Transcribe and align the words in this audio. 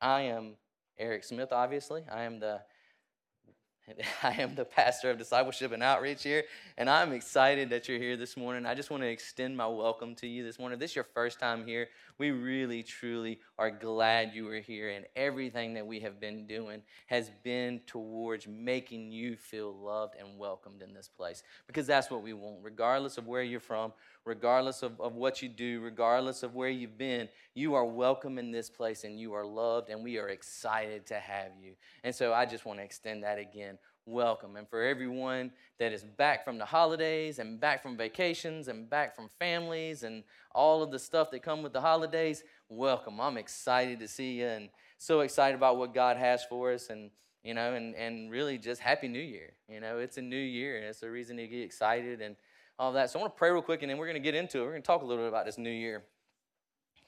I 0.00 0.22
am 0.22 0.56
Eric 0.98 1.24
Smith, 1.24 1.52
obviously. 1.52 2.02
I 2.10 2.22
am 2.22 2.38
the 2.38 2.60
I 4.22 4.32
am 4.42 4.54
the 4.54 4.64
pastor 4.64 5.10
of 5.10 5.18
discipleship 5.18 5.72
and 5.72 5.82
outreach 5.82 6.22
here, 6.22 6.44
and 6.76 6.90
I'm 6.90 7.12
excited 7.12 7.70
that 7.70 7.88
you're 7.88 7.98
here 7.98 8.16
this 8.16 8.36
morning. 8.36 8.66
I 8.66 8.74
just 8.74 8.90
want 8.90 9.02
to 9.02 9.08
extend 9.08 9.56
my 9.56 9.66
welcome 9.66 10.14
to 10.16 10.26
you 10.26 10.42
this 10.44 10.58
morning. 10.58 10.74
If 10.74 10.80
this 10.80 10.90
is 10.90 10.96
your 10.96 11.04
first 11.04 11.38
time 11.38 11.64
here. 11.64 11.88
We 12.18 12.30
really, 12.30 12.82
truly 12.82 13.40
are 13.58 13.70
glad 13.70 14.32
you 14.34 14.48
are 14.48 14.60
here, 14.60 14.90
and 14.90 15.04
everything 15.14 15.74
that 15.74 15.86
we 15.86 16.00
have 16.00 16.18
been 16.18 16.46
doing 16.46 16.82
has 17.06 17.30
been 17.44 17.80
towards 17.86 18.46
making 18.48 19.12
you 19.12 19.36
feel 19.36 19.72
loved 19.72 20.14
and 20.18 20.38
welcomed 20.38 20.82
in 20.82 20.94
this 20.94 21.08
place 21.08 21.42
because 21.66 21.86
that's 21.86 22.10
what 22.10 22.22
we 22.22 22.32
want, 22.32 22.56
regardless 22.62 23.18
of 23.18 23.26
where 23.26 23.42
you're 23.42 23.60
from, 23.60 23.92
regardless 24.26 24.82
of, 24.82 25.00
of 25.00 25.14
what 25.14 25.40
you 25.40 25.48
do, 25.48 25.80
regardless 25.80 26.42
of 26.42 26.54
where 26.54 26.68
you've 26.68 26.98
been. 26.98 27.28
You 27.54 27.74
are 27.74 27.84
welcome 27.84 28.38
in 28.38 28.50
this 28.50 28.68
place, 28.68 29.04
and 29.04 29.18
you 29.18 29.32
are 29.32 29.46
loved, 29.46 29.88
and 29.88 30.04
we 30.04 30.18
are 30.18 30.28
excited 30.28 31.06
to 31.06 31.14
have 31.14 31.52
you. 31.58 31.72
And 32.04 32.14
so 32.14 32.34
I 32.34 32.44
just 32.44 32.66
want 32.66 32.80
to 32.80 32.84
extend 32.84 33.22
that 33.22 33.38
again 33.38 33.78
welcome. 34.06 34.54
And 34.54 34.68
for 34.68 34.82
everyone 34.82 35.50
that 35.78 35.92
is 35.92 36.04
back 36.04 36.44
from 36.44 36.58
the 36.58 36.64
holidays 36.64 37.40
and 37.40 37.60
back 37.60 37.82
from 37.82 37.96
vacations 37.96 38.68
and 38.68 38.88
back 38.88 39.16
from 39.16 39.28
families 39.40 40.04
and 40.04 40.22
all 40.54 40.82
of 40.82 40.92
the 40.92 40.98
stuff 40.98 41.30
that 41.32 41.42
come 41.42 41.62
with 41.62 41.72
the 41.72 41.80
holidays, 41.80 42.44
welcome. 42.68 43.20
I'm 43.20 43.36
excited 43.36 43.98
to 43.98 44.08
see 44.08 44.38
you 44.38 44.46
and 44.46 44.68
so 44.96 45.20
excited 45.20 45.56
about 45.56 45.76
what 45.76 45.92
God 45.92 46.16
has 46.16 46.44
for 46.44 46.72
us 46.72 46.88
and 46.88 47.10
you 47.42 47.54
know 47.54 47.74
and 47.74 47.94
and 47.94 48.30
really 48.30 48.58
just 48.58 48.80
happy 48.80 49.08
new 49.08 49.18
year. 49.18 49.52
You 49.68 49.80
know, 49.80 49.98
it's 49.98 50.18
a 50.18 50.22
new 50.22 50.36
year 50.36 50.76
and 50.76 50.86
it's 50.86 51.02
a 51.02 51.10
reason 51.10 51.36
to 51.38 51.46
get 51.46 51.60
excited 51.60 52.20
and 52.20 52.36
all 52.78 52.92
that. 52.92 53.10
So 53.10 53.18
I 53.18 53.22
want 53.22 53.34
to 53.34 53.38
pray 53.38 53.50
real 53.50 53.62
quick 53.62 53.82
and 53.82 53.90
then 53.90 53.98
we're 53.98 54.06
going 54.06 54.14
to 54.14 54.20
get 54.20 54.34
into 54.34 54.58
it. 54.58 54.62
We're 54.62 54.70
going 54.70 54.82
to 54.82 54.86
talk 54.86 55.02
a 55.02 55.04
little 55.04 55.24
bit 55.24 55.28
about 55.28 55.46
this 55.46 55.58
new 55.58 55.70
year. 55.70 56.04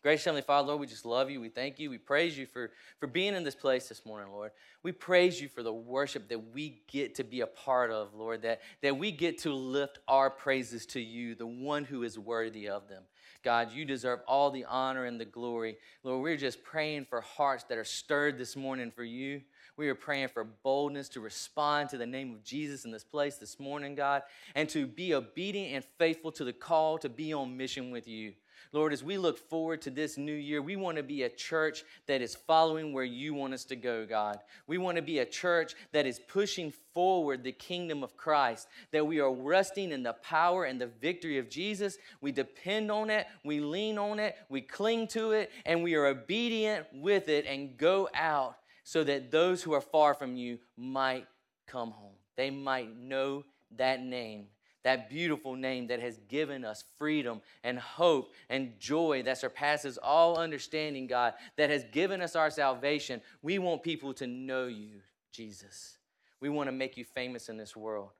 Gracious 0.00 0.24
Heavenly 0.26 0.42
Father, 0.42 0.68
Lord, 0.68 0.80
we 0.80 0.86
just 0.86 1.04
love 1.04 1.28
you. 1.28 1.40
We 1.40 1.48
thank 1.48 1.80
you. 1.80 1.90
We 1.90 1.98
praise 1.98 2.38
you 2.38 2.46
for, 2.46 2.70
for 3.00 3.08
being 3.08 3.34
in 3.34 3.42
this 3.42 3.56
place 3.56 3.88
this 3.88 4.06
morning, 4.06 4.32
Lord. 4.32 4.52
We 4.84 4.92
praise 4.92 5.40
you 5.40 5.48
for 5.48 5.64
the 5.64 5.72
worship 5.72 6.28
that 6.28 6.54
we 6.54 6.82
get 6.86 7.16
to 7.16 7.24
be 7.24 7.40
a 7.40 7.48
part 7.48 7.90
of, 7.90 8.14
Lord, 8.14 8.42
that, 8.42 8.60
that 8.80 8.96
we 8.96 9.10
get 9.10 9.38
to 9.38 9.52
lift 9.52 9.98
our 10.06 10.30
praises 10.30 10.86
to 10.86 11.00
you, 11.00 11.34
the 11.34 11.48
one 11.48 11.84
who 11.84 12.04
is 12.04 12.16
worthy 12.16 12.68
of 12.68 12.88
them. 12.88 13.02
God, 13.42 13.72
you 13.72 13.84
deserve 13.84 14.20
all 14.28 14.50
the 14.52 14.64
honor 14.66 15.04
and 15.04 15.20
the 15.20 15.24
glory. 15.24 15.76
Lord, 16.04 16.22
we're 16.22 16.36
just 16.36 16.62
praying 16.62 17.06
for 17.06 17.20
hearts 17.20 17.64
that 17.64 17.78
are 17.78 17.84
stirred 17.84 18.38
this 18.38 18.54
morning 18.54 18.92
for 18.92 19.04
you. 19.04 19.40
We 19.78 19.88
are 19.88 19.94
praying 19.94 20.30
for 20.30 20.42
boldness 20.42 21.08
to 21.10 21.20
respond 21.20 21.90
to 21.90 21.98
the 21.98 22.04
name 22.04 22.32
of 22.32 22.42
Jesus 22.42 22.84
in 22.84 22.90
this 22.90 23.04
place 23.04 23.36
this 23.36 23.60
morning, 23.60 23.94
God, 23.94 24.22
and 24.56 24.68
to 24.70 24.88
be 24.88 25.14
obedient 25.14 25.72
and 25.72 25.84
faithful 25.98 26.32
to 26.32 26.42
the 26.42 26.52
call 26.52 26.98
to 26.98 27.08
be 27.08 27.32
on 27.32 27.56
mission 27.56 27.92
with 27.92 28.08
you. 28.08 28.32
Lord, 28.72 28.92
as 28.92 29.04
we 29.04 29.18
look 29.18 29.38
forward 29.38 29.80
to 29.82 29.90
this 29.90 30.18
new 30.18 30.34
year, 30.34 30.60
we 30.60 30.74
want 30.74 30.96
to 30.96 31.04
be 31.04 31.22
a 31.22 31.28
church 31.28 31.84
that 32.08 32.20
is 32.20 32.34
following 32.34 32.92
where 32.92 33.04
you 33.04 33.34
want 33.34 33.54
us 33.54 33.64
to 33.66 33.76
go, 33.76 34.04
God. 34.04 34.40
We 34.66 34.78
want 34.78 34.96
to 34.96 35.02
be 35.02 35.20
a 35.20 35.24
church 35.24 35.74
that 35.92 36.06
is 36.06 36.18
pushing 36.26 36.72
forward 36.92 37.44
the 37.44 37.52
kingdom 37.52 38.02
of 38.02 38.16
Christ, 38.16 38.66
that 38.90 39.06
we 39.06 39.20
are 39.20 39.32
resting 39.32 39.92
in 39.92 40.02
the 40.02 40.14
power 40.14 40.64
and 40.64 40.80
the 40.80 40.88
victory 40.88 41.38
of 41.38 41.48
Jesus. 41.48 41.98
We 42.20 42.32
depend 42.32 42.90
on 42.90 43.10
it, 43.10 43.28
we 43.44 43.60
lean 43.60 43.96
on 43.96 44.18
it, 44.18 44.34
we 44.48 44.60
cling 44.60 45.06
to 45.08 45.30
it, 45.30 45.52
and 45.64 45.84
we 45.84 45.94
are 45.94 46.06
obedient 46.06 46.88
with 46.92 47.28
it 47.28 47.46
and 47.46 47.78
go 47.78 48.08
out 48.12 48.56
so 48.88 49.04
that 49.04 49.30
those 49.30 49.62
who 49.62 49.74
are 49.74 49.82
far 49.82 50.14
from 50.14 50.34
you 50.34 50.58
might 50.78 51.26
come 51.66 51.90
home. 51.90 52.14
They 52.36 52.48
might 52.48 52.96
know 52.96 53.44
that 53.76 54.00
name 54.00 54.46
that 54.84 55.10
beautiful 55.10 55.54
name 55.54 55.88
that 55.88 56.00
has 56.00 56.18
given 56.28 56.64
us 56.64 56.84
freedom 56.98 57.42
and 57.62 57.78
hope 57.78 58.32
and 58.48 58.72
joy 58.78 59.22
that 59.22 59.36
surpasses 59.36 59.98
all 59.98 60.38
understanding, 60.38 61.06
God, 61.06 61.34
that 61.58 61.68
has 61.68 61.84
given 61.92 62.22
us 62.22 62.34
our 62.34 62.48
salvation. 62.48 63.20
We 63.42 63.58
want 63.58 63.82
people 63.82 64.14
to 64.14 64.26
know 64.26 64.66
you, 64.66 65.00
Jesus. 65.30 65.98
We 66.40 66.48
want 66.48 66.68
to 66.68 66.72
make 66.72 66.96
you 66.96 67.04
famous 67.04 67.50
in 67.50 67.58
this 67.58 67.76
world. 67.76 68.10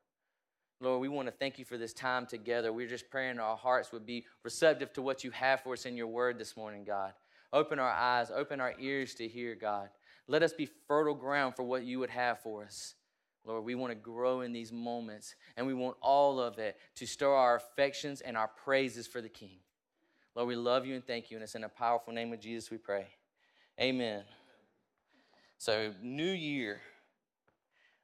Lord, 0.83 1.01
we 1.01 1.09
want 1.09 1.27
to 1.29 1.33
thank 1.33 1.59
you 1.59 1.65
for 1.65 1.79
this 1.79 1.95
time 1.95 2.27
together. 2.27 2.71
We're 2.71 2.87
just 2.87 3.09
praying 3.09 3.39
our 3.39 3.57
hearts 3.57 3.91
would 3.93 4.05
be 4.05 4.27
receptive 4.45 4.93
to 4.93 5.01
what 5.01 5.25
you 5.25 5.31
have 5.31 5.63
for 5.63 5.73
us 5.73 5.87
in 5.87 5.97
your 5.97 6.09
word 6.09 6.39
this 6.39 6.55
morning, 6.55 6.85
God. 6.85 7.15
Open 7.51 7.79
our 7.79 7.89
eyes, 7.89 8.31
open 8.31 8.61
our 8.61 8.75
ears 8.79 9.15
to 9.15 9.27
hear, 9.27 9.55
God. 9.55 9.89
Let 10.29 10.43
us 10.43 10.53
be 10.53 10.69
fertile 10.87 11.15
ground 11.15 11.57
for 11.57 11.63
what 11.63 11.85
you 11.85 11.99
would 11.99 12.11
have 12.11 12.41
for 12.41 12.63
us. 12.63 12.95
Lord, 13.45 13.65
we 13.65 13.75
want 13.75 13.93
to 13.93 13.99
grow 13.99 14.43
in 14.43 14.53
these 14.53 14.71
moments, 14.71 15.35
and 15.57 15.67
we 15.67 15.73
want 15.73 15.97
all 16.03 16.39
of 16.39 16.59
it 16.59 16.77
to 16.97 17.07
stir 17.07 17.33
our 17.33 17.57
affections 17.57 18.21
and 18.21 18.37
our 18.37 18.49
praises 18.49 19.07
for 19.07 19.23
the 19.23 19.29
King. 19.29 19.59
Lord, 20.35 20.49
we 20.49 20.55
love 20.57 20.85
you 20.85 20.95
and 20.95 21.07
thank 21.07 21.31
you, 21.31 21.39
and 21.39 21.43
it's 21.43 21.55
in 21.55 21.63
the 21.63 21.69
powerful 21.69 22.13
name 22.13 22.33
of 22.33 22.41
Jesus 22.41 22.71
we 22.71 22.77
pray. 22.77 23.07
Amen. 23.81 24.23
So, 25.57 25.93
New 26.03 26.31
Year. 26.31 26.81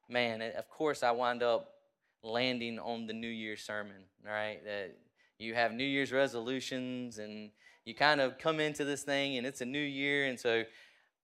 Man, 0.08 0.42
of 0.42 0.68
course, 0.68 1.02
I 1.02 1.10
wind 1.10 1.42
up 1.42 1.74
landing 2.22 2.78
on 2.78 3.06
the 3.06 3.12
New 3.12 3.28
Year 3.28 3.56
sermon, 3.56 4.04
right? 4.24 4.64
That 4.64 4.96
you 5.38 5.54
have 5.54 5.72
New 5.72 5.84
Year's 5.84 6.10
resolutions, 6.10 7.18
and 7.18 7.50
you 7.84 7.94
kind 7.94 8.20
of 8.20 8.38
come 8.38 8.60
into 8.60 8.84
this 8.84 9.02
thing, 9.02 9.36
and 9.36 9.46
it's 9.46 9.60
a 9.60 9.66
new 9.66 9.78
year, 9.78 10.26
and 10.26 10.40
so 10.40 10.64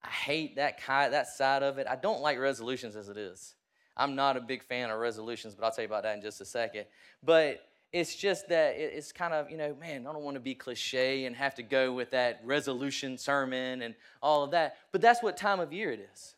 I 0.03 0.09
hate 0.09 0.57
that 0.57 0.83
kind, 0.83 1.13
that 1.13 1.29
side 1.29 1.63
of 1.63 1.79
it. 1.79 1.87
I 1.89 1.97
don't 1.97 2.21
like 2.21 2.39
resolutions 2.39 2.97
as 2.97 3.09
it 3.09 3.17
is. 3.17 3.55
I'm 3.97 4.15
not 4.15 4.37
a 4.37 4.41
big 4.41 4.63
fan 4.63 4.91
of 4.91 4.99
resolutions, 4.99 5.55
but 5.55 5.65
I'll 5.65 5.73
tell 5.73 5.83
you 5.83 5.89
about 5.89 6.05
that 6.05 6.17
in 6.17 6.23
just 6.23 6.41
a 6.41 6.45
second. 6.45 6.87
But 7.23 7.61
it's 7.93 8.15
just 8.15 8.49
that 8.49 8.77
it's 8.77 9.13
kind 9.13 9.35
of, 9.35 9.51
you 9.51 9.57
know, 9.57 9.77
man, 9.81 10.07
I 10.07 10.13
don't 10.13 10.23
want 10.23 10.37
to 10.37 10.41
be 10.41 10.55
cliche 10.55 11.27
and 11.27 11.35
have 11.37 11.55
to 11.57 11.63
go 11.63 11.93
with 11.93 12.11
that 12.13 12.41
resolution 12.45 13.19
sermon 13.19 13.83
and 13.83 13.95
all 14.23 14.45
of 14.45 14.53
that. 14.53 14.77
But 14.93 15.01
that's 15.01 15.23
what 15.23 15.37
time 15.37 15.61
of 15.61 15.73
year 15.73 15.93
it 15.93 16.09
is. 16.13 16.37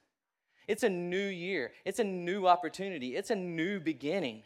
It's 0.67 0.83
a 0.83 0.89
new 0.89 1.27
year, 1.27 1.73
it's 1.85 1.99
a 1.99 2.05
new 2.05 2.47
opportunity, 2.47 3.17
it's 3.17 3.31
a 3.31 3.37
new 3.37 3.81
beginning. 3.81 4.43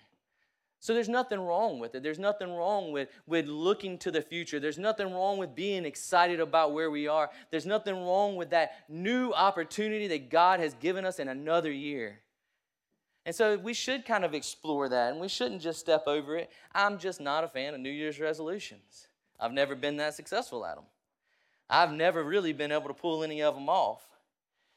So 0.87 0.95
there's 0.95 1.09
nothing 1.09 1.41
wrong 1.41 1.81
with 1.81 1.97
it. 1.97 2.05
There's 2.05 2.21
nothing 2.21 2.55
wrong 2.55 2.93
with, 2.93 3.09
with 3.27 3.49
looking 3.49 3.99
to 3.99 4.13
the 4.13 4.23
future. 4.23 4.61
There's 4.61 4.79
nothing 4.79 5.13
wrong 5.13 5.37
with 5.37 5.53
being 5.53 5.85
excited 5.85 6.39
about 6.39 6.75
where 6.75 6.93
we 6.93 7.09
are. 7.09 7.29
There's 7.51 7.67
nothing 7.67 7.97
wrong 7.97 8.37
with 8.37 8.51
that 8.51 8.71
new 8.89 9.33
opportunity 9.33 10.07
that 10.07 10.31
God 10.31 10.61
has 10.61 10.75
given 10.75 11.05
us 11.05 11.19
in 11.19 11.27
another 11.27 11.73
year. 11.73 12.21
And 13.25 13.35
so 13.35 13.57
we 13.57 13.75
should 13.75 14.05
kind 14.05 14.25
of 14.25 14.33
explore 14.33 14.89
that 14.89 15.11
and 15.11 15.21
we 15.21 15.27
shouldn't 15.27 15.61
just 15.61 15.81
step 15.81 16.05
over 16.07 16.37
it. 16.37 16.51
I'm 16.73 16.99
just 16.99 17.21
not 17.21 17.43
a 17.43 17.49
fan 17.49 17.75
of 17.75 17.81
New 17.81 17.91
Year's 17.91 18.21
resolutions. 18.21 19.09
I've 19.41 19.53
never 19.53 19.75
been 19.75 19.97
that 19.97 20.15
successful 20.15 20.65
at 20.65 20.77
them. 20.77 20.85
I've 21.69 21.91
never 21.91 22.23
really 22.23 22.53
been 22.53 22.71
able 22.71 22.87
to 22.87 22.95
pull 22.95 23.25
any 23.25 23.43
of 23.43 23.57
them 23.57 23.69
off. 23.69 24.05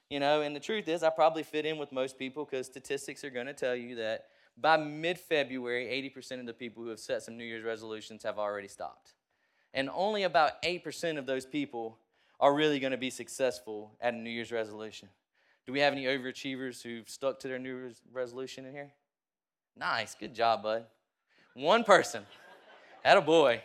You 0.10 0.20
know, 0.20 0.42
and 0.42 0.56
the 0.56 0.60
truth 0.60 0.88
is, 0.88 1.04
I 1.04 1.12
probably 1.12 1.44
fit 1.44 1.68
in 1.68 1.78
with 1.78 1.92
most 1.92 2.18
people 2.18 2.46
because 2.46 2.66
statistics 2.66 3.24
are 3.24 3.30
going 3.30 3.46
to 3.46 3.54
tell 3.54 3.76
you 3.76 3.94
that 3.98 4.26
by 4.62 4.78
mid 4.78 5.20
February, 5.20 5.86
80% 6.16 6.40
of 6.40 6.46
the 6.46 6.54
people 6.54 6.84
who 6.84 6.90
have 6.90 7.00
set 7.00 7.24
some 7.24 7.38
New 7.38 7.44
Year's 7.44 7.64
resolutions 7.64 8.24
have 8.24 8.38
already 8.38 8.68
stopped. 8.68 9.14
And 9.74 9.90
only 9.94 10.24
about 10.24 10.62
8% 10.64 11.18
of 11.18 11.26
those 11.26 11.46
people 11.46 11.98
are 12.40 12.54
really 12.54 12.80
going 12.80 12.92
to 12.92 12.98
be 12.98 13.10
successful 13.10 13.92
at 14.02 14.14
a 14.14 14.18
New 14.18 14.30
Year's 14.30 14.52
resolution. 14.52 15.10
Do 15.66 15.74
we 15.74 15.82
have 15.82 15.94
any 15.94 16.06
overachievers 16.06 16.82
who've 16.82 17.08
stuck 17.08 17.40
to 17.42 17.48
their 17.48 17.60
new 17.60 17.76
Year's 17.76 18.02
resolution 18.12 18.66
in 18.66 18.72
here? 18.72 18.92
Nice, 19.78 20.16
good 20.16 20.34
job, 20.34 20.64
bud. 20.64 20.86
One 21.54 21.84
person. 21.84 22.26
Had 23.04 23.18
a 23.18 23.22
boy. 23.22 23.62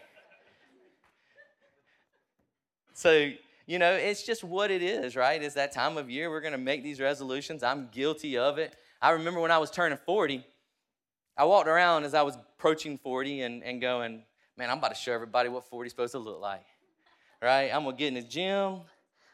So, 2.92 3.30
you 3.66 3.78
know, 3.78 3.92
it's 3.92 4.22
just 4.22 4.44
what 4.44 4.70
it 4.70 4.82
is, 4.82 5.16
right? 5.16 5.42
It's 5.42 5.54
that 5.54 5.72
time 5.72 5.96
of 5.96 6.10
year 6.10 6.30
we're 6.30 6.40
going 6.40 6.52
to 6.52 6.58
make 6.58 6.82
these 6.82 7.00
resolutions. 7.00 7.62
I'm 7.62 7.88
guilty 7.90 8.36
of 8.36 8.58
it. 8.58 8.76
I 9.00 9.10
remember 9.10 9.40
when 9.40 9.50
I 9.50 9.58
was 9.58 9.70
turning 9.70 9.98
40, 10.06 10.44
I 11.36 11.44
walked 11.44 11.68
around 11.68 12.04
as 12.04 12.14
I 12.14 12.22
was 12.22 12.36
approaching 12.36 12.98
40 12.98 13.42
and, 13.42 13.62
and 13.62 13.80
going, 13.80 14.22
man, 14.56 14.70
I'm 14.70 14.78
about 14.78 14.88
to 14.88 14.94
show 14.94 15.12
everybody 15.12 15.48
what 15.48 15.64
40 15.64 15.86
is 15.86 15.92
supposed 15.92 16.12
to 16.12 16.18
look 16.18 16.40
like, 16.40 16.64
right? 17.42 17.70
I'm 17.74 17.82
going 17.84 17.96
to 17.96 17.98
get 17.98 18.08
in 18.08 18.14
the 18.14 18.22
gym. 18.22 18.80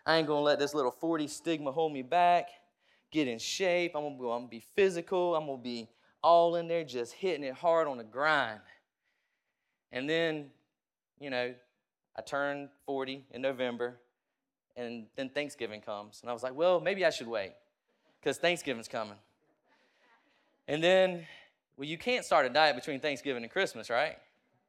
I 0.06 0.16
ain't 0.16 0.26
going 0.26 0.40
to 0.40 0.44
let 0.44 0.58
this 0.58 0.74
little 0.74 0.90
40 0.90 1.28
stigma 1.28 1.72
hold 1.72 1.92
me 1.92 2.02
back 2.02 2.48
get 3.10 3.28
in 3.28 3.38
shape. 3.38 3.92
I'm 3.94 4.04
I'm 4.04 4.18
gonna 4.18 4.48
be 4.48 4.62
physical. 4.74 5.34
I'm 5.34 5.46
gonna 5.46 5.58
be 5.60 5.88
all 6.22 6.56
in 6.56 6.68
there 6.68 6.84
just 6.84 7.12
hitting 7.12 7.44
it 7.44 7.54
hard 7.54 7.88
on 7.88 7.98
the 7.98 8.04
grind. 8.04 8.60
And 9.92 10.08
then, 10.08 10.50
you 11.18 11.30
know, 11.30 11.54
I 12.16 12.22
turned 12.22 12.68
40 12.86 13.24
in 13.32 13.42
November, 13.42 13.98
and 14.76 15.06
then 15.16 15.30
Thanksgiving 15.30 15.80
comes. 15.80 16.20
And 16.22 16.30
I 16.30 16.32
was 16.32 16.42
like, 16.42 16.54
well, 16.54 16.80
maybe 16.80 17.04
I 17.04 17.10
should 17.10 17.26
wait 17.26 17.52
because 18.20 18.38
Thanksgiving's 18.38 18.88
coming. 18.88 19.16
And 20.68 20.82
then, 20.82 21.26
well, 21.80 21.88
you 21.88 21.96
can't 21.96 22.26
start 22.26 22.44
a 22.44 22.50
diet 22.50 22.76
between 22.76 23.00
Thanksgiving 23.00 23.42
and 23.42 23.50
Christmas, 23.50 23.88
right? 23.88 24.18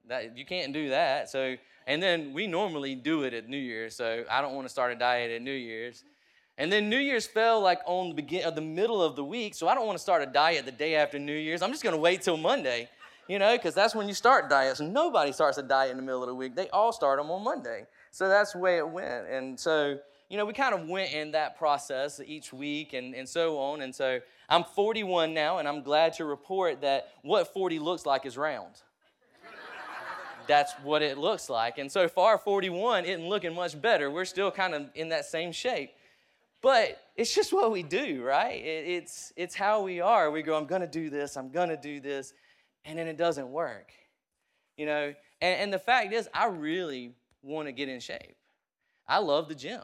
That, 0.07 0.37
you 0.37 0.45
can't 0.45 0.71
do 0.71 0.91
that. 0.91 1.29
So, 1.29 1.57
and 1.85 2.01
then 2.01 2.31
we 2.31 2.47
normally 2.47 2.95
do 2.95 3.23
it 3.23 3.33
at 3.33 3.49
New 3.49 3.57
Year's, 3.57 3.97
so 3.97 4.23
I 4.31 4.41
don't 4.41 4.55
want 4.55 4.65
to 4.65 4.71
start 4.71 4.93
a 4.93 4.95
diet 4.95 5.29
at 5.29 5.41
New 5.41 5.51
Year's. 5.51 6.05
And 6.57 6.71
then 6.71 6.89
New 6.89 6.97
Year's 6.97 7.27
fell 7.27 7.59
like 7.59 7.79
on 7.85 8.07
the 8.07 8.15
begin 8.15 8.45
of 8.45 8.55
the 8.55 8.61
middle 8.61 9.03
of 9.03 9.17
the 9.17 9.25
week, 9.25 9.55
so 9.55 9.67
I 9.67 9.75
don't 9.75 9.85
want 9.85 9.97
to 9.97 10.01
start 10.01 10.21
a 10.21 10.25
diet 10.25 10.63
the 10.63 10.71
day 10.71 10.95
after 10.95 11.19
New 11.19 11.35
Year's. 11.35 11.61
I'm 11.61 11.71
just 11.71 11.83
going 11.83 11.95
to 11.95 11.99
wait 11.99 12.21
till 12.21 12.37
Monday, 12.37 12.87
you 13.27 13.39
know, 13.39 13.57
because 13.57 13.75
that's 13.75 13.93
when 13.93 14.07
you 14.07 14.13
start 14.13 14.49
diets. 14.49 14.79
Nobody 14.79 15.33
starts 15.33 15.57
a 15.57 15.63
diet 15.63 15.91
in 15.91 15.97
the 15.97 16.03
middle 16.03 16.23
of 16.23 16.29
the 16.29 16.35
week. 16.35 16.55
They 16.55 16.69
all 16.69 16.93
start 16.93 17.19
them 17.19 17.29
on 17.29 17.43
Monday. 17.43 17.87
So 18.11 18.29
that's 18.29 18.53
the 18.53 18.59
way 18.59 18.77
it 18.77 18.87
went. 18.87 19.27
And 19.27 19.59
so, 19.59 19.99
you 20.31 20.37
know, 20.37 20.45
we 20.45 20.53
kind 20.53 20.73
of 20.73 20.87
went 20.87 21.11
in 21.11 21.31
that 21.31 21.57
process 21.57 22.21
each 22.25 22.53
week 22.53 22.93
and, 22.93 23.13
and 23.13 23.27
so 23.27 23.59
on. 23.59 23.81
And 23.81 23.93
so 23.93 24.21
I'm 24.47 24.63
41 24.63 25.33
now, 25.33 25.57
and 25.57 25.67
I'm 25.67 25.83
glad 25.83 26.13
to 26.13 26.25
report 26.25 26.79
that 26.81 27.09
what 27.21 27.53
40 27.53 27.79
looks 27.79 28.05
like 28.05 28.25
is 28.25 28.37
round. 28.37 28.75
That's 30.47 30.71
what 30.83 31.01
it 31.01 31.17
looks 31.17 31.49
like. 31.49 31.79
And 31.79 31.91
so 31.91 32.07
far, 32.07 32.37
41 32.37 33.03
isn't 33.03 33.27
looking 33.27 33.53
much 33.53 33.79
better. 33.79 34.09
We're 34.09 34.23
still 34.23 34.51
kind 34.51 34.73
of 34.73 34.89
in 34.95 35.09
that 35.09 35.25
same 35.25 35.51
shape. 35.51 35.91
But 36.61 36.97
it's 37.17 37.35
just 37.35 37.51
what 37.51 37.69
we 37.69 37.83
do, 37.83 38.23
right? 38.23 38.55
It, 38.55 38.87
it's, 38.87 39.33
it's 39.35 39.53
how 39.53 39.81
we 39.81 39.99
are. 39.99 40.31
We 40.31 40.43
go, 40.43 40.55
I'm 40.55 40.65
going 40.65 40.81
to 40.81 40.87
do 40.87 41.09
this, 41.09 41.35
I'm 41.35 41.51
going 41.51 41.69
to 41.69 41.77
do 41.77 41.99
this, 41.99 42.33
and 42.85 42.97
then 42.97 43.07
it 43.07 43.17
doesn't 43.17 43.49
work. 43.49 43.91
You 44.77 44.85
know, 44.85 45.13
and, 45.41 45.61
and 45.61 45.73
the 45.73 45.79
fact 45.79 46.13
is, 46.13 46.29
I 46.33 46.45
really 46.45 47.15
want 47.41 47.67
to 47.67 47.73
get 47.73 47.89
in 47.89 47.99
shape. 47.99 48.37
I 49.09 49.17
love 49.17 49.49
the 49.49 49.55
gym. 49.55 49.81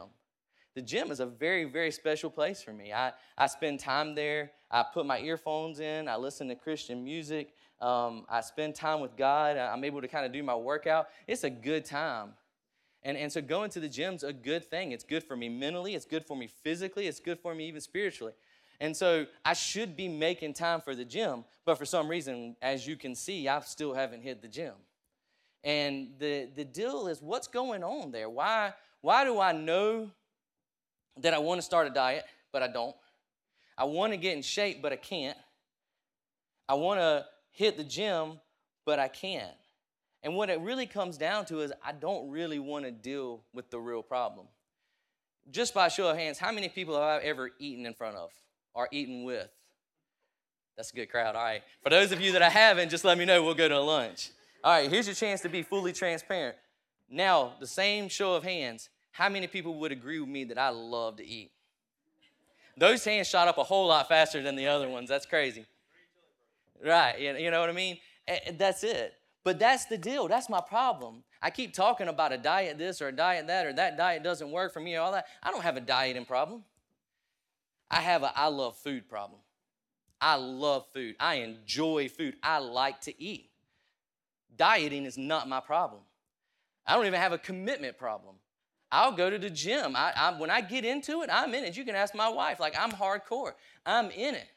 The 0.78 0.82
gym 0.82 1.10
is 1.10 1.18
a 1.18 1.26
very, 1.26 1.64
very 1.64 1.90
special 1.90 2.30
place 2.30 2.62
for 2.62 2.72
me. 2.72 2.92
I, 2.92 3.10
I 3.36 3.48
spend 3.48 3.80
time 3.80 4.14
there. 4.14 4.52
I 4.70 4.84
put 4.84 5.06
my 5.06 5.18
earphones 5.18 5.80
in. 5.80 6.06
I 6.06 6.14
listen 6.14 6.46
to 6.46 6.54
Christian 6.54 7.02
music. 7.02 7.52
Um, 7.80 8.26
I 8.28 8.42
spend 8.42 8.76
time 8.76 9.00
with 9.00 9.16
God. 9.16 9.56
I'm 9.56 9.82
able 9.82 10.00
to 10.00 10.06
kind 10.06 10.24
of 10.24 10.30
do 10.30 10.40
my 10.44 10.54
workout. 10.54 11.08
It's 11.26 11.42
a 11.42 11.50
good 11.50 11.84
time. 11.84 12.34
And, 13.02 13.16
and 13.16 13.32
so 13.32 13.42
going 13.42 13.70
to 13.70 13.80
the 13.80 13.88
gym's 13.88 14.22
a 14.22 14.32
good 14.32 14.70
thing. 14.70 14.92
It's 14.92 15.02
good 15.02 15.24
for 15.24 15.36
me 15.36 15.48
mentally, 15.48 15.96
it's 15.96 16.04
good 16.04 16.24
for 16.24 16.36
me 16.36 16.46
physically, 16.46 17.08
it's 17.08 17.18
good 17.18 17.40
for 17.40 17.56
me 17.56 17.66
even 17.66 17.80
spiritually. 17.80 18.34
And 18.78 18.96
so 18.96 19.26
I 19.44 19.54
should 19.54 19.96
be 19.96 20.06
making 20.06 20.54
time 20.54 20.80
for 20.80 20.94
the 20.94 21.04
gym, 21.04 21.44
but 21.64 21.76
for 21.76 21.86
some 21.86 22.06
reason, 22.06 22.54
as 22.62 22.86
you 22.86 22.94
can 22.94 23.16
see, 23.16 23.48
I 23.48 23.58
still 23.62 23.94
haven't 23.94 24.22
hit 24.22 24.42
the 24.42 24.48
gym. 24.48 24.74
And 25.64 26.10
the, 26.20 26.48
the 26.54 26.64
deal 26.64 27.08
is 27.08 27.20
what's 27.20 27.48
going 27.48 27.82
on 27.82 28.12
there? 28.12 28.30
Why, 28.30 28.74
why 29.00 29.24
do 29.24 29.40
I 29.40 29.50
know 29.50 30.12
that 31.22 31.34
I 31.34 31.38
want 31.38 31.58
to 31.58 31.62
start 31.62 31.86
a 31.86 31.90
diet, 31.90 32.24
but 32.52 32.62
I 32.62 32.68
don't? 32.68 32.96
I 33.76 33.84
want 33.84 34.12
to 34.12 34.16
get 34.16 34.36
in 34.36 34.42
shape, 34.42 34.82
but 34.82 34.92
I 34.92 34.96
can't. 34.96 35.38
I 36.68 36.74
want 36.74 37.00
to 37.00 37.24
hit 37.50 37.76
the 37.76 37.84
gym, 37.84 38.40
but 38.84 38.98
I 38.98 39.08
can't. 39.08 39.54
And 40.22 40.34
what 40.34 40.50
it 40.50 40.60
really 40.60 40.86
comes 40.86 41.16
down 41.16 41.44
to 41.46 41.60
is 41.60 41.72
I 41.84 41.92
don't 41.92 42.30
really 42.30 42.58
want 42.58 42.84
to 42.84 42.90
deal 42.90 43.42
with 43.52 43.70
the 43.70 43.78
real 43.78 44.02
problem. 44.02 44.46
Just 45.50 45.72
by 45.74 45.88
show 45.88 46.08
of 46.08 46.16
hands, 46.16 46.38
how 46.38 46.52
many 46.52 46.68
people 46.68 46.94
have 46.94 47.22
I 47.22 47.24
ever 47.24 47.50
eaten 47.58 47.86
in 47.86 47.94
front 47.94 48.16
of 48.16 48.30
or 48.74 48.88
eaten 48.90 49.24
with? 49.24 49.48
That's 50.76 50.92
a 50.92 50.94
good 50.94 51.10
crowd. 51.10 51.36
All 51.36 51.42
right. 51.42 51.62
For 51.82 51.90
those 51.90 52.12
of 52.12 52.20
you 52.20 52.32
that 52.32 52.42
I 52.42 52.50
haven't, 52.50 52.90
just 52.90 53.04
let 53.04 53.16
me 53.16 53.24
know. 53.24 53.42
We'll 53.42 53.54
go 53.54 53.68
to 53.68 53.80
lunch. 53.80 54.30
All 54.62 54.72
right, 54.72 54.90
here's 54.90 55.06
your 55.06 55.14
chance 55.14 55.40
to 55.42 55.48
be 55.48 55.62
fully 55.62 55.92
transparent. 55.92 56.56
Now, 57.08 57.54
the 57.60 57.66
same 57.66 58.08
show 58.08 58.34
of 58.34 58.42
hands, 58.42 58.88
how 59.18 59.28
many 59.28 59.48
people 59.48 59.74
would 59.74 59.90
agree 59.90 60.20
with 60.20 60.28
me 60.28 60.44
that 60.44 60.58
I 60.58 60.68
love 60.68 61.16
to 61.16 61.26
eat? 61.26 61.50
Those 62.76 63.04
hands 63.04 63.26
shot 63.26 63.48
up 63.48 63.58
a 63.58 63.64
whole 63.64 63.88
lot 63.88 64.06
faster 64.08 64.40
than 64.40 64.54
the 64.54 64.68
other 64.68 64.88
ones. 64.88 65.08
That's 65.08 65.26
crazy. 65.26 65.66
Right, 66.86 67.18
you 67.18 67.50
know 67.50 67.58
what 67.58 67.68
I 67.68 67.72
mean? 67.72 67.98
That's 68.56 68.84
it. 68.84 69.14
But 69.42 69.58
that's 69.58 69.86
the 69.86 69.98
deal. 69.98 70.28
That's 70.28 70.48
my 70.48 70.60
problem. 70.60 71.24
I 71.42 71.50
keep 71.50 71.74
talking 71.74 72.06
about 72.06 72.32
a 72.32 72.38
diet 72.38 72.78
this 72.78 73.02
or 73.02 73.08
a 73.08 73.12
diet 73.12 73.48
that 73.48 73.66
or 73.66 73.72
that 73.72 73.96
diet 73.96 74.22
doesn't 74.22 74.52
work 74.52 74.72
for 74.72 74.78
me 74.78 74.94
or 74.94 75.00
all 75.00 75.10
that. 75.10 75.26
I 75.42 75.50
don't 75.50 75.62
have 75.62 75.76
a 75.76 75.80
dieting 75.80 76.24
problem. 76.24 76.62
I 77.90 78.00
have 78.00 78.22
a 78.22 78.32
I 78.38 78.46
love 78.46 78.76
food 78.76 79.08
problem. 79.08 79.40
I 80.20 80.36
love 80.36 80.86
food. 80.94 81.16
I 81.18 81.36
enjoy 81.36 82.08
food. 82.08 82.36
I 82.40 82.58
like 82.58 83.00
to 83.02 83.20
eat. 83.20 83.50
Dieting 84.56 85.06
is 85.06 85.18
not 85.18 85.48
my 85.48 85.58
problem. 85.58 86.02
I 86.86 86.94
don't 86.94 87.06
even 87.06 87.18
have 87.18 87.32
a 87.32 87.38
commitment 87.38 87.98
problem. 87.98 88.36
I'll 88.90 89.12
go 89.12 89.28
to 89.28 89.38
the 89.38 89.50
gym. 89.50 89.94
I, 89.94 90.12
I, 90.16 90.40
when 90.40 90.50
I 90.50 90.60
get 90.60 90.84
into 90.84 91.22
it, 91.22 91.30
I'm 91.32 91.52
in 91.54 91.64
it. 91.64 91.76
You 91.76 91.84
can 91.84 91.94
ask 91.94 92.14
my 92.14 92.28
wife. 92.28 92.58
Like, 92.58 92.74
I'm 92.78 92.90
hardcore. 92.90 93.52
I'm 93.84 94.10
in 94.10 94.34
it. 94.34 94.48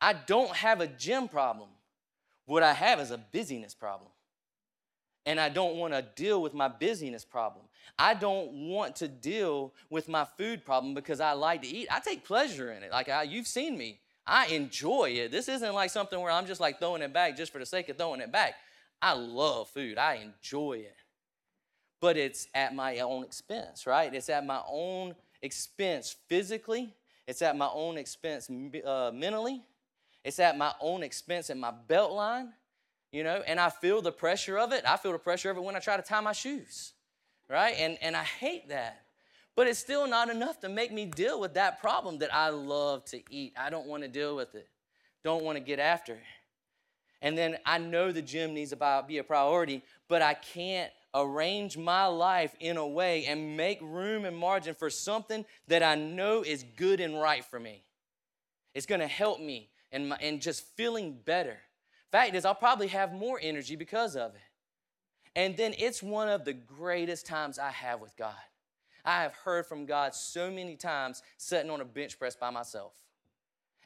I 0.00 0.14
don't 0.14 0.54
have 0.54 0.80
a 0.80 0.86
gym 0.86 1.28
problem. 1.28 1.68
What 2.46 2.62
I 2.62 2.72
have 2.72 3.00
is 3.00 3.10
a 3.10 3.18
busyness 3.18 3.74
problem. 3.74 4.10
And 5.26 5.38
I 5.38 5.50
don't 5.50 5.76
want 5.76 5.92
to 5.92 6.02
deal 6.16 6.40
with 6.40 6.54
my 6.54 6.68
busyness 6.68 7.24
problem. 7.24 7.66
I 7.98 8.14
don't 8.14 8.68
want 8.68 8.96
to 8.96 9.08
deal 9.08 9.74
with 9.90 10.08
my 10.08 10.24
food 10.24 10.64
problem 10.64 10.94
because 10.94 11.20
I 11.20 11.32
like 11.32 11.62
to 11.62 11.68
eat. 11.68 11.88
I 11.90 12.00
take 12.00 12.24
pleasure 12.24 12.72
in 12.72 12.82
it. 12.82 12.90
Like 12.90 13.10
I, 13.10 13.24
you've 13.24 13.46
seen 13.46 13.76
me. 13.76 14.00
I 14.26 14.46
enjoy 14.46 15.10
it. 15.10 15.30
This 15.30 15.48
isn't 15.48 15.74
like 15.74 15.90
something 15.90 16.18
where 16.18 16.30
I'm 16.30 16.46
just 16.46 16.60
like 16.60 16.78
throwing 16.78 17.02
it 17.02 17.12
back 17.12 17.36
just 17.36 17.52
for 17.52 17.58
the 17.58 17.66
sake 17.66 17.88
of 17.90 17.98
throwing 17.98 18.20
it 18.20 18.32
back. 18.32 18.54
I 19.02 19.12
love 19.12 19.68
food. 19.68 19.98
I 19.98 20.14
enjoy 20.14 20.84
it. 20.84 20.96
But 22.00 22.16
it's 22.16 22.48
at 22.54 22.74
my 22.74 22.98
own 22.98 23.24
expense, 23.24 23.86
right? 23.86 24.12
It's 24.12 24.28
at 24.28 24.46
my 24.46 24.60
own 24.68 25.14
expense 25.42 26.14
physically. 26.28 26.94
It's 27.26 27.42
at 27.42 27.56
my 27.56 27.68
own 27.72 27.98
expense 27.98 28.48
uh, 28.84 29.10
mentally. 29.12 29.62
It's 30.24 30.38
at 30.38 30.56
my 30.56 30.72
own 30.80 31.02
expense 31.02 31.50
and 31.50 31.60
my 31.60 31.70
belt 31.70 32.12
line, 32.12 32.52
you 33.12 33.24
know, 33.24 33.42
and 33.46 33.58
I 33.58 33.70
feel 33.70 34.02
the 34.02 34.12
pressure 34.12 34.58
of 34.58 34.72
it. 34.72 34.84
I 34.86 34.96
feel 34.96 35.12
the 35.12 35.18
pressure 35.18 35.50
of 35.50 35.56
it 35.56 35.62
when 35.62 35.76
I 35.76 35.78
try 35.78 35.96
to 35.96 36.02
tie 36.02 36.20
my 36.20 36.32
shoes, 36.32 36.92
right? 37.48 37.74
And, 37.78 37.98
and 38.02 38.16
I 38.16 38.24
hate 38.24 38.68
that. 38.68 39.02
But 39.56 39.66
it's 39.66 39.78
still 39.78 40.06
not 40.06 40.28
enough 40.30 40.60
to 40.60 40.68
make 40.68 40.92
me 40.92 41.06
deal 41.06 41.40
with 41.40 41.54
that 41.54 41.80
problem 41.80 42.18
that 42.18 42.32
I 42.32 42.50
love 42.50 43.04
to 43.06 43.20
eat. 43.30 43.54
I 43.58 43.70
don't 43.70 43.86
want 43.86 44.02
to 44.04 44.08
deal 44.08 44.36
with 44.36 44.54
it, 44.54 44.68
don't 45.24 45.44
want 45.44 45.56
to 45.56 45.60
get 45.60 45.78
after 45.78 46.14
it. 46.14 46.20
And 47.20 47.36
then 47.36 47.58
I 47.66 47.78
know 47.78 48.12
the 48.12 48.22
gym 48.22 48.54
needs 48.54 48.70
to 48.70 49.04
be 49.08 49.18
a 49.18 49.24
priority, 49.24 49.82
but 50.08 50.22
I 50.22 50.34
can't 50.34 50.92
arrange 51.14 51.76
my 51.76 52.06
life 52.06 52.54
in 52.60 52.76
a 52.76 52.86
way 52.86 53.26
and 53.26 53.56
make 53.56 53.80
room 53.80 54.24
and 54.24 54.36
margin 54.36 54.74
for 54.74 54.90
something 54.90 55.44
that 55.68 55.82
I 55.82 55.94
know 55.94 56.42
is 56.42 56.64
good 56.76 57.00
and 57.00 57.20
right 57.20 57.44
for 57.44 57.58
me. 57.58 57.82
It's 58.74 58.86
going 58.86 59.00
to 59.00 59.06
help 59.06 59.40
me 59.40 59.70
and, 59.90 60.14
and 60.20 60.40
just 60.40 60.64
feeling 60.76 61.18
better. 61.24 61.58
Fact 62.12 62.34
is, 62.34 62.44
I'll 62.44 62.54
probably 62.54 62.88
have 62.88 63.12
more 63.12 63.38
energy 63.42 63.76
because 63.76 64.16
of 64.16 64.34
it. 64.34 64.40
And 65.36 65.56
then 65.56 65.74
it's 65.78 66.02
one 66.02 66.28
of 66.28 66.44
the 66.44 66.52
greatest 66.52 67.26
times 67.26 67.58
I 67.58 67.70
have 67.70 68.00
with 68.00 68.16
God. 68.16 68.34
I 69.04 69.22
have 69.22 69.32
heard 69.32 69.66
from 69.66 69.86
God 69.86 70.14
so 70.14 70.50
many 70.50 70.76
times 70.76 71.22
sitting 71.36 71.70
on 71.70 71.80
a 71.80 71.84
bench 71.84 72.18
press 72.18 72.36
by 72.36 72.50
myself. 72.50 72.92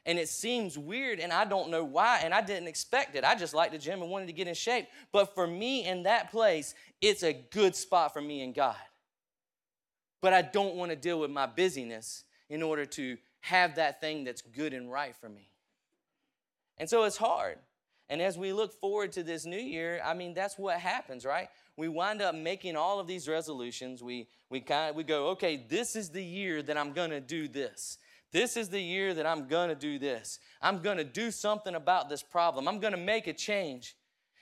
And 0.05 0.19
it 0.19 0.27
seems 0.27 0.77
weird, 0.77 1.19
and 1.19 1.31
I 1.31 1.45
don't 1.45 1.69
know 1.69 1.85
why, 1.85 2.21
and 2.23 2.33
I 2.33 2.41
didn't 2.41 2.67
expect 2.67 3.15
it. 3.15 3.23
I 3.23 3.35
just 3.35 3.53
liked 3.53 3.71
the 3.71 3.77
gym 3.77 4.01
and 4.01 4.11
wanted 4.11 4.25
to 4.25 4.33
get 4.33 4.49
in 4.49 4.53
shape. 4.53 4.87
But 5.13 5.33
for 5.33 5.47
me 5.47 5.85
in 5.85 6.03
that 6.03 6.29
place, 6.29 6.75
it's 7.03 7.23
a 7.23 7.33
good 7.33 7.75
spot 7.75 8.13
for 8.13 8.21
me 8.21 8.41
and 8.41 8.55
God. 8.55 8.75
But 10.21 10.33
I 10.33 10.41
don't 10.41 10.75
want 10.75 10.91
to 10.91 10.95
deal 10.95 11.19
with 11.19 11.31
my 11.31 11.45
busyness 11.45 12.23
in 12.49 12.63
order 12.63 12.85
to 12.85 13.17
have 13.41 13.75
that 13.75 13.99
thing 13.99 14.23
that's 14.23 14.41
good 14.41 14.73
and 14.73 14.89
right 14.89 15.13
for 15.15 15.27
me. 15.27 15.49
And 16.77 16.89
so 16.89 17.03
it's 17.03 17.17
hard. 17.17 17.57
And 18.09 18.21
as 18.21 18.37
we 18.37 18.53
look 18.53 18.73
forward 18.79 19.11
to 19.13 19.23
this 19.23 19.45
new 19.45 19.59
year, 19.59 20.01
I 20.03 20.13
mean, 20.13 20.33
that's 20.33 20.57
what 20.57 20.79
happens, 20.79 21.25
right? 21.25 21.49
We 21.75 21.89
wind 21.89 22.21
up 22.21 22.35
making 22.35 22.77
all 22.77 22.99
of 22.99 23.07
these 23.07 23.27
resolutions. 23.27 24.01
We, 24.01 24.29
we, 24.49 24.61
kind 24.61 24.91
of, 24.91 24.95
we 24.95 25.03
go, 25.03 25.27
okay, 25.29 25.65
this 25.67 25.97
is 25.97 26.09
the 26.09 26.23
year 26.23 26.61
that 26.63 26.77
I'm 26.77 26.93
going 26.93 27.09
to 27.09 27.21
do 27.21 27.49
this. 27.49 27.97
This 28.31 28.55
is 28.55 28.69
the 28.69 28.81
year 28.81 29.13
that 29.13 29.25
I'm 29.25 29.47
going 29.47 29.69
to 29.69 29.75
do 29.75 29.99
this. 29.99 30.39
I'm 30.61 30.79
going 30.79 30.97
to 30.97 31.03
do 31.03 31.31
something 31.31 31.75
about 31.75 32.09
this 32.09 32.23
problem. 32.23 32.67
I'm 32.67 32.79
going 32.79 32.93
to 32.93 32.99
make 32.99 33.27
a 33.27 33.33
change. 33.33 33.95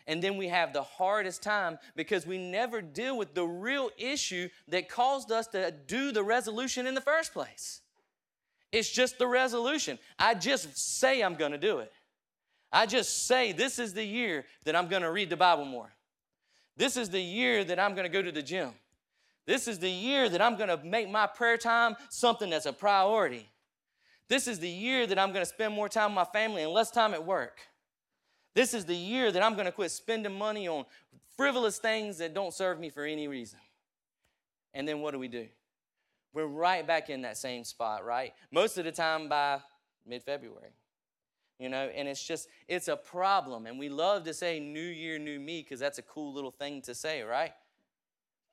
And 0.08 0.22
then 0.22 0.38
we 0.38 0.48
have 0.48 0.74
the 0.74 0.84
hardest 0.84 1.44
time 1.44 1.78
because 1.96 2.26
we 2.26 2.38
never 2.38 2.82
deal 2.82 3.18
with 3.18 3.34
the 3.34 3.46
real 3.46 3.90
issue 3.98 4.50
that 4.68 4.90
caused 4.90 5.32
us 5.32 5.48
to 5.48 5.72
do 5.88 6.12
the 6.12 6.24
resolution 6.24 6.88
in 6.88 6.96
the 6.96 7.02
first 7.02 7.34
place. 7.34 7.82
It's 8.72 8.90
just 8.90 9.18
the 9.18 9.28
resolution. 9.28 10.00
I 10.18 10.34
just 10.34 10.78
say 10.78 11.22
I'm 11.22 11.36
going 11.36 11.52
to 11.52 11.58
do 11.58 11.80
it. 11.80 11.92
I 12.72 12.86
just 12.86 13.28
say, 13.28 13.52
this 13.52 13.80
is 13.80 13.94
the 13.94 14.04
year 14.04 14.46
that 14.64 14.76
I'm 14.76 14.88
going 14.88 15.02
to 15.02 15.12
read 15.12 15.30
the 15.30 15.38
Bible 15.38 15.66
more. 15.66 15.92
This 16.78 16.96
is 16.96 17.10
the 17.10 17.22
year 17.22 17.64
that 17.66 17.80
I'm 17.80 17.96
going 17.96 18.06
to 18.06 18.10
go 18.10 18.22
to 18.22 18.32
the 18.32 18.42
gym. 18.42 18.72
This 19.46 19.68
is 19.68 19.80
the 19.80 19.90
year 19.90 20.30
that 20.30 20.42
I'm 20.42 20.56
going 20.56 20.70
to 20.70 20.78
make 20.86 21.10
my 21.10 21.28
prayer 21.28 21.58
time 21.58 21.96
something 22.10 22.50
that's 22.50 22.66
a 22.66 22.74
priority. 22.74 23.50
This 24.30 24.48
is 24.48 24.60
the 24.60 24.70
year 24.70 25.06
that 25.08 25.20
I'm 25.20 25.34
going 25.34 25.44
to 25.44 25.52
spend 25.52 25.74
more 25.74 25.90
time 25.90 26.12
with 26.12 26.16
my 26.16 26.32
family 26.32 26.64
and 26.64 26.72
less 26.72 26.90
time 26.92 27.14
at 27.14 27.26
work. 27.26 27.60
This 28.54 28.74
is 28.74 28.86
the 28.86 28.96
year 28.96 29.32
that 29.32 29.44
I'm 29.44 29.54
going 29.54 29.66
to 29.66 29.72
quit 29.72 29.92
spending 29.92 30.38
money 30.38 30.68
on 30.68 30.86
frivolous 31.38 31.78
things 31.78 32.18
that 32.18 32.34
don't 32.34 32.54
serve 32.54 32.80
me 32.80 32.90
for 32.90 33.06
any 33.06 33.28
reason. 33.28 33.60
And 34.74 34.88
then 34.88 35.00
what 35.00 35.12
do 35.12 35.20
we 35.20 35.28
do? 35.28 35.48
We're 36.34 36.46
right 36.46 36.86
back 36.86 37.10
in 37.10 37.22
that 37.24 37.38
same 37.38 37.64
spot, 37.64 38.06
right? 38.06 38.34
Most 38.52 38.78
of 38.78 38.86
the 38.86 38.92
time 38.92 39.30
by 39.30 39.60
mid 40.06 40.24
February 40.24 40.72
you 41.62 41.70
know 41.70 41.90
and 41.96 42.08
it's 42.08 42.24
just 42.24 42.50
it's 42.68 42.88
a 42.88 42.96
problem 42.98 43.68
and 43.68 43.78
we 43.78 43.88
love 43.88 44.24
to 44.24 44.34
say 44.34 44.60
new 44.60 44.80
year 44.80 45.20
new 45.20 45.40
me 45.40 45.62
because 45.62 45.80
that's 45.80 46.00
a 46.00 46.02
cool 46.02 46.34
little 46.34 46.50
thing 46.50 46.82
to 46.82 46.96
say 46.96 47.22
right 47.22 47.54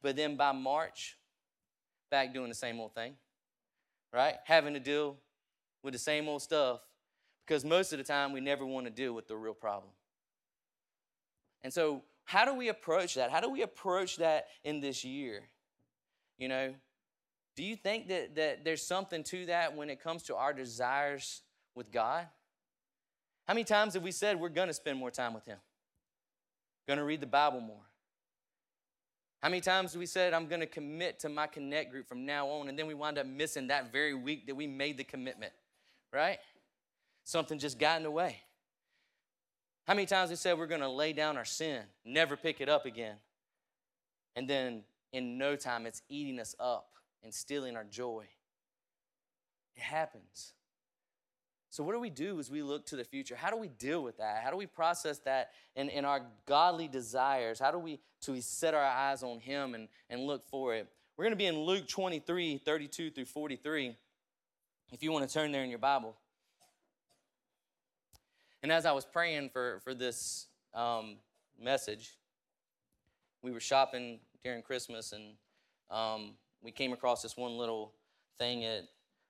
but 0.02 0.14
then 0.14 0.36
by 0.36 0.52
march 0.52 1.16
back 2.10 2.34
doing 2.34 2.50
the 2.50 2.54
same 2.54 2.78
old 2.78 2.94
thing 2.94 3.14
right 4.12 4.34
having 4.44 4.74
to 4.74 4.80
deal 4.80 5.16
with 5.82 5.94
the 5.94 5.98
same 5.98 6.28
old 6.28 6.42
stuff 6.42 6.80
because 7.48 7.64
most 7.64 7.92
of 7.94 7.98
the 7.98 8.04
time 8.04 8.32
we 8.32 8.40
never 8.40 8.66
want 8.66 8.84
to 8.84 8.92
deal 8.92 9.14
with 9.14 9.26
the 9.26 9.34
real 9.34 9.54
problem 9.54 9.90
and 11.62 11.72
so 11.72 12.02
how 12.24 12.44
do 12.44 12.54
we 12.54 12.68
approach 12.68 13.14
that 13.14 13.30
how 13.30 13.40
do 13.40 13.50
we 13.50 13.62
approach 13.62 14.18
that 14.18 14.48
in 14.62 14.80
this 14.80 15.02
year 15.04 15.42
you 16.36 16.46
know 16.46 16.74
Do 17.58 17.64
you 17.64 17.74
think 17.74 18.06
that, 18.06 18.36
that 18.36 18.64
there's 18.64 18.86
something 18.86 19.24
to 19.24 19.46
that 19.46 19.74
when 19.74 19.90
it 19.90 20.00
comes 20.00 20.22
to 20.24 20.36
our 20.36 20.52
desires 20.52 21.42
with 21.74 21.90
God? 21.90 22.28
How 23.48 23.54
many 23.54 23.64
times 23.64 23.94
have 23.94 24.04
we 24.04 24.12
said 24.12 24.38
we're 24.38 24.48
going 24.48 24.68
to 24.68 24.74
spend 24.74 24.96
more 24.96 25.10
time 25.10 25.34
with 25.34 25.44
Him? 25.44 25.58
Going 26.86 27.00
to 27.00 27.04
read 27.04 27.20
the 27.20 27.26
Bible 27.26 27.60
more? 27.60 27.82
How 29.42 29.48
many 29.48 29.60
times 29.60 29.92
have 29.94 29.98
we 29.98 30.06
said, 30.06 30.34
I'm 30.34 30.46
going 30.46 30.60
to 30.60 30.68
commit 30.68 31.18
to 31.18 31.28
my 31.28 31.48
connect 31.48 31.90
group 31.90 32.06
from 32.06 32.24
now 32.24 32.46
on, 32.46 32.68
and 32.68 32.78
then 32.78 32.86
we 32.86 32.94
wind 32.94 33.18
up 33.18 33.26
missing 33.26 33.66
that 33.66 33.90
very 33.90 34.14
week 34.14 34.46
that 34.46 34.54
we 34.54 34.68
made 34.68 34.96
the 34.96 35.02
commitment, 35.02 35.52
right? 36.12 36.38
Something 37.28 37.58
just 37.58 37.78
got 37.78 37.98
in 37.98 38.04
the 38.04 38.10
way. 38.10 38.38
How 39.86 39.92
many 39.92 40.06
times 40.06 40.30
we 40.30 40.36
said 40.36 40.56
we're 40.56 40.66
going 40.66 40.80
to 40.80 40.88
lay 40.88 41.12
down 41.12 41.36
our 41.36 41.44
sin, 41.44 41.82
never 42.02 42.38
pick 42.38 42.62
it 42.62 42.70
up 42.70 42.86
again? 42.86 43.16
And 44.34 44.48
then 44.48 44.80
in 45.12 45.36
no 45.36 45.54
time, 45.54 45.84
it's 45.84 46.00
eating 46.08 46.40
us 46.40 46.56
up 46.58 46.88
and 47.22 47.34
stealing 47.34 47.76
our 47.76 47.84
joy. 47.84 48.24
It 49.76 49.82
happens. 49.82 50.54
So, 51.68 51.84
what 51.84 51.92
do 51.92 52.00
we 52.00 52.08
do 52.08 52.40
as 52.40 52.50
we 52.50 52.62
look 52.62 52.86
to 52.86 52.96
the 52.96 53.04
future? 53.04 53.36
How 53.36 53.50
do 53.50 53.58
we 53.58 53.68
deal 53.68 54.02
with 54.02 54.16
that? 54.16 54.42
How 54.42 54.50
do 54.50 54.56
we 54.56 54.64
process 54.64 55.18
that 55.26 55.50
in, 55.76 55.90
in 55.90 56.06
our 56.06 56.22
godly 56.46 56.88
desires? 56.88 57.58
How 57.58 57.70
do 57.70 57.78
we, 57.78 58.00
do 58.22 58.32
we 58.32 58.40
set 58.40 58.72
our 58.72 58.82
eyes 58.82 59.22
on 59.22 59.38
Him 59.38 59.74
and, 59.74 59.88
and 60.08 60.22
look 60.22 60.48
for 60.48 60.74
it? 60.74 60.88
We're 61.18 61.26
going 61.26 61.32
to 61.32 61.36
be 61.36 61.44
in 61.44 61.58
Luke 61.58 61.88
23 61.88 62.56
32 62.56 63.10
through 63.10 63.26
43, 63.26 63.94
if 64.92 65.02
you 65.02 65.12
want 65.12 65.28
to 65.28 65.34
turn 65.34 65.52
there 65.52 65.62
in 65.62 65.68
your 65.68 65.78
Bible. 65.78 66.16
And 68.62 68.72
as 68.72 68.86
I 68.86 68.92
was 68.92 69.04
praying 69.04 69.50
for, 69.50 69.80
for 69.84 69.94
this 69.94 70.46
um, 70.74 71.16
message, 71.60 72.18
we 73.42 73.50
were 73.50 73.60
shopping 73.60 74.20
during 74.42 74.62
Christmas 74.62 75.12
and 75.12 75.34
um, 75.90 76.34
we 76.62 76.70
came 76.70 76.92
across 76.92 77.22
this 77.22 77.36
one 77.36 77.56
little 77.56 77.92
thing 78.38 78.64
at 78.64 78.84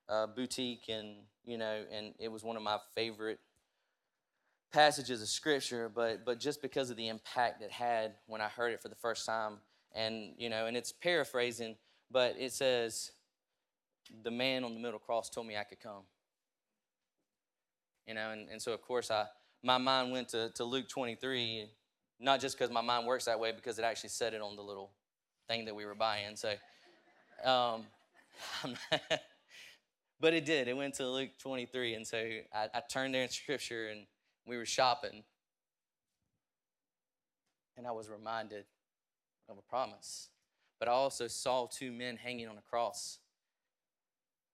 a 0.09 0.27
boutique 0.27 0.89
and 0.89 1.17
you 1.45 1.59
know 1.59 1.83
and 1.93 2.15
it 2.19 2.29
was 2.29 2.43
one 2.43 2.57
of 2.57 2.63
my 2.63 2.79
favorite 2.95 3.39
passages 4.73 5.23
of 5.23 5.29
scripture 5.29 5.91
but 5.95 6.25
but 6.25 6.39
just 6.39 6.61
because 6.61 6.91
of 6.91 6.97
the 6.97 7.09
impact 7.09 7.63
it 7.63 7.71
had 7.71 8.15
when 8.27 8.41
i 8.41 8.49
heard 8.49 8.73
it 8.73 8.81
for 8.81 8.89
the 8.89 8.95
first 8.95 9.25
time 9.27 9.59
and 9.95 10.33
you 10.37 10.49
know 10.49 10.67
and 10.67 10.77
it's 10.77 10.93
paraphrasing 10.93 11.75
but 12.11 12.35
it 12.39 12.53
says 12.53 13.13
the 14.23 14.31
man 14.31 14.65
on 14.65 14.75
the 14.75 14.81
middle 14.81 14.99
cross 14.99 15.31
told 15.31 15.47
me 15.47 15.57
i 15.57 15.65
could 15.65 15.81
come 15.81 16.03
you 18.09 18.15
know 18.15 18.31
and, 18.31 18.49
and 18.49 18.61
so 18.61 18.73
of 18.73 18.83
course 18.83 19.11
i 19.11 19.25
my 19.63 19.79
mind 19.79 20.11
went 20.11 20.29
to, 20.31 20.51
to 20.57 20.65
luke 20.65 20.89
23 20.89 21.67
not 22.19 22.41
just 22.41 22.59
because 22.59 22.73
my 22.73 22.81
mind 22.81 23.07
works 23.07 23.27
that 23.27 23.39
way 23.39 23.53
because 23.53 23.79
it 23.79 23.85
actually 23.85 24.11
said 24.11 24.35
it 24.35 24.41
on 24.41 24.57
the 24.57 24.63
little 24.63 24.91
thing 25.47 25.65
that 25.67 25.77
we 25.77 25.87
were 25.87 25.95
buying 25.95 26.35
so 26.35 26.53
um, 27.45 27.85
but 30.21 30.35
it 30.35 30.45
did. 30.45 30.69
It 30.69 30.77
went 30.77 30.95
to 30.95 31.09
Luke 31.09 31.31
23. 31.39 31.95
And 31.95 32.07
so 32.07 32.19
I, 32.53 32.69
I 32.75 32.83
turned 32.91 33.15
there 33.15 33.23
in 33.23 33.29
scripture 33.29 33.89
and 33.89 34.07
we 34.47 34.57
were 34.57 34.67
shopping. 34.67 35.23
And 37.77 37.87
I 37.87 37.93
was 37.93 38.09
reminded 38.09 38.65
of 39.49 39.59
a 39.59 39.63
promise. 39.63 40.29
But 40.79 40.89
I 40.89 40.93
also 40.93 41.29
saw 41.29 41.67
two 41.67 41.93
men 41.93 42.17
hanging 42.17 42.49
on 42.49 42.59
a 42.59 42.63
cross. 42.63 43.19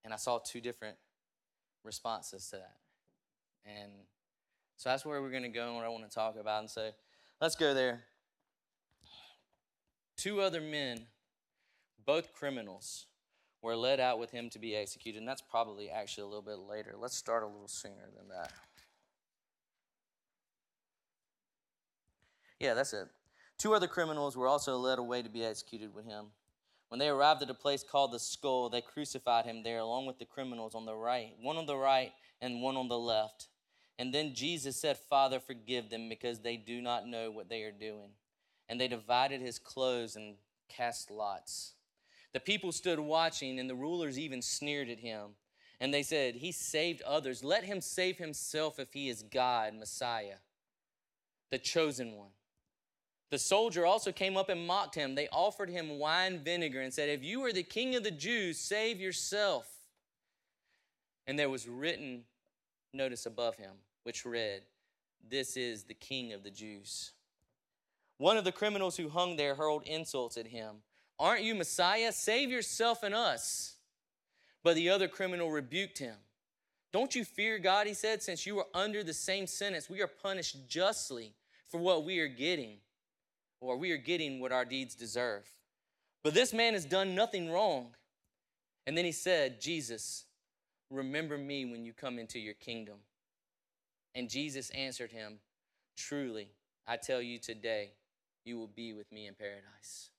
And 0.04 0.12
I 0.12 0.16
saw 0.16 0.38
two 0.38 0.60
different 0.60 0.96
responses 1.82 2.48
to 2.50 2.56
that. 2.56 2.76
And 3.66 3.92
so 4.76 4.90
that's 4.90 5.04
where 5.04 5.20
we're 5.22 5.30
going 5.30 5.44
to 5.44 5.48
go 5.48 5.66
and 5.66 5.76
what 5.76 5.84
I 5.84 5.88
want 5.88 6.08
to 6.08 6.14
talk 6.14 6.36
about. 6.38 6.60
And 6.60 6.70
so 6.70 6.90
let's 7.40 7.56
go 7.56 7.74
there. 7.74 8.04
Two 10.16 10.40
other 10.40 10.60
men 10.60 11.06
both 12.06 12.32
criminals 12.32 13.06
were 13.62 13.76
led 13.76 13.98
out 13.98 14.18
with 14.18 14.30
him 14.30 14.50
to 14.50 14.58
be 14.58 14.76
executed. 14.76 15.18
And 15.18 15.28
that's 15.28 15.42
probably 15.42 15.90
actually 15.90 16.24
a 16.24 16.26
little 16.26 16.42
bit 16.42 16.58
later. 16.58 16.94
Let's 16.98 17.16
start 17.16 17.42
a 17.42 17.46
little 17.46 17.68
sooner 17.68 18.10
than 18.16 18.28
that. 18.28 18.52
Yeah, 22.60 22.74
that's 22.74 22.92
it. 22.92 23.08
Two 23.58 23.74
other 23.74 23.86
criminals 23.86 24.36
were 24.36 24.48
also 24.48 24.76
led 24.76 24.98
away 24.98 25.22
to 25.22 25.28
be 25.28 25.44
executed 25.44 25.94
with 25.94 26.04
him. 26.04 26.26
When 26.88 26.98
they 26.98 27.08
arrived 27.08 27.42
at 27.42 27.50
a 27.50 27.54
place 27.54 27.82
called 27.82 28.12
the 28.12 28.18
skull, 28.18 28.68
they 28.68 28.80
crucified 28.80 29.46
him 29.46 29.62
there 29.62 29.78
along 29.78 30.06
with 30.06 30.18
the 30.18 30.24
criminals 30.24 30.74
on 30.74 30.84
the 30.84 30.94
right, 30.94 31.32
one 31.40 31.56
on 31.56 31.66
the 31.66 31.76
right 31.76 32.12
and 32.40 32.62
one 32.62 32.76
on 32.76 32.88
the 32.88 32.98
left. 32.98 33.48
And 33.98 34.12
then 34.12 34.34
Jesus 34.34 34.76
said, 34.76 34.98
Father, 34.98 35.38
forgive 35.38 35.88
them 35.88 36.08
because 36.08 36.40
they 36.40 36.56
do 36.56 36.80
not 36.80 37.06
know 37.06 37.30
what 37.30 37.48
they 37.48 37.62
are 37.62 37.72
doing. 37.72 38.10
And 38.68 38.80
they 38.80 38.88
divided 38.88 39.40
his 39.40 39.58
clothes 39.58 40.16
and 40.16 40.34
cast 40.68 41.10
lots. 41.10 41.74
The 42.32 42.40
people 42.40 42.72
stood 42.72 42.98
watching, 42.98 43.60
and 43.60 43.70
the 43.70 43.76
rulers 43.76 44.18
even 44.18 44.42
sneered 44.42 44.88
at 44.88 44.98
him. 44.98 45.30
And 45.80 45.94
they 45.94 46.02
said, 46.02 46.36
He 46.36 46.50
saved 46.50 47.02
others. 47.02 47.44
Let 47.44 47.64
him 47.64 47.80
save 47.80 48.18
himself 48.18 48.80
if 48.80 48.92
he 48.92 49.08
is 49.08 49.22
God, 49.22 49.74
Messiah, 49.74 50.36
the 51.50 51.58
chosen 51.58 52.16
one. 52.16 52.30
The 53.30 53.38
soldier 53.38 53.86
also 53.86 54.12
came 54.12 54.36
up 54.36 54.48
and 54.48 54.66
mocked 54.66 54.94
him. 54.94 55.14
They 55.14 55.28
offered 55.28 55.70
him 55.70 55.98
wine 55.98 56.40
vinegar 56.44 56.80
and 56.80 56.92
said, 56.92 57.08
If 57.08 57.22
you 57.22 57.44
are 57.44 57.52
the 57.52 57.62
king 57.62 57.94
of 57.94 58.02
the 58.02 58.10
Jews, 58.10 58.58
save 58.58 59.00
yourself. 59.00 59.68
And 61.26 61.38
there 61.38 61.50
was 61.50 61.68
written 61.68 62.24
notice 62.94 63.26
above 63.26 63.56
him, 63.56 63.72
which 64.04 64.24
read, 64.24 64.62
This 65.28 65.56
is 65.56 65.84
the 65.84 65.94
king 65.94 66.32
of 66.32 66.42
the 66.42 66.50
Jews. 66.50 67.12
One 68.18 68.36
of 68.36 68.44
the 68.44 68.52
criminals 68.52 68.96
who 68.96 69.08
hung 69.08 69.36
there 69.36 69.54
hurled 69.54 69.82
insults 69.84 70.36
at 70.36 70.46
him. 70.46 70.76
Aren't 71.18 71.42
you 71.42 71.54
Messiah? 71.54 72.12
Save 72.12 72.50
yourself 72.50 73.02
and 73.02 73.14
us. 73.14 73.76
But 74.62 74.76
the 74.76 74.90
other 74.90 75.08
criminal 75.08 75.50
rebuked 75.50 75.98
him. 75.98 76.16
Don't 76.92 77.14
you 77.14 77.24
fear 77.24 77.58
God, 77.58 77.86
he 77.86 77.94
said, 77.94 78.22
since 78.22 78.46
you 78.46 78.58
are 78.60 78.66
under 78.72 79.02
the 79.02 79.12
same 79.12 79.46
sentence. 79.46 79.90
We 79.90 80.00
are 80.00 80.06
punished 80.06 80.68
justly 80.68 81.34
for 81.68 81.78
what 81.78 82.04
we 82.04 82.20
are 82.20 82.28
getting, 82.28 82.76
or 83.60 83.76
we 83.76 83.90
are 83.90 83.96
getting 83.96 84.40
what 84.40 84.52
our 84.52 84.64
deeds 84.64 84.94
deserve. 84.94 85.44
But 86.22 86.34
this 86.34 86.52
man 86.52 86.74
has 86.74 86.84
done 86.84 87.14
nothing 87.14 87.50
wrong. 87.50 87.96
And 88.86 88.96
then 88.96 89.04
he 89.04 89.12
said, 89.12 89.60
Jesus, 89.60 90.24
remember 90.94 91.36
me 91.36 91.64
when 91.64 91.84
you 91.84 91.92
come 91.92 92.18
into 92.18 92.38
your 92.38 92.54
kingdom. 92.54 92.96
And 94.14 94.28
Jesus 94.28 94.70
answered 94.70 95.12
him, 95.12 95.38
Truly, 95.96 96.48
I 96.86 96.96
tell 96.96 97.22
you 97.22 97.38
today, 97.38 97.90
you 98.44 98.58
will 98.58 98.68
be 98.68 98.92
with 98.92 99.10
me 99.10 99.26
in 99.26 99.34
paradise. 99.34 100.10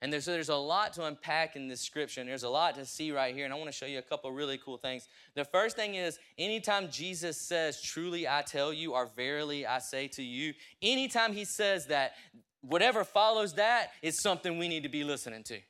And 0.00 0.12
there's, 0.12 0.24
there's 0.24 0.48
a 0.48 0.56
lot 0.56 0.92
to 0.94 1.04
unpack 1.04 1.54
in 1.54 1.68
this 1.68 1.80
scripture, 1.80 2.20
and 2.20 2.28
there's 2.28 2.42
a 2.42 2.48
lot 2.48 2.74
to 2.74 2.84
see 2.84 3.12
right 3.12 3.32
here. 3.34 3.44
And 3.44 3.54
I 3.54 3.56
want 3.56 3.70
to 3.70 3.76
show 3.76 3.86
you 3.86 3.98
a 3.98 4.02
couple 4.02 4.32
really 4.32 4.58
cool 4.58 4.76
things. 4.76 5.06
The 5.36 5.44
first 5.44 5.76
thing 5.76 5.94
is 5.94 6.18
anytime 6.36 6.90
Jesus 6.90 7.46
says, 7.48 7.80
Truly 7.80 8.26
I 8.26 8.42
tell 8.42 8.72
you, 8.72 8.94
or 8.94 9.06
verily 9.14 9.64
I 9.64 9.78
say 9.78 10.08
to 10.08 10.22
you, 10.22 10.54
anytime 10.82 11.32
he 11.32 11.44
says 11.44 11.86
that, 11.86 12.14
whatever 12.62 13.04
follows 13.04 13.54
that 13.54 13.90
is 14.02 14.20
something 14.20 14.58
we 14.58 14.68
need 14.68 14.82
to 14.82 14.88
be 14.88 15.04
listening 15.04 15.44
to. 15.44 15.60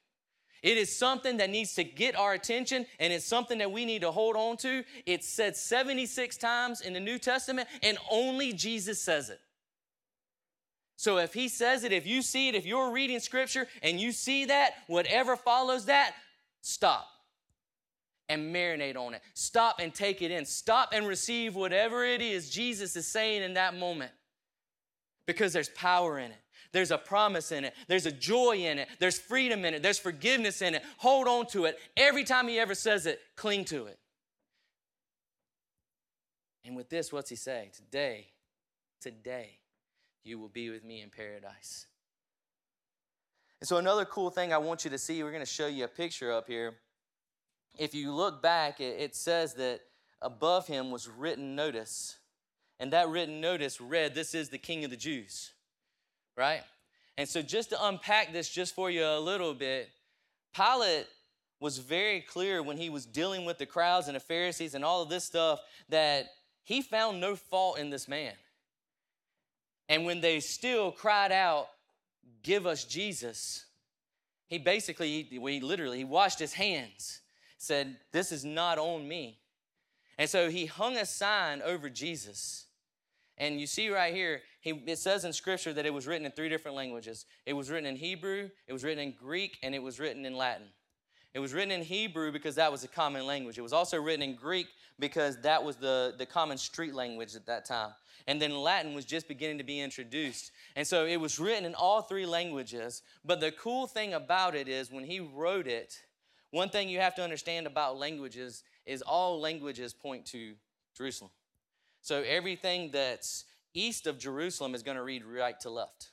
It 0.62 0.78
is 0.78 0.97
something 0.97 1.38
that 1.38 1.50
needs 1.50 1.75
to 1.75 1.85
get 1.85 2.16
our 2.16 2.35
attention 2.35 2.87
and 3.00 3.12
it's 3.12 3.25
something 3.25 3.59
that 3.59 3.73
we 3.73 3.85
need 3.85 4.02
to 4.02 4.12
hold 4.12 4.37
on 4.37 4.57
to. 4.59 4.85
It's 5.07 5.28
said 5.28 5.57
76 5.57 6.37
times 6.37 6.81
in 6.81 6.92
the 6.92 7.00
New 7.00 7.19
Testament 7.19 7.69
and 7.83 7.99
only 8.11 8.52
Jesus 8.52 9.00
says 9.00 9.28
it. 9.28 9.40
So 10.97 11.19
if 11.19 11.35
he 11.35 11.49
says 11.49 11.83
it, 11.83 11.92
if 11.92 12.07
you 12.07 12.23
see 12.23 12.49
it, 12.49 12.54
if 12.54 12.64
you're 12.64 12.92
reading 12.92 13.19
scripture 13.19 13.66
and 13.83 13.99
you 14.00 14.12
see 14.12 14.45
that, 14.45 14.75
whatever 14.87 15.35
follows 15.35 15.87
that, 15.87 16.14
stop 16.61 17.09
and 18.28 18.54
marinate 18.54 18.97
on 18.97 19.14
it. 19.14 19.23
Stop 19.35 19.81
and 19.81 19.92
take 19.92 20.23
it 20.23 20.31
in. 20.31 20.47
Stop 20.47 20.90
and 20.92 21.09
receive 21.09 21.57
whatever 21.57 22.04
it 22.04 22.23
is 22.23 22.50
Jesus 22.50 22.95
is 22.95 23.07
saying 23.07 23.42
in 23.42 23.54
that 23.54 23.75
moment 23.75 24.12
because 25.26 25.52
there's 25.52 25.71
power 25.71 26.21
in 26.21 26.31
it. 26.31 26.42
There's 26.73 26.91
a 26.91 26.99
promise 26.99 27.52
in 27.52 27.64
it. 27.64 27.75
There's 27.87 28.07
a 28.07 28.12
joy 28.12 28.57
in 28.57 28.79
it. 28.79 28.88
There's 28.99 29.19
freedom 29.19 29.64
in 29.64 29.75
it. 29.75 29.83
There's 29.83 29.99
forgiveness 29.99 30.62
in 30.62 30.75
it. 30.75 30.83
Hold 30.99 31.29
on 31.29 31.47
to 31.49 31.67
it. 31.67 31.79
Every 31.97 32.25
time 32.25 32.49
he 32.49 32.59
ever 32.59 32.75
says 32.75 33.07
it, 33.07 33.21
cling 33.37 33.64
to 33.67 33.87
it. 33.87 33.99
And 36.64 36.76
with 36.76 36.88
this, 36.88 37.12
what's 37.12 37.29
he 37.29 37.37
say? 37.37 37.71
Today, 37.75 38.29
today, 39.00 39.59
you 40.25 40.38
will 40.38 40.49
be 40.49 40.71
with 40.71 40.85
me 40.85 41.02
in 41.02 41.11
paradise. 41.11 41.87
And 43.61 43.69
so, 43.69 43.76
another 43.76 44.05
cool 44.05 44.31
thing 44.31 44.52
I 44.52 44.59
want 44.59 44.85
you 44.85 44.91
to 44.91 44.99
see, 44.99 45.23
we're 45.23 45.31
going 45.31 45.45
to 45.45 45.50
show 45.50 45.67
you 45.67 45.85
a 45.85 45.88
picture 45.88 46.33
up 46.33 46.47
here. 46.47 46.76
If 47.79 47.95
you 47.95 48.12
look 48.12 48.43
back, 48.43 48.81
it 48.81 49.14
says 49.14 49.55
that 49.55 49.81
above 50.21 50.67
him 50.67 50.91
was 50.91 51.09
written 51.09 51.55
notice. 51.55 52.19
And 52.81 52.93
that 52.93 53.09
written 53.09 53.41
notice 53.41 53.81
read, 53.81 54.14
This 54.14 54.35
is 54.35 54.49
the 54.49 54.59
King 54.59 54.85
of 54.85 54.91
the 54.91 54.97
Jews, 54.97 55.52
right? 56.37 56.62
And 57.19 57.29
so, 57.29 57.43
just 57.43 57.71
to 57.71 57.87
unpack 57.87 58.33
this 58.33 58.49
just 58.49 58.75
for 58.75 58.91
you 58.91 59.05
a 59.05 59.21
little 59.21 59.55
bit, 59.55 59.91
Pilate 60.55 61.07
was 61.61 61.79
very 61.79 62.21
clear 62.21 62.62
when 62.62 62.77
he 62.77 62.91
was 62.91 63.07
dealing 63.07 63.45
with 63.45 63.59
the 63.59 63.67
crowds 63.67 64.09
and 64.09 64.17
the 64.17 64.21
Pharisees 64.21 64.75
and 64.75 64.85
all 64.85 65.03
of 65.03 65.09
this 65.09 65.25
stuff 65.25 65.61
that 65.89 66.27
he 66.65 66.83
found 66.83 67.21
no 67.21 67.37
fault 67.37 67.79
in 67.79 67.91
this 67.91 68.09
man. 68.09 68.33
And 69.89 70.05
when 70.05 70.21
they 70.21 70.41
still 70.41 70.91
cried 70.91 71.33
out, 71.33 71.69
Give 72.43 72.67
us 72.67 72.85
Jesus, 72.85 73.67
he 74.49 74.59
basically, 74.59 75.23
he 75.23 75.61
literally, 75.61 75.99
he 75.99 76.05
washed 76.05 76.39
his 76.39 76.53
hands, 76.53 77.21
said, 77.59 77.97
This 78.11 78.33
is 78.33 78.45
not 78.45 78.79
on 78.79 79.07
me. 79.07 79.39
And 80.19 80.29
so 80.29 80.51
he 80.51 80.67
hung 80.67 80.97
a 80.97 81.07
sign 81.07 81.62
over 81.62 81.89
Jesus. 81.89 82.67
And 83.39 83.61
you 83.61 83.67
see 83.67 83.89
right 83.89 84.15
here, 84.15 84.43
he, 84.61 84.71
it 84.87 84.99
says 84.99 85.25
in 85.25 85.33
Scripture 85.33 85.73
that 85.73 85.87
it 85.87 85.93
was 85.93 86.07
written 86.07 86.27
in 86.27 86.33
three 86.33 86.49
different 86.49 86.77
languages. 86.77 87.27
It 87.47 87.55
was 87.55 87.71
written 87.71 87.87
in 87.87 87.97
Hebrew, 87.97 88.51
it 88.67 88.73
was 88.73 88.85
written 88.85 89.03
in 89.03 89.15
Greek, 89.19 89.59
and 89.62 89.75
it 89.75 89.83
was 89.83 89.99
written 89.99 90.25
in 90.25 90.37
Latin. 90.37 90.67
It 91.35 91.39
was 91.39 91.55
written 91.55 91.71
in 91.71 91.83
Hebrew 91.83 92.31
because 92.31 92.57
that 92.57 92.71
was 92.71 92.85
a 92.85 92.89
common 92.89 93.27
language. 93.27 93.57
It 93.57 93.62
was 93.62 93.73
also 93.73 94.01
written 94.01 94.23
in 94.23 94.37
Greek 94.37 94.67
because 94.99 95.41
that 95.43 95.65
was 95.65 95.77
the, 95.77 96.15
the 96.19 96.27
common 96.27 96.59
street 96.59 96.95
language 96.95 97.35
at 97.35 97.47
that 97.47 97.65
time. 97.65 97.93
And 98.27 98.41
then 98.41 98.55
Latin 98.55 98.95
was 98.95 99.05
just 99.05 99.29
beginning 99.29 99.59
to 99.59 99.65
be 99.65 99.81
introduced. 99.81 100.53
And 100.77 100.87
so 100.87 101.07
it 101.07 101.17
was 101.17 101.39
written 101.39 101.65
in 101.65 101.75
all 101.75 102.03
three 102.03 102.27
languages. 102.27 103.03
But 103.25 103.41
the 103.41 103.51
cool 103.51 103.87
thing 103.87 104.12
about 104.15 104.55
it 104.55 104.69
is 104.69 104.93
when 104.93 105.05
he 105.05 105.21
wrote 105.21 105.67
it, 105.67 106.03
one 106.51 106.69
thing 106.69 106.89
you 106.89 107.01
have 107.01 107.15
to 107.15 107.25
understand 107.25 107.67
about 107.67 107.97
languages 107.97 108.62
is 108.85 109.01
all 109.03 109.41
languages 109.41 109.95
point 109.95 110.27
to 110.27 110.55
Jerusalem. 110.97 111.31
So 112.03 112.23
everything 112.23 112.91
that's 112.93 113.45
east 113.75 114.07
of 114.07 114.19
Jerusalem 114.19 114.75
is 114.75 114.83
going 114.83 114.97
to 114.97 115.03
read 115.03 115.25
right 115.25 115.59
to 115.61 115.71
left. 115.71 116.11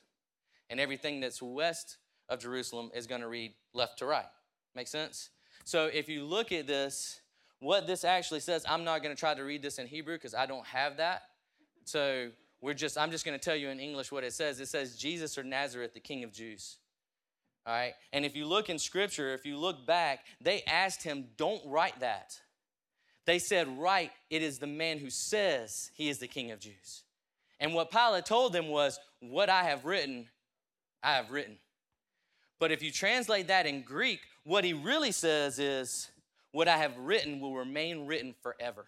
And 0.70 0.80
everything 0.80 1.20
that's 1.20 1.42
west 1.42 1.98
of 2.28 2.38
Jerusalem 2.38 2.90
is 2.94 3.06
going 3.06 3.20
to 3.20 3.28
read 3.28 3.52
left 3.74 3.98
to 3.98 4.06
right. 4.06 4.24
Make 4.74 4.88
sense? 4.88 5.30
So 5.64 5.86
if 5.86 6.08
you 6.08 6.24
look 6.24 6.52
at 6.52 6.66
this, 6.66 7.20
what 7.58 7.86
this 7.86 8.04
actually 8.04 8.40
says, 8.40 8.64
I'm 8.68 8.84
not 8.84 9.02
going 9.02 9.14
to 9.14 9.18
try 9.18 9.34
to 9.34 9.42
read 9.42 9.62
this 9.62 9.78
in 9.78 9.86
Hebrew 9.86 10.14
because 10.14 10.34
I 10.34 10.46
don't 10.46 10.66
have 10.66 10.96
that. 10.98 11.22
So 11.84 12.30
we're 12.60 12.74
just, 12.74 12.96
I'm 12.96 13.10
just 13.10 13.24
going 13.24 13.38
to 13.38 13.44
tell 13.44 13.56
you 13.56 13.68
in 13.68 13.80
English 13.80 14.12
what 14.12 14.22
it 14.22 14.32
says. 14.32 14.60
It 14.60 14.68
says, 14.68 14.96
Jesus 14.96 15.36
or 15.36 15.42
Nazareth, 15.42 15.92
the 15.92 16.00
King 16.00 16.22
of 16.24 16.32
Jews. 16.32 16.78
All 17.66 17.74
right? 17.74 17.94
And 18.12 18.24
if 18.24 18.36
you 18.36 18.46
look 18.46 18.70
in 18.70 18.78
Scripture, 18.78 19.34
if 19.34 19.44
you 19.44 19.58
look 19.58 19.86
back, 19.86 20.20
they 20.40 20.62
asked 20.62 21.02
him, 21.02 21.26
don't 21.36 21.62
write 21.66 21.98
that. 22.00 22.38
They 23.26 23.38
said, 23.38 23.78
Right, 23.78 24.10
it 24.28 24.42
is 24.42 24.58
the 24.58 24.66
man 24.66 24.98
who 24.98 25.10
says 25.10 25.90
he 25.94 26.08
is 26.08 26.18
the 26.18 26.28
King 26.28 26.50
of 26.50 26.60
Jews. 26.60 27.04
And 27.58 27.74
what 27.74 27.90
Pilate 27.90 28.26
told 28.26 28.52
them 28.52 28.68
was, 28.68 28.98
What 29.20 29.48
I 29.48 29.64
have 29.64 29.84
written, 29.84 30.28
I 31.02 31.14
have 31.14 31.30
written. 31.30 31.58
But 32.58 32.72
if 32.72 32.82
you 32.82 32.90
translate 32.90 33.48
that 33.48 33.66
in 33.66 33.82
Greek, 33.82 34.20
what 34.44 34.64
he 34.64 34.72
really 34.72 35.12
says 35.12 35.58
is, 35.58 36.10
What 36.52 36.68
I 36.68 36.76
have 36.76 36.96
written 36.98 37.40
will 37.40 37.54
remain 37.54 38.06
written 38.06 38.34
forever. 38.42 38.86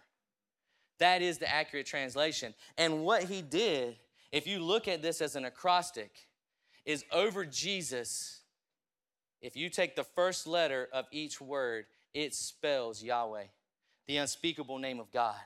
That 0.99 1.23
is 1.23 1.39
the 1.39 1.53
accurate 1.53 1.87
translation. 1.87 2.55
And 2.79 3.03
what 3.05 3.25
he 3.25 3.43
did, 3.43 3.97
if 4.31 4.47
you 4.47 4.61
look 4.61 4.89
at 4.89 5.03
this 5.03 5.21
as 5.21 5.37
an 5.37 5.45
acrostic, 5.45 6.12
is 6.85 7.05
over 7.12 7.45
Jesus. 7.45 8.41
If 9.41 9.57
you 9.57 9.69
take 9.69 9.97
the 9.97 10.05
first 10.05 10.47
letter 10.47 10.89
of 10.93 11.07
each 11.11 11.41
word, 11.41 11.87
it 12.15 12.35
spells 12.35 13.03
Yahweh, 13.03 13.47
the 14.07 14.17
unspeakable 14.17 14.79
name 14.79 15.01
of 15.01 15.11
God. 15.13 15.37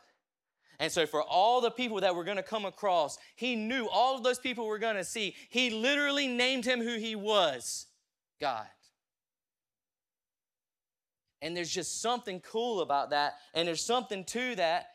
And 0.79 0.93
so, 0.93 1.07
for 1.07 1.23
all 1.23 1.61
the 1.61 1.71
people 1.71 2.01
that 2.01 2.15
were 2.15 2.25
going 2.25 2.37
to 2.37 2.43
come 2.43 2.67
across, 2.67 3.19
he 3.35 3.57
knew 3.57 3.89
all 3.89 4.17
of 4.17 4.23
those 4.23 4.39
people 4.39 4.67
were 4.67 4.79
going 4.79 4.97
to 4.97 5.05
see. 5.05 5.35
He 5.49 5.71
literally 5.71 6.27
named 6.27 6.65
him 6.65 6.83
who 6.83 6.97
he 6.99 7.15
was 7.15 7.87
God. 8.41 8.67
And 11.41 11.57
there's 11.57 11.71
just 11.71 12.01
something 12.03 12.41
cool 12.41 12.81
about 12.81 13.11
that. 13.11 13.35
And 13.55 13.67
there's 13.67 13.85
something 13.85 14.25
to 14.25 14.55
that. 14.57 14.89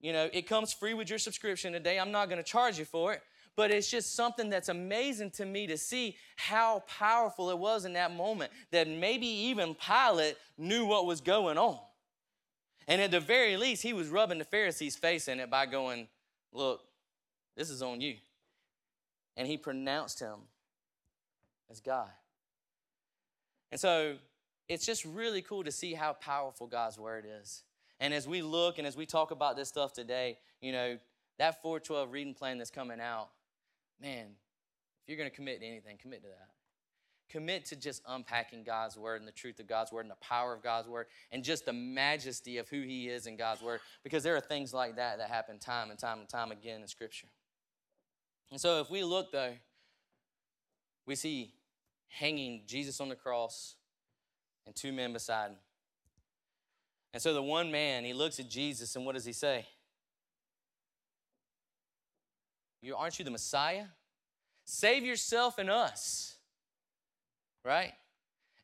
You 0.00 0.12
know, 0.12 0.28
it 0.32 0.46
comes 0.46 0.72
free 0.72 0.94
with 0.94 1.08
your 1.08 1.18
subscription 1.18 1.72
today. 1.72 1.98
I'm 1.98 2.12
not 2.12 2.28
going 2.28 2.42
to 2.42 2.48
charge 2.48 2.78
you 2.78 2.84
for 2.84 3.12
it. 3.12 3.22
But 3.56 3.70
it's 3.70 3.88
just 3.88 4.16
something 4.16 4.50
that's 4.50 4.68
amazing 4.68 5.30
to 5.32 5.44
me 5.44 5.68
to 5.68 5.78
see 5.78 6.16
how 6.36 6.82
powerful 6.88 7.50
it 7.50 7.58
was 7.58 7.84
in 7.84 7.92
that 7.92 8.12
moment 8.12 8.50
that 8.72 8.88
maybe 8.88 9.26
even 9.26 9.76
Pilate 9.76 10.36
knew 10.58 10.86
what 10.86 11.06
was 11.06 11.20
going 11.20 11.56
on. 11.56 11.78
And 12.86 13.00
at 13.00 13.10
the 13.10 13.20
very 13.20 13.56
least, 13.56 13.82
he 13.82 13.92
was 13.92 14.08
rubbing 14.08 14.38
the 14.38 14.44
Pharisees' 14.44 14.96
face 14.96 15.28
in 15.28 15.40
it 15.40 15.50
by 15.50 15.66
going, 15.66 16.08
Look, 16.52 16.82
this 17.56 17.70
is 17.70 17.82
on 17.82 18.00
you. 18.00 18.16
And 19.36 19.48
he 19.48 19.56
pronounced 19.56 20.20
him 20.20 20.38
as 21.70 21.80
God. 21.80 22.10
And 23.72 23.80
so 23.80 24.16
it's 24.68 24.86
just 24.86 25.04
really 25.04 25.42
cool 25.42 25.64
to 25.64 25.72
see 25.72 25.94
how 25.94 26.12
powerful 26.12 26.66
God's 26.66 26.98
word 26.98 27.26
is. 27.40 27.64
And 28.00 28.14
as 28.14 28.28
we 28.28 28.42
look 28.42 28.78
and 28.78 28.86
as 28.86 28.96
we 28.96 29.06
talk 29.06 29.30
about 29.30 29.56
this 29.56 29.68
stuff 29.68 29.92
today, 29.92 30.38
you 30.60 30.72
know, 30.72 30.98
that 31.38 31.60
412 31.62 32.12
reading 32.12 32.34
plan 32.34 32.58
that's 32.58 32.70
coming 32.70 33.00
out, 33.00 33.30
man, 34.00 34.26
if 35.02 35.08
you're 35.08 35.18
going 35.18 35.30
to 35.30 35.34
commit 35.34 35.60
to 35.60 35.66
anything, 35.66 35.96
commit 35.96 36.22
to 36.22 36.28
that. 36.28 36.53
Commit 37.30 37.64
to 37.66 37.76
just 37.76 38.02
unpacking 38.06 38.64
God's 38.64 38.96
word 38.96 39.20
and 39.20 39.26
the 39.26 39.32
truth 39.32 39.58
of 39.58 39.66
God's 39.66 39.90
word 39.90 40.02
and 40.02 40.10
the 40.10 40.16
power 40.16 40.52
of 40.52 40.62
God's 40.62 40.88
word 40.88 41.06
and 41.32 41.42
just 41.42 41.64
the 41.66 41.72
majesty 41.72 42.58
of 42.58 42.68
who 42.68 42.82
He 42.82 43.08
is 43.08 43.26
in 43.26 43.36
God's 43.36 43.62
word. 43.62 43.80
Because 44.02 44.22
there 44.22 44.36
are 44.36 44.40
things 44.40 44.72
like 44.72 44.96
that 44.96 45.18
that 45.18 45.30
happen 45.30 45.58
time 45.58 45.90
and 45.90 45.98
time 45.98 46.20
and 46.20 46.28
time 46.28 46.52
again 46.52 46.80
in 46.80 46.88
Scripture. 46.88 47.28
And 48.50 48.60
so 48.60 48.80
if 48.80 48.90
we 48.90 49.02
look, 49.02 49.32
though, 49.32 49.54
we 51.06 51.14
see 51.14 51.54
hanging 52.08 52.62
Jesus 52.66 53.00
on 53.00 53.08
the 53.08 53.16
cross 53.16 53.74
and 54.66 54.74
two 54.74 54.92
men 54.92 55.12
beside 55.12 55.50
him. 55.50 55.56
And 57.12 57.22
so 57.22 57.32
the 57.32 57.42
one 57.42 57.70
man, 57.70 58.04
he 58.04 58.12
looks 58.12 58.38
at 58.38 58.48
Jesus 58.48 58.96
and 58.96 59.04
what 59.04 59.14
does 59.14 59.24
he 59.24 59.32
say? 59.32 59.66
You, 62.80 62.96
aren't 62.96 63.18
you 63.18 63.24
the 63.24 63.30
Messiah? 63.30 63.84
Save 64.64 65.04
yourself 65.04 65.58
and 65.58 65.70
us. 65.70 66.33
Right? 67.64 67.92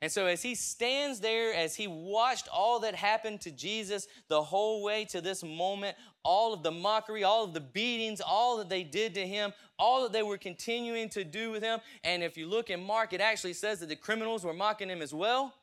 And 0.02 0.10
so, 0.10 0.26
as 0.26 0.40
he 0.40 0.54
stands 0.54 1.20
there, 1.20 1.52
as 1.52 1.74
he 1.74 1.86
watched 1.86 2.48
all 2.48 2.80
that 2.80 2.94
happened 2.94 3.42
to 3.42 3.50
Jesus 3.50 4.08
the 4.28 4.42
whole 4.42 4.82
way 4.82 5.04
to 5.06 5.20
this 5.20 5.42
moment, 5.42 5.94
all 6.22 6.54
of 6.54 6.62
the 6.62 6.70
mockery, 6.70 7.22
all 7.22 7.44
of 7.44 7.52
the 7.52 7.60
beatings, 7.60 8.22
all 8.22 8.56
that 8.58 8.70
they 8.70 8.82
did 8.82 9.14
to 9.14 9.26
him, 9.26 9.52
all 9.78 10.02
that 10.02 10.12
they 10.12 10.22
were 10.22 10.38
continuing 10.38 11.10
to 11.10 11.22
do 11.22 11.50
with 11.50 11.62
him. 11.62 11.80
And 12.02 12.22
if 12.22 12.38
you 12.38 12.46
look 12.46 12.70
in 12.70 12.82
Mark, 12.82 13.12
it 13.12 13.20
actually 13.20 13.52
says 13.52 13.80
that 13.80 13.90
the 13.90 13.96
criminals 13.96 14.42
were 14.42 14.54
mocking 14.54 14.88
him 14.88 15.02
as 15.02 15.12
well 15.12 15.54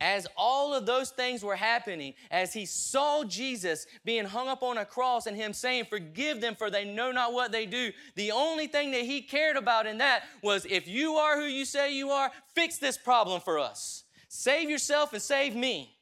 as 0.00 0.26
all 0.36 0.72
of 0.74 0.86
those 0.86 1.10
things 1.10 1.44
were 1.44 1.56
happening, 1.56 2.14
as 2.30 2.52
he 2.54 2.64
saw 2.64 3.22
Jesus 3.22 3.86
being 4.04 4.24
hung 4.24 4.48
up 4.48 4.62
on 4.62 4.78
a 4.78 4.84
cross 4.84 5.26
and 5.26 5.36
him 5.36 5.52
saying, 5.52 5.84
Forgive 5.90 6.40
them, 6.40 6.54
for 6.54 6.70
they 6.70 6.84
know 6.84 7.12
not 7.12 7.34
what 7.34 7.52
they 7.52 7.66
do, 7.66 7.92
the 8.16 8.32
only 8.32 8.66
thing 8.66 8.92
that 8.92 9.02
he 9.02 9.20
cared 9.20 9.56
about 9.56 9.86
in 9.86 9.98
that 9.98 10.22
was 10.42 10.64
if 10.64 10.88
you 10.88 11.14
are 11.14 11.36
who 11.36 11.44
you 11.44 11.64
say 11.64 11.94
you 11.94 12.10
are, 12.10 12.30
fix 12.54 12.78
this 12.78 12.96
problem 12.96 13.40
for 13.40 13.58
us. 13.58 14.04
Save 14.28 14.70
yourself 14.70 15.12
and 15.12 15.20
save 15.20 15.54
me. 15.54 15.96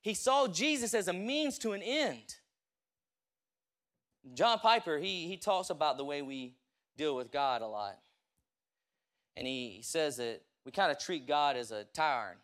He 0.00 0.14
saw 0.14 0.48
Jesus 0.48 0.94
as 0.94 1.06
a 1.06 1.12
means 1.12 1.58
to 1.58 1.72
an 1.72 1.82
end. 1.82 2.36
John 4.34 4.58
Piper, 4.58 4.98
he, 4.98 5.28
he 5.28 5.36
talks 5.36 5.70
about 5.70 5.98
the 5.98 6.04
way 6.04 6.22
we 6.22 6.54
deal 6.96 7.14
with 7.14 7.30
God 7.30 7.62
a 7.62 7.66
lot. 7.66 7.98
And 9.36 9.46
he 9.46 9.80
says 9.82 10.16
that 10.16 10.42
we 10.64 10.72
kind 10.72 10.90
of 10.90 10.98
treat 10.98 11.26
God 11.26 11.56
as 11.56 11.70
a 11.70 11.86
iron. 11.98 12.36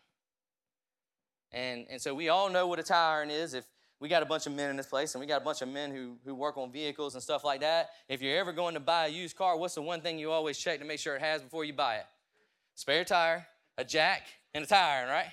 And, 1.51 1.85
and 1.89 2.01
so 2.01 2.13
we 2.13 2.29
all 2.29 2.49
know 2.49 2.67
what 2.67 2.79
a 2.79 2.83
tire 2.83 3.19
iron 3.19 3.31
is. 3.31 3.53
If 3.53 3.65
we 3.99 4.07
got 4.07 4.23
a 4.23 4.25
bunch 4.25 4.45
of 4.45 4.53
men 4.53 4.69
in 4.69 4.77
this 4.77 4.87
place 4.87 5.13
and 5.13 5.19
we 5.19 5.27
got 5.27 5.41
a 5.41 5.45
bunch 5.45 5.61
of 5.61 5.67
men 5.67 5.91
who, 5.91 6.17
who 6.23 6.33
work 6.33 6.57
on 6.57 6.71
vehicles 6.71 7.15
and 7.15 7.23
stuff 7.23 7.43
like 7.43 7.59
that. 7.61 7.89
If 8.07 8.21
you're 8.21 8.37
ever 8.37 8.53
going 8.53 8.73
to 8.75 8.79
buy 8.79 9.07
a 9.07 9.09
used 9.09 9.35
car, 9.35 9.57
what's 9.57 9.75
the 9.75 9.81
one 9.81 10.01
thing 10.01 10.17
you 10.17 10.31
always 10.31 10.57
check 10.57 10.79
to 10.79 10.85
make 10.85 10.99
sure 10.99 11.15
it 11.15 11.21
has 11.21 11.41
before 11.41 11.65
you 11.65 11.73
buy 11.73 11.95
it? 11.97 12.05
Spare 12.75 13.03
tire, 13.03 13.45
a 13.77 13.83
jack, 13.83 14.23
and 14.53 14.63
a 14.63 14.67
tire 14.67 15.01
iron, 15.01 15.09
right? 15.09 15.27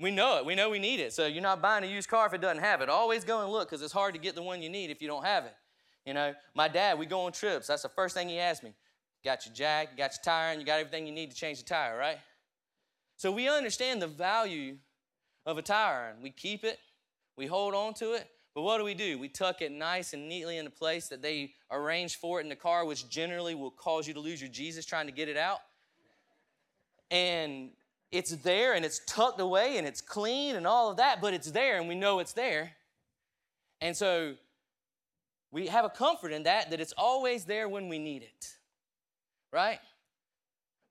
We 0.00 0.10
know 0.10 0.38
it. 0.38 0.44
We 0.44 0.54
know 0.54 0.70
we 0.70 0.80
need 0.80 0.98
it. 0.98 1.12
So 1.12 1.26
you're 1.26 1.42
not 1.42 1.62
buying 1.62 1.84
a 1.84 1.86
used 1.86 2.08
car 2.08 2.26
if 2.26 2.34
it 2.34 2.40
doesn't 2.40 2.62
have 2.62 2.80
it. 2.80 2.88
Always 2.88 3.24
go 3.24 3.42
and 3.42 3.50
look 3.50 3.68
because 3.70 3.80
it's 3.80 3.92
hard 3.92 4.14
to 4.14 4.20
get 4.20 4.34
the 4.34 4.42
one 4.42 4.60
you 4.60 4.68
need 4.68 4.90
if 4.90 5.00
you 5.00 5.08
don't 5.08 5.24
have 5.24 5.44
it. 5.44 5.54
You 6.04 6.14
know, 6.14 6.34
my 6.54 6.68
dad, 6.68 6.98
we 6.98 7.06
go 7.06 7.20
on 7.22 7.32
trips. 7.32 7.68
That's 7.68 7.82
the 7.82 7.88
first 7.88 8.14
thing 8.14 8.28
he 8.28 8.38
asks 8.38 8.62
me. 8.62 8.74
Got 9.24 9.46
your 9.46 9.54
jack, 9.54 9.96
got 9.96 10.12
your 10.12 10.22
tire, 10.24 10.52
and 10.52 10.60
you 10.60 10.66
got 10.66 10.80
everything 10.80 11.06
you 11.06 11.12
need 11.12 11.30
to 11.30 11.36
change 11.36 11.58
the 11.58 11.64
tire, 11.64 11.96
right? 11.96 12.18
So 13.16 13.32
we 13.32 13.48
understand 13.48 14.02
the 14.02 14.06
value 14.06 14.76
of 15.46 15.56
a 15.56 15.62
tire 15.62 16.06
iron. 16.08 16.16
We 16.22 16.30
keep 16.30 16.64
it, 16.64 16.78
we 17.36 17.46
hold 17.46 17.74
on 17.74 17.94
to 17.94 18.12
it, 18.12 18.28
but 18.54 18.62
what 18.62 18.78
do 18.78 18.84
we 18.84 18.94
do? 18.94 19.18
We 19.18 19.28
tuck 19.28 19.62
it 19.62 19.70
nice 19.70 20.12
and 20.12 20.28
neatly 20.28 20.58
in 20.58 20.66
a 20.66 20.70
place 20.70 21.08
that 21.08 21.22
they 21.22 21.52
arrange 21.70 22.16
for 22.16 22.40
it 22.40 22.42
in 22.42 22.48
the 22.48 22.56
car, 22.56 22.84
which 22.84 23.08
generally 23.08 23.54
will 23.54 23.70
cause 23.70 24.08
you 24.08 24.14
to 24.14 24.20
lose 24.20 24.40
your 24.40 24.50
Jesus 24.50 24.84
trying 24.84 25.06
to 25.06 25.12
get 25.12 25.28
it 25.28 25.36
out. 25.36 25.60
And 27.10 27.70
it's 28.10 28.30
there 28.36 28.74
and 28.74 28.84
it's 28.84 29.00
tucked 29.06 29.40
away 29.40 29.78
and 29.78 29.86
it's 29.86 30.00
clean 30.00 30.56
and 30.56 30.66
all 30.66 30.90
of 30.90 30.96
that, 30.96 31.20
but 31.20 31.34
it's 31.34 31.50
there 31.50 31.78
and 31.78 31.86
we 31.86 31.94
know 31.94 32.18
it's 32.18 32.32
there. 32.32 32.72
And 33.80 33.96
so 33.96 34.34
we 35.50 35.66
have 35.66 35.84
a 35.84 35.90
comfort 35.90 36.32
in 36.32 36.44
that, 36.44 36.70
that 36.70 36.80
it's 36.80 36.94
always 36.96 37.44
there 37.44 37.68
when 37.68 37.88
we 37.88 37.98
need 37.98 38.22
it, 38.22 38.54
right? 39.52 39.80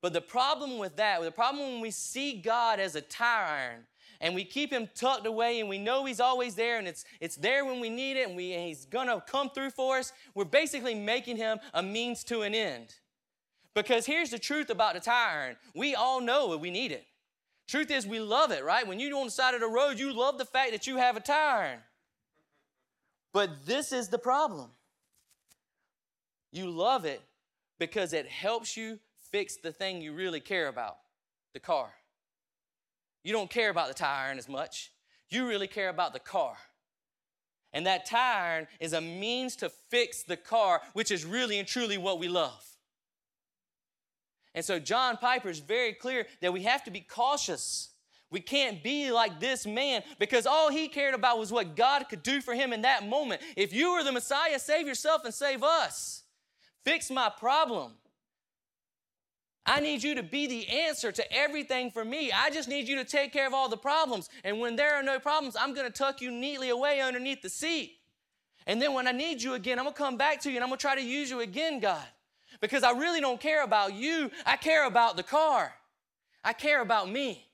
But 0.01 0.13
the 0.13 0.21
problem 0.21 0.77
with 0.77 0.97
that, 0.97 1.21
the 1.21 1.31
problem 1.31 1.65
when 1.73 1.81
we 1.81 1.91
see 1.91 2.39
God 2.39 2.79
as 2.79 2.95
a 2.95 3.01
tire 3.01 3.45
iron, 3.45 3.85
and 4.25 4.33
we 4.33 4.43
keep 4.43 4.73
him 4.73 4.89
tucked 4.95 5.27
away 5.27 5.59
and 5.59 5.69
we 5.69 5.77
know 5.77 6.03
he's 6.03 6.19
always 6.19 6.55
there 6.55 6.79
and 6.79 6.87
it's, 6.87 7.05
it's 7.21 7.35
there 7.35 7.63
when 7.63 7.79
we 7.79 7.91
need 7.91 8.17
it 8.17 8.27
and, 8.27 8.35
we, 8.35 8.53
and 8.53 8.65
he's 8.65 8.85
gonna 8.85 9.23
come 9.27 9.51
through 9.51 9.69
for 9.69 9.97
us, 9.97 10.13
we're 10.33 10.45
basically 10.45 10.95
making 10.95 11.37
him 11.37 11.59
a 11.75 11.83
means 11.83 12.23
to 12.23 12.41
an 12.41 12.55
end. 12.55 12.95
Because 13.75 14.07
here's 14.07 14.31
the 14.31 14.39
truth 14.39 14.71
about 14.71 14.95
the 14.95 14.99
tire 14.99 15.41
iron 15.41 15.55
we 15.75 15.93
all 15.93 16.21
know 16.21 16.57
we 16.57 16.71
need 16.71 16.91
it. 16.91 17.05
Truth 17.67 17.91
is, 17.91 18.07
we 18.07 18.19
love 18.19 18.49
it, 18.49 18.63
right? 18.63 18.87
When 18.87 18.99
you're 18.99 19.15
on 19.15 19.25
the 19.25 19.31
side 19.31 19.53
of 19.53 19.61
the 19.61 19.67
road, 19.67 19.99
you 19.99 20.11
love 20.11 20.39
the 20.39 20.45
fact 20.45 20.71
that 20.71 20.87
you 20.87 20.97
have 20.97 21.15
a 21.15 21.19
tire 21.19 21.61
iron. 21.61 21.79
But 23.31 23.67
this 23.67 23.91
is 23.91 24.07
the 24.07 24.17
problem. 24.17 24.71
You 26.51 26.71
love 26.71 27.05
it 27.05 27.21
because 27.77 28.11
it 28.11 28.25
helps 28.25 28.75
you 28.75 28.97
fix 29.31 29.57
the 29.57 29.71
thing 29.71 30.01
you 30.01 30.13
really 30.13 30.39
care 30.39 30.67
about 30.67 30.97
the 31.53 31.59
car. 31.59 31.93
You 33.25 33.33
don't 33.33 33.49
care 33.49 33.71
about 33.71 33.87
the 33.87 33.95
tire 33.95 34.27
iron 34.27 34.37
as 34.37 34.47
much, 34.47 34.91
you 35.29 35.47
really 35.47 35.67
care 35.67 35.89
about 35.89 36.13
the 36.13 36.19
car. 36.19 36.55
And 37.73 37.87
that 37.87 38.05
tire 38.05 38.43
iron 38.43 38.67
is 38.79 38.93
a 38.93 39.01
means 39.01 39.55
to 39.57 39.71
fix 39.89 40.21
the 40.21 40.37
car, 40.37 40.79
which 40.93 41.09
is 41.09 41.25
really 41.25 41.57
and 41.57 41.67
truly 41.67 41.97
what 41.97 42.19
we 42.19 42.27
love. 42.27 42.63
And 44.53 44.63
so 44.63 44.77
John 44.77 45.17
Piper 45.17 45.49
is 45.49 45.57
very 45.57 45.93
clear 45.93 46.27
that 46.41 46.53
we 46.53 46.61
have 46.63 46.83
to 46.83 46.91
be 46.91 47.01
cautious. 47.01 47.89
We 48.29 48.41
can't 48.41 48.83
be 48.83 49.11
like 49.11 49.39
this 49.39 49.65
man 49.65 50.03
because 50.19 50.45
all 50.45 50.69
he 50.69 50.87
cared 50.87 51.15
about 51.15 51.39
was 51.39 51.51
what 51.51 51.75
God 51.75 52.07
could 52.07 52.21
do 52.21 52.41
for 52.41 52.53
him 52.53 52.73
in 52.73 52.83
that 52.83 53.07
moment. 53.07 53.41
If 53.57 53.73
you 53.73 53.93
were 53.93 54.03
the 54.03 54.11
Messiah, 54.11 54.59
save 54.59 54.85
yourself 54.85 55.25
and 55.25 55.33
save 55.33 55.63
us. 55.63 56.25
Fix 56.83 57.09
my 57.09 57.31
problem. 57.35 57.93
I 59.65 59.79
need 59.79 60.03
you 60.03 60.15
to 60.15 60.23
be 60.23 60.45
the 60.45 60.67
answer 60.67 61.11
to 61.11 61.33
everything 61.33 61.89
for 61.89 62.05
me. 62.05 62.31
I 62.31 62.51
just 62.51 62.69
need 62.69 62.87
you 62.87 62.97
to 62.97 63.03
take 63.03 63.33
care 63.33 63.47
of 63.47 63.53
all 63.53 63.67
the 63.67 63.77
problems. 63.77 64.29
And 64.43 64.59
when 64.59 64.75
there 64.75 64.95
are 64.95 65.01
no 65.01 65.19
problems, 65.19 65.55
I'm 65.59 65.73
going 65.73 65.87
to 65.87 65.93
tuck 65.93 66.21
you 66.21 66.29
neatly 66.29 66.69
away 66.69 67.01
underneath 67.01 67.41
the 67.41 67.49
seat. 67.49 67.97
And 68.67 68.81
then 68.81 68.93
when 68.93 69.07
I 69.07 69.11
need 69.11 69.41
you 69.41 69.53
again, 69.55 69.79
I'm 69.79 69.85
going 69.85 69.95
to 69.95 69.97
come 69.97 70.17
back 70.17 70.41
to 70.41 70.49
you 70.49 70.57
and 70.57 70.63
I'm 70.63 70.69
going 70.69 70.77
to 70.77 70.81
try 70.81 70.95
to 70.95 71.01
use 71.01 71.29
you 71.29 71.39
again, 71.39 71.79
God. 71.79 72.05
Because 72.61 72.83
I 72.83 72.91
really 72.91 73.21
don't 73.21 73.39
care 73.39 73.63
about 73.63 73.93
you. 73.93 74.31
I 74.45 74.55
care 74.55 74.85
about 74.85 75.17
the 75.17 75.23
car. 75.23 75.73
I 76.43 76.53
care 76.53 76.81
about 76.81 77.09
me. 77.09 77.47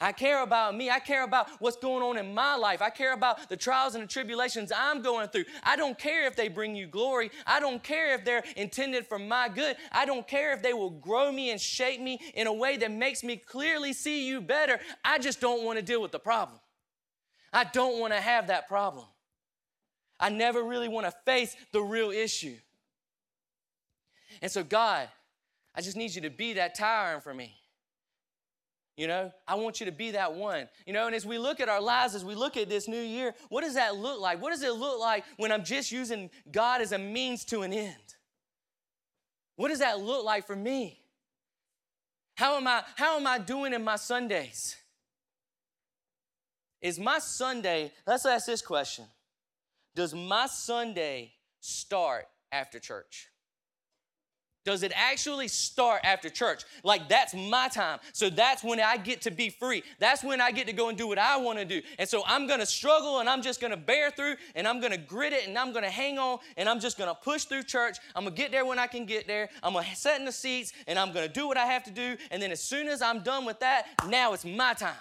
I 0.00 0.12
care 0.12 0.44
about 0.44 0.76
me. 0.76 0.90
I 0.90 1.00
care 1.00 1.24
about 1.24 1.48
what's 1.58 1.76
going 1.76 2.04
on 2.04 2.18
in 2.18 2.32
my 2.32 2.54
life. 2.54 2.80
I 2.80 2.90
care 2.90 3.12
about 3.12 3.48
the 3.48 3.56
trials 3.56 3.96
and 3.96 4.04
the 4.04 4.08
tribulations 4.08 4.70
I'm 4.74 5.02
going 5.02 5.28
through. 5.28 5.46
I 5.64 5.74
don't 5.74 5.98
care 5.98 6.26
if 6.28 6.36
they 6.36 6.48
bring 6.48 6.76
you 6.76 6.86
glory. 6.86 7.32
I 7.46 7.58
don't 7.58 7.82
care 7.82 8.14
if 8.14 8.24
they're 8.24 8.44
intended 8.56 9.08
for 9.08 9.18
my 9.18 9.48
good. 9.48 9.76
I 9.90 10.04
don't 10.04 10.26
care 10.26 10.52
if 10.52 10.62
they 10.62 10.72
will 10.72 10.90
grow 10.90 11.32
me 11.32 11.50
and 11.50 11.60
shape 11.60 12.00
me 12.00 12.20
in 12.34 12.46
a 12.46 12.52
way 12.52 12.76
that 12.76 12.92
makes 12.92 13.24
me 13.24 13.36
clearly 13.36 13.92
see 13.92 14.28
you 14.28 14.40
better. 14.40 14.78
I 15.04 15.18
just 15.18 15.40
don't 15.40 15.64
want 15.64 15.80
to 15.80 15.84
deal 15.84 16.00
with 16.00 16.12
the 16.12 16.20
problem. 16.20 16.60
I 17.52 17.64
don't 17.64 17.98
want 17.98 18.12
to 18.12 18.20
have 18.20 18.48
that 18.48 18.68
problem. 18.68 19.06
I 20.20 20.28
never 20.28 20.62
really 20.62 20.88
want 20.88 21.06
to 21.06 21.12
face 21.24 21.56
the 21.72 21.80
real 21.80 22.10
issue. 22.10 22.56
And 24.42 24.50
so, 24.50 24.62
God, 24.62 25.08
I 25.74 25.80
just 25.80 25.96
need 25.96 26.14
you 26.14 26.22
to 26.22 26.30
be 26.30 26.54
that 26.54 26.76
tire 26.76 27.20
for 27.20 27.34
me. 27.34 27.54
You 28.98 29.06
know, 29.06 29.32
I 29.46 29.54
want 29.54 29.78
you 29.78 29.86
to 29.86 29.92
be 29.92 30.10
that 30.10 30.34
one. 30.34 30.68
You 30.84 30.92
know, 30.92 31.06
and 31.06 31.14
as 31.14 31.24
we 31.24 31.38
look 31.38 31.60
at 31.60 31.68
our 31.68 31.80
lives, 31.80 32.16
as 32.16 32.24
we 32.24 32.34
look 32.34 32.56
at 32.56 32.68
this 32.68 32.88
new 32.88 33.00
year, 33.00 33.32
what 33.48 33.62
does 33.62 33.74
that 33.74 33.94
look 33.94 34.20
like? 34.20 34.42
What 34.42 34.50
does 34.50 34.64
it 34.64 34.72
look 34.72 34.98
like 34.98 35.24
when 35.36 35.52
I'm 35.52 35.62
just 35.62 35.92
using 35.92 36.30
God 36.50 36.80
as 36.80 36.90
a 36.90 36.98
means 36.98 37.44
to 37.46 37.60
an 37.60 37.72
end? 37.72 37.94
What 39.54 39.68
does 39.68 39.78
that 39.78 40.00
look 40.00 40.24
like 40.24 40.48
for 40.48 40.56
me? 40.56 40.98
How 42.34 42.56
am 42.56 42.66
I, 42.66 42.82
how 42.96 43.16
am 43.16 43.26
I 43.28 43.38
doing 43.38 43.72
in 43.72 43.84
my 43.84 43.94
Sundays? 43.94 44.74
Is 46.82 46.98
my 46.98 47.20
Sunday, 47.20 47.92
let's 48.04 48.26
ask 48.26 48.46
this 48.46 48.62
question. 48.62 49.04
Does 49.94 50.12
my 50.12 50.46
Sunday 50.46 51.34
start 51.60 52.26
after 52.50 52.80
church? 52.80 53.28
Does 54.68 54.82
it 54.82 54.92
actually 54.94 55.48
start 55.48 56.02
after 56.04 56.28
church? 56.28 56.64
Like 56.84 57.08
that's 57.08 57.32
my 57.32 57.68
time. 57.68 58.00
So 58.12 58.28
that's 58.28 58.62
when 58.62 58.78
I 58.78 58.98
get 58.98 59.22
to 59.22 59.30
be 59.30 59.48
free. 59.48 59.82
That's 59.98 60.22
when 60.22 60.42
I 60.42 60.50
get 60.50 60.66
to 60.66 60.74
go 60.74 60.90
and 60.90 60.98
do 60.98 61.08
what 61.08 61.18
I 61.18 61.38
want 61.38 61.58
to 61.58 61.64
do. 61.64 61.80
And 61.98 62.06
so 62.06 62.22
I'm 62.26 62.46
going 62.46 62.60
to 62.60 62.66
struggle 62.66 63.20
and 63.20 63.30
I'm 63.30 63.40
just 63.40 63.62
going 63.62 63.70
to 63.70 63.78
bear 63.78 64.10
through 64.10 64.34
and 64.54 64.68
I'm 64.68 64.78
going 64.78 64.92
to 64.92 64.98
grit 64.98 65.32
it 65.32 65.48
and 65.48 65.56
I'm 65.56 65.72
going 65.72 65.84
to 65.84 65.90
hang 65.90 66.18
on 66.18 66.40
and 66.58 66.68
I'm 66.68 66.80
just 66.80 66.98
going 66.98 67.08
to 67.08 67.14
push 67.14 67.44
through 67.44 67.62
church. 67.62 67.96
I'm 68.14 68.24
going 68.24 68.36
to 68.36 68.42
get 68.42 68.50
there 68.50 68.66
when 68.66 68.78
I 68.78 68.86
can 68.86 69.06
get 69.06 69.26
there. 69.26 69.48
I'm 69.62 69.72
going 69.72 69.86
to 69.86 69.96
sit 69.96 70.18
in 70.18 70.26
the 70.26 70.32
seats 70.32 70.74
and 70.86 70.98
I'm 70.98 71.14
going 71.14 71.26
to 71.26 71.32
do 71.32 71.48
what 71.48 71.56
I 71.56 71.64
have 71.64 71.84
to 71.84 71.90
do. 71.90 72.18
And 72.30 72.42
then 72.42 72.52
as 72.52 72.62
soon 72.62 72.88
as 72.88 73.00
I'm 73.00 73.22
done 73.22 73.46
with 73.46 73.60
that, 73.60 73.86
now 74.06 74.34
it's 74.34 74.44
my 74.44 74.74
time. 74.74 74.92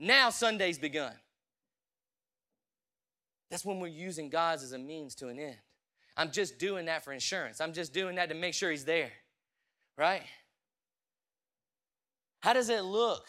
Now 0.00 0.30
Sunday's 0.30 0.80
begun. 0.80 1.12
That's 3.52 3.64
when 3.64 3.78
we're 3.78 3.86
using 3.86 4.30
God's 4.30 4.64
as 4.64 4.72
a 4.72 4.78
means 4.78 5.14
to 5.14 5.28
an 5.28 5.38
end. 5.38 5.58
I'm 6.16 6.30
just 6.30 6.58
doing 6.58 6.86
that 6.86 7.04
for 7.04 7.12
insurance. 7.12 7.60
I'm 7.60 7.72
just 7.72 7.92
doing 7.92 8.16
that 8.16 8.28
to 8.28 8.34
make 8.34 8.54
sure 8.54 8.70
he's 8.70 8.84
there, 8.84 9.10
right? 9.96 10.22
How 12.40 12.52
does 12.52 12.68
it 12.68 12.82
look 12.82 13.26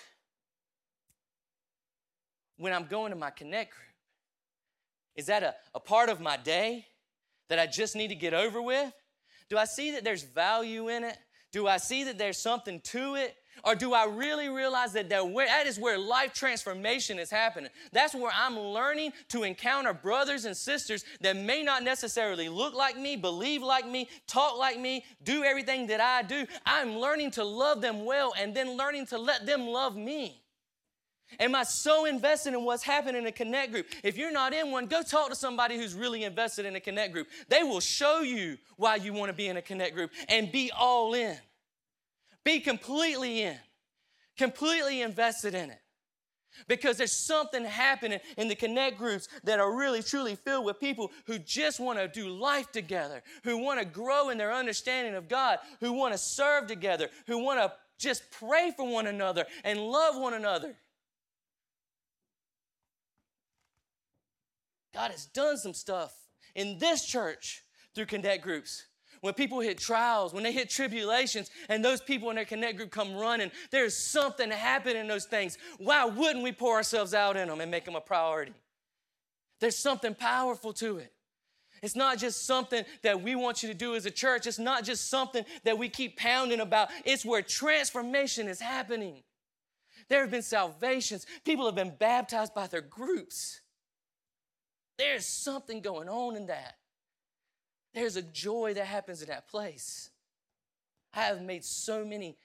when 2.57 2.73
I'm 2.73 2.85
going 2.85 3.11
to 3.11 3.17
my 3.17 3.29
connect 3.29 3.71
group? 3.71 3.83
Is 5.15 5.27
that 5.27 5.43
a, 5.43 5.55
a 5.75 5.79
part 5.79 6.09
of 6.09 6.19
my 6.19 6.37
day 6.37 6.87
that 7.49 7.59
I 7.59 7.67
just 7.67 7.95
need 7.95 8.07
to 8.07 8.15
get 8.15 8.33
over 8.33 8.61
with? 8.61 8.91
Do 9.49 9.57
I 9.57 9.65
see 9.65 9.91
that 9.91 10.03
there's 10.03 10.23
value 10.23 10.89
in 10.89 11.03
it? 11.03 11.17
Do 11.51 11.67
I 11.67 11.77
see 11.77 12.05
that 12.05 12.17
there's 12.17 12.41
something 12.41 12.81
to 12.85 13.15
it? 13.15 13.35
Or 13.63 13.75
do 13.75 13.93
I 13.93 14.05
really 14.05 14.49
realize 14.49 14.93
that 14.93 15.09
that 15.09 15.63
is 15.65 15.79
where 15.79 15.97
life 15.97 16.33
transformation 16.33 17.19
is 17.19 17.29
happening? 17.29 17.69
That's 17.91 18.13
where 18.13 18.31
I'm 18.33 18.59
learning 18.59 19.13
to 19.29 19.43
encounter 19.43 19.93
brothers 19.93 20.45
and 20.45 20.55
sisters 20.55 21.05
that 21.21 21.35
may 21.35 21.63
not 21.63 21.83
necessarily 21.83 22.49
look 22.49 22.73
like 22.73 22.97
me, 22.97 23.15
believe 23.15 23.61
like 23.61 23.87
me, 23.87 24.09
talk 24.27 24.57
like 24.57 24.79
me, 24.79 25.05
do 25.23 25.43
everything 25.43 25.87
that 25.87 26.01
I 26.01 26.23
do. 26.23 26.45
I'm 26.65 26.97
learning 26.97 27.31
to 27.31 27.43
love 27.43 27.81
them 27.81 28.05
well 28.05 28.33
and 28.37 28.53
then 28.53 28.77
learning 28.77 29.05
to 29.07 29.17
let 29.17 29.45
them 29.45 29.67
love 29.67 29.95
me. 29.95 30.43
Am 31.39 31.55
I 31.55 31.63
so 31.63 32.05
invested 32.05 32.53
in 32.53 32.63
what's 32.63 32.83
happening 32.83 33.21
in 33.21 33.27
a 33.27 33.31
connect 33.31 33.71
group? 33.71 33.87
If 34.03 34.17
you're 34.17 34.31
not 34.31 34.53
in 34.53 34.71
one, 34.71 34.85
go 34.85 35.01
talk 35.01 35.29
to 35.29 35.35
somebody 35.35 35.77
who's 35.77 35.95
really 35.95 36.23
invested 36.23 36.65
in 36.65 36.75
a 36.75 36.79
connect 36.79 37.13
group. 37.13 37.27
They 37.49 37.63
will 37.63 37.79
show 37.79 38.21
you 38.21 38.57
why 38.77 38.97
you 38.97 39.13
want 39.13 39.29
to 39.29 39.33
be 39.33 39.47
in 39.47 39.57
a 39.57 39.61
connect 39.61 39.95
group 39.95 40.11
and 40.27 40.51
be 40.51 40.71
all 40.77 41.13
in. 41.13 41.37
Be 42.43 42.59
completely 42.59 43.41
in, 43.41 43.57
completely 44.37 45.01
invested 45.01 45.53
in 45.53 45.69
it. 45.69 45.79
Because 46.67 46.97
there's 46.97 47.11
something 47.11 47.65
happening 47.65 48.19
in 48.37 48.47
the 48.47 48.55
connect 48.55 48.97
groups 48.97 49.27
that 49.43 49.59
are 49.59 49.75
really 49.75 50.03
truly 50.03 50.35
filled 50.35 50.65
with 50.65 50.79
people 50.79 51.11
who 51.25 51.39
just 51.39 51.79
want 51.79 51.97
to 51.97 52.07
do 52.07 52.29
life 52.29 52.71
together, 52.71 53.23
who 53.43 53.57
want 53.57 53.79
to 53.79 53.85
grow 53.85 54.29
in 54.29 54.37
their 54.37 54.53
understanding 54.53 55.15
of 55.15 55.27
God, 55.27 55.57
who 55.79 55.93
want 55.93 56.13
to 56.13 56.17
serve 56.17 56.67
together, 56.67 57.09
who 57.25 57.39
want 57.39 57.59
to 57.59 57.73
just 57.97 58.29
pray 58.29 58.71
for 58.75 58.87
one 58.87 59.07
another 59.07 59.45
and 59.63 59.79
love 59.79 60.15
one 60.15 60.35
another. 60.35 60.75
God 64.93 65.09
has 65.09 65.25
done 65.25 65.57
some 65.57 65.73
stuff 65.73 66.13
in 66.53 66.77
this 66.77 67.03
church 67.03 67.63
through 67.95 68.05
connect 68.05 68.43
groups 68.43 68.83
when 69.23 69.33
people 69.33 69.61
hit 69.61 69.77
trials, 69.77 70.33
when 70.33 70.43
they 70.43 70.51
hit 70.51 70.69
tribulations, 70.69 71.49
and 71.69 71.83
those 71.83 72.01
people 72.01 72.29
in 72.29 72.35
their 72.35 72.43
connect 72.43 72.75
group 72.75 72.91
come 72.91 73.15
running, 73.15 73.51
there's 73.71 73.95
something 73.95 74.51
happening 74.51 74.97
in 74.97 75.07
those 75.07 75.23
things. 75.23 75.57
Why 75.77 76.03
wouldn't 76.03 76.43
we 76.43 76.51
pour 76.51 76.75
ourselves 76.75 77.13
out 77.13 77.37
in 77.37 77.47
them 77.47 77.61
and 77.61 77.71
make 77.71 77.85
them 77.85 77.95
a 77.95 78.01
priority? 78.01 78.51
There's 79.61 79.77
something 79.77 80.13
powerful 80.13 80.73
to 80.73 80.97
it. 80.97 81.13
It's 81.81 81.95
not 81.95 82.17
just 82.17 82.45
something 82.45 82.83
that 83.03 83.21
we 83.21 83.35
want 83.35 83.63
you 83.63 83.69
to 83.69 83.73
do 83.73 83.95
as 83.95 84.05
a 84.05 84.11
church. 84.11 84.45
It's 84.45 84.59
not 84.59 84.83
just 84.83 85.09
something 85.09 85.45
that 85.63 85.77
we 85.77 85.87
keep 85.87 86.17
pounding 86.17 86.59
about. 86.59 86.89
It's 87.05 87.23
where 87.23 87.41
transformation 87.41 88.49
is 88.49 88.59
happening. 88.59 89.23
There 90.09 90.19
have 90.19 90.31
been 90.31 90.41
salvations. 90.41 91.25
People 91.45 91.65
have 91.65 91.75
been 91.75 91.95
baptized 91.97 92.53
by 92.53 92.67
their 92.67 92.81
groups. 92.81 93.61
There's 94.97 95.25
something 95.25 95.79
going 95.79 96.09
on 96.09 96.35
in 96.35 96.47
that. 96.47 96.75
There's 97.93 98.15
a 98.15 98.21
joy 98.21 98.73
that 98.73 98.85
happens 98.85 99.21
in 99.21 99.27
that 99.27 99.47
place. 99.47 100.09
I 101.13 101.21
have 101.21 101.41
made 101.41 101.63
so 101.63 102.03
many, 102.03 102.37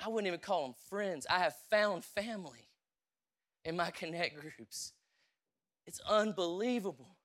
I 0.00 0.08
wouldn't 0.08 0.26
even 0.26 0.40
call 0.40 0.62
them 0.62 0.74
friends. 0.88 1.26
I 1.28 1.38
have 1.40 1.54
found 1.70 2.04
family 2.04 2.70
in 3.64 3.76
my 3.76 3.90
connect 3.90 4.40
groups. 4.40 4.92
It's 5.86 6.00
unbelievable. 6.08 7.16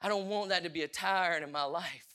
I 0.00 0.08
don't 0.08 0.28
want 0.28 0.50
that 0.50 0.64
to 0.64 0.70
be 0.70 0.82
a 0.82 0.88
tyrant 0.88 1.44
in 1.44 1.52
my 1.52 1.64
life. 1.64 2.06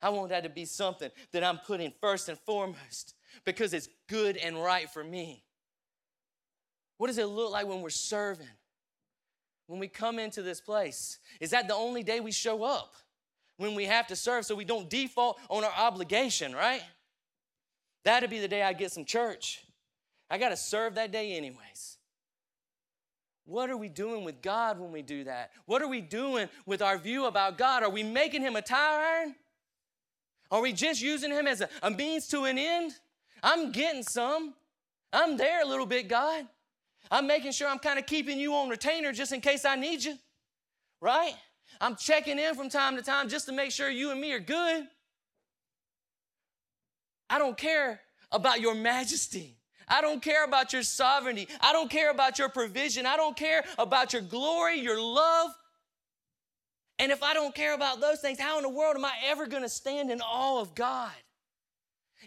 I 0.00 0.10
want 0.10 0.30
that 0.30 0.44
to 0.44 0.48
be 0.48 0.64
something 0.64 1.10
that 1.32 1.44
I'm 1.44 1.58
putting 1.58 1.92
first 2.00 2.28
and 2.28 2.38
foremost 2.38 3.14
because 3.44 3.74
it's 3.74 3.88
good 4.08 4.36
and 4.36 4.60
right 4.60 4.88
for 4.88 5.04
me. 5.04 5.44
What 6.96 7.08
does 7.08 7.18
it 7.18 7.26
look 7.26 7.52
like 7.52 7.66
when 7.66 7.80
we're 7.80 7.90
serving? 7.90 8.46
When 9.66 9.78
we 9.78 9.88
come 9.88 10.18
into 10.18 10.42
this 10.42 10.60
place? 10.60 11.18
Is 11.40 11.50
that 11.50 11.68
the 11.68 11.74
only 11.74 12.02
day 12.02 12.20
we 12.20 12.32
show 12.32 12.64
up? 12.64 12.94
When 13.58 13.74
we 13.74 13.84
have 13.84 14.06
to 14.06 14.16
serve 14.16 14.46
so 14.46 14.54
we 14.54 14.64
don't 14.64 14.88
default 14.88 15.38
on 15.50 15.64
our 15.64 15.72
obligation, 15.76 16.54
right? 16.54 16.82
That'd 18.04 18.30
be 18.30 18.38
the 18.38 18.48
day 18.48 18.62
I 18.62 18.72
get 18.72 18.90
some 18.90 19.04
church. 19.04 19.64
I 20.30 20.38
got 20.38 20.48
to 20.48 20.56
serve 20.56 20.94
that 20.94 21.12
day 21.12 21.36
anyways. 21.36 21.98
What 23.44 23.70
are 23.70 23.76
we 23.76 23.88
doing 23.88 24.24
with 24.24 24.42
God 24.42 24.78
when 24.78 24.92
we 24.92 25.02
do 25.02 25.24
that? 25.24 25.50
What 25.66 25.82
are 25.82 25.88
we 25.88 26.00
doing 26.00 26.48
with 26.66 26.82
our 26.82 26.98
view 26.98 27.26
about 27.26 27.58
God? 27.58 27.82
Are 27.82 27.90
we 27.90 28.02
making 28.02 28.42
him 28.42 28.56
a 28.56 28.62
tire 28.62 29.00
iron? 29.00 29.34
Are 30.50 30.60
we 30.60 30.72
just 30.72 31.02
using 31.02 31.30
him 31.30 31.46
as 31.46 31.60
a, 31.60 31.68
a 31.82 31.90
means 31.90 32.28
to 32.28 32.44
an 32.44 32.58
end? 32.58 32.92
I'm 33.42 33.72
getting 33.72 34.02
some. 34.02 34.54
I'm 35.12 35.36
there 35.36 35.62
a 35.62 35.66
little 35.66 35.86
bit, 35.86 36.08
God. 36.08 36.46
I'm 37.10 37.26
making 37.26 37.52
sure 37.52 37.68
I'm 37.68 37.78
kind 37.78 37.98
of 37.98 38.06
keeping 38.06 38.38
you 38.38 38.54
on 38.54 38.68
retainer 38.68 39.12
just 39.12 39.32
in 39.32 39.40
case 39.40 39.64
I 39.64 39.76
need 39.76 40.04
you, 40.04 40.16
right? 41.00 41.34
I'm 41.80 41.96
checking 41.96 42.38
in 42.38 42.54
from 42.54 42.68
time 42.68 42.96
to 42.96 43.02
time 43.02 43.28
just 43.28 43.46
to 43.46 43.52
make 43.52 43.70
sure 43.70 43.88
you 43.88 44.10
and 44.10 44.20
me 44.20 44.32
are 44.32 44.40
good. 44.40 44.86
I 47.30 47.38
don't 47.38 47.56
care 47.56 48.00
about 48.32 48.60
your 48.60 48.74
majesty. 48.74 49.56
I 49.86 50.00
don't 50.00 50.22
care 50.22 50.44
about 50.44 50.72
your 50.72 50.82
sovereignty. 50.82 51.48
I 51.60 51.72
don't 51.72 51.90
care 51.90 52.10
about 52.10 52.38
your 52.38 52.48
provision. 52.48 53.06
I 53.06 53.16
don't 53.16 53.36
care 53.36 53.64
about 53.78 54.12
your 54.12 54.22
glory, 54.22 54.80
your 54.80 55.00
love. 55.00 55.50
And 56.98 57.12
if 57.12 57.22
I 57.22 57.32
don't 57.32 57.54
care 57.54 57.74
about 57.74 58.00
those 58.00 58.20
things, 58.20 58.40
how 58.40 58.58
in 58.58 58.64
the 58.64 58.68
world 58.68 58.96
am 58.96 59.04
I 59.04 59.12
ever 59.26 59.46
going 59.46 59.62
to 59.62 59.68
stand 59.68 60.10
in 60.10 60.20
awe 60.20 60.60
of 60.60 60.74
God? 60.74 61.12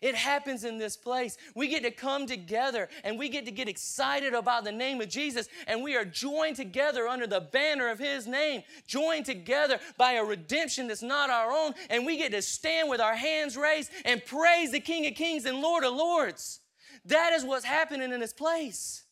It 0.01 0.15
happens 0.15 0.63
in 0.63 0.77
this 0.77 0.95
place. 0.95 1.37
We 1.55 1.67
get 1.67 1.83
to 1.83 1.91
come 1.91 2.25
together 2.25 2.89
and 3.03 3.19
we 3.19 3.29
get 3.29 3.45
to 3.45 3.51
get 3.51 3.67
excited 3.67 4.33
about 4.33 4.63
the 4.63 4.71
name 4.71 5.01
of 5.01 5.09
Jesus, 5.09 5.47
and 5.67 5.83
we 5.83 5.95
are 5.95 6.05
joined 6.05 6.55
together 6.55 7.07
under 7.07 7.27
the 7.27 7.41
banner 7.41 7.89
of 7.89 7.99
His 7.99 8.25
name, 8.25 8.63
joined 8.87 9.25
together 9.25 9.79
by 9.97 10.13
a 10.13 10.23
redemption 10.23 10.87
that's 10.87 11.03
not 11.03 11.29
our 11.29 11.51
own, 11.51 11.73
and 11.89 12.05
we 12.05 12.17
get 12.17 12.31
to 12.31 12.41
stand 12.41 12.89
with 12.89 13.01
our 13.01 13.15
hands 13.15 13.57
raised 13.57 13.91
and 14.05 14.25
praise 14.25 14.71
the 14.71 14.79
King 14.79 15.05
of 15.07 15.15
Kings 15.15 15.45
and 15.45 15.59
Lord 15.59 15.83
of 15.83 15.93
Lords. 15.93 16.61
That 17.05 17.33
is 17.33 17.43
what's 17.43 17.65
happening 17.65 18.11
in 18.11 18.19
this 18.19 18.33
place. 18.33 19.03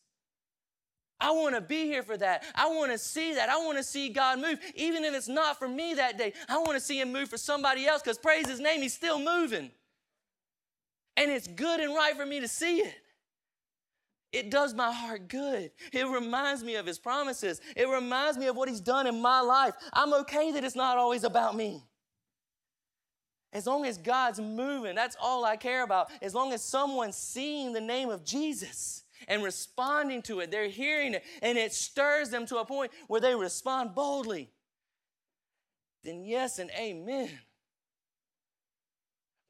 I 1.20 1.32
want 1.32 1.54
to 1.54 1.60
be 1.60 1.84
here 1.84 2.02
for 2.02 2.16
that. 2.16 2.44
I 2.54 2.68
want 2.68 2.92
to 2.92 2.98
see 2.98 3.34
that. 3.34 3.50
I 3.50 3.58
want 3.58 3.76
to 3.76 3.84
see 3.84 4.08
God 4.08 4.40
move. 4.40 4.58
Even 4.74 5.04
if 5.04 5.14
it's 5.14 5.28
not 5.28 5.58
for 5.58 5.68
me 5.68 5.94
that 5.94 6.16
day, 6.16 6.32
I 6.48 6.56
want 6.56 6.72
to 6.72 6.80
see 6.80 6.98
Him 7.00 7.12
move 7.12 7.28
for 7.28 7.36
somebody 7.36 7.86
else 7.86 8.00
because 8.00 8.16
praise 8.16 8.48
His 8.48 8.60
name, 8.60 8.80
He's 8.80 8.94
still 8.94 9.18
moving. 9.18 9.70
And 11.20 11.30
it's 11.30 11.46
good 11.46 11.80
and 11.80 11.94
right 11.94 12.16
for 12.16 12.24
me 12.24 12.40
to 12.40 12.48
see 12.48 12.78
it. 12.78 12.94
It 14.32 14.50
does 14.50 14.72
my 14.72 14.90
heart 14.90 15.28
good. 15.28 15.70
It 15.92 16.06
reminds 16.06 16.64
me 16.64 16.76
of 16.76 16.86
His 16.86 16.98
promises. 16.98 17.60
It 17.76 17.90
reminds 17.90 18.38
me 18.38 18.46
of 18.46 18.56
what 18.56 18.70
He's 18.70 18.80
done 18.80 19.06
in 19.06 19.20
my 19.20 19.40
life. 19.40 19.74
I'm 19.92 20.14
okay 20.14 20.50
that 20.52 20.64
it's 20.64 20.74
not 20.74 20.96
always 20.96 21.22
about 21.22 21.54
me. 21.54 21.84
As 23.52 23.66
long 23.66 23.84
as 23.84 23.98
God's 23.98 24.40
moving, 24.40 24.94
that's 24.94 25.16
all 25.20 25.44
I 25.44 25.56
care 25.56 25.82
about. 25.82 26.10
As 26.22 26.34
long 26.34 26.54
as 26.54 26.62
someone's 26.62 27.16
seeing 27.16 27.74
the 27.74 27.82
name 27.82 28.08
of 28.08 28.24
Jesus 28.24 29.04
and 29.28 29.44
responding 29.44 30.22
to 30.22 30.40
it, 30.40 30.50
they're 30.50 30.68
hearing 30.68 31.12
it, 31.12 31.24
and 31.42 31.58
it 31.58 31.74
stirs 31.74 32.30
them 32.30 32.46
to 32.46 32.58
a 32.58 32.64
point 32.64 32.92
where 33.08 33.20
they 33.20 33.34
respond 33.34 33.94
boldly, 33.94 34.52
then 36.02 36.24
yes 36.24 36.58
and 36.58 36.70
amen 36.78 37.28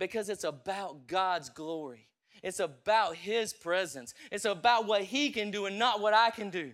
because 0.00 0.30
it's 0.30 0.44
about 0.44 1.06
God's 1.06 1.50
glory. 1.50 2.08
It's 2.42 2.58
about 2.58 3.14
His 3.14 3.52
presence. 3.52 4.14
It's 4.32 4.46
about 4.46 4.86
what 4.86 5.02
He 5.02 5.30
can 5.30 5.52
do 5.52 5.66
and 5.66 5.78
not 5.78 6.00
what 6.00 6.14
I 6.14 6.30
can 6.30 6.50
do. 6.50 6.72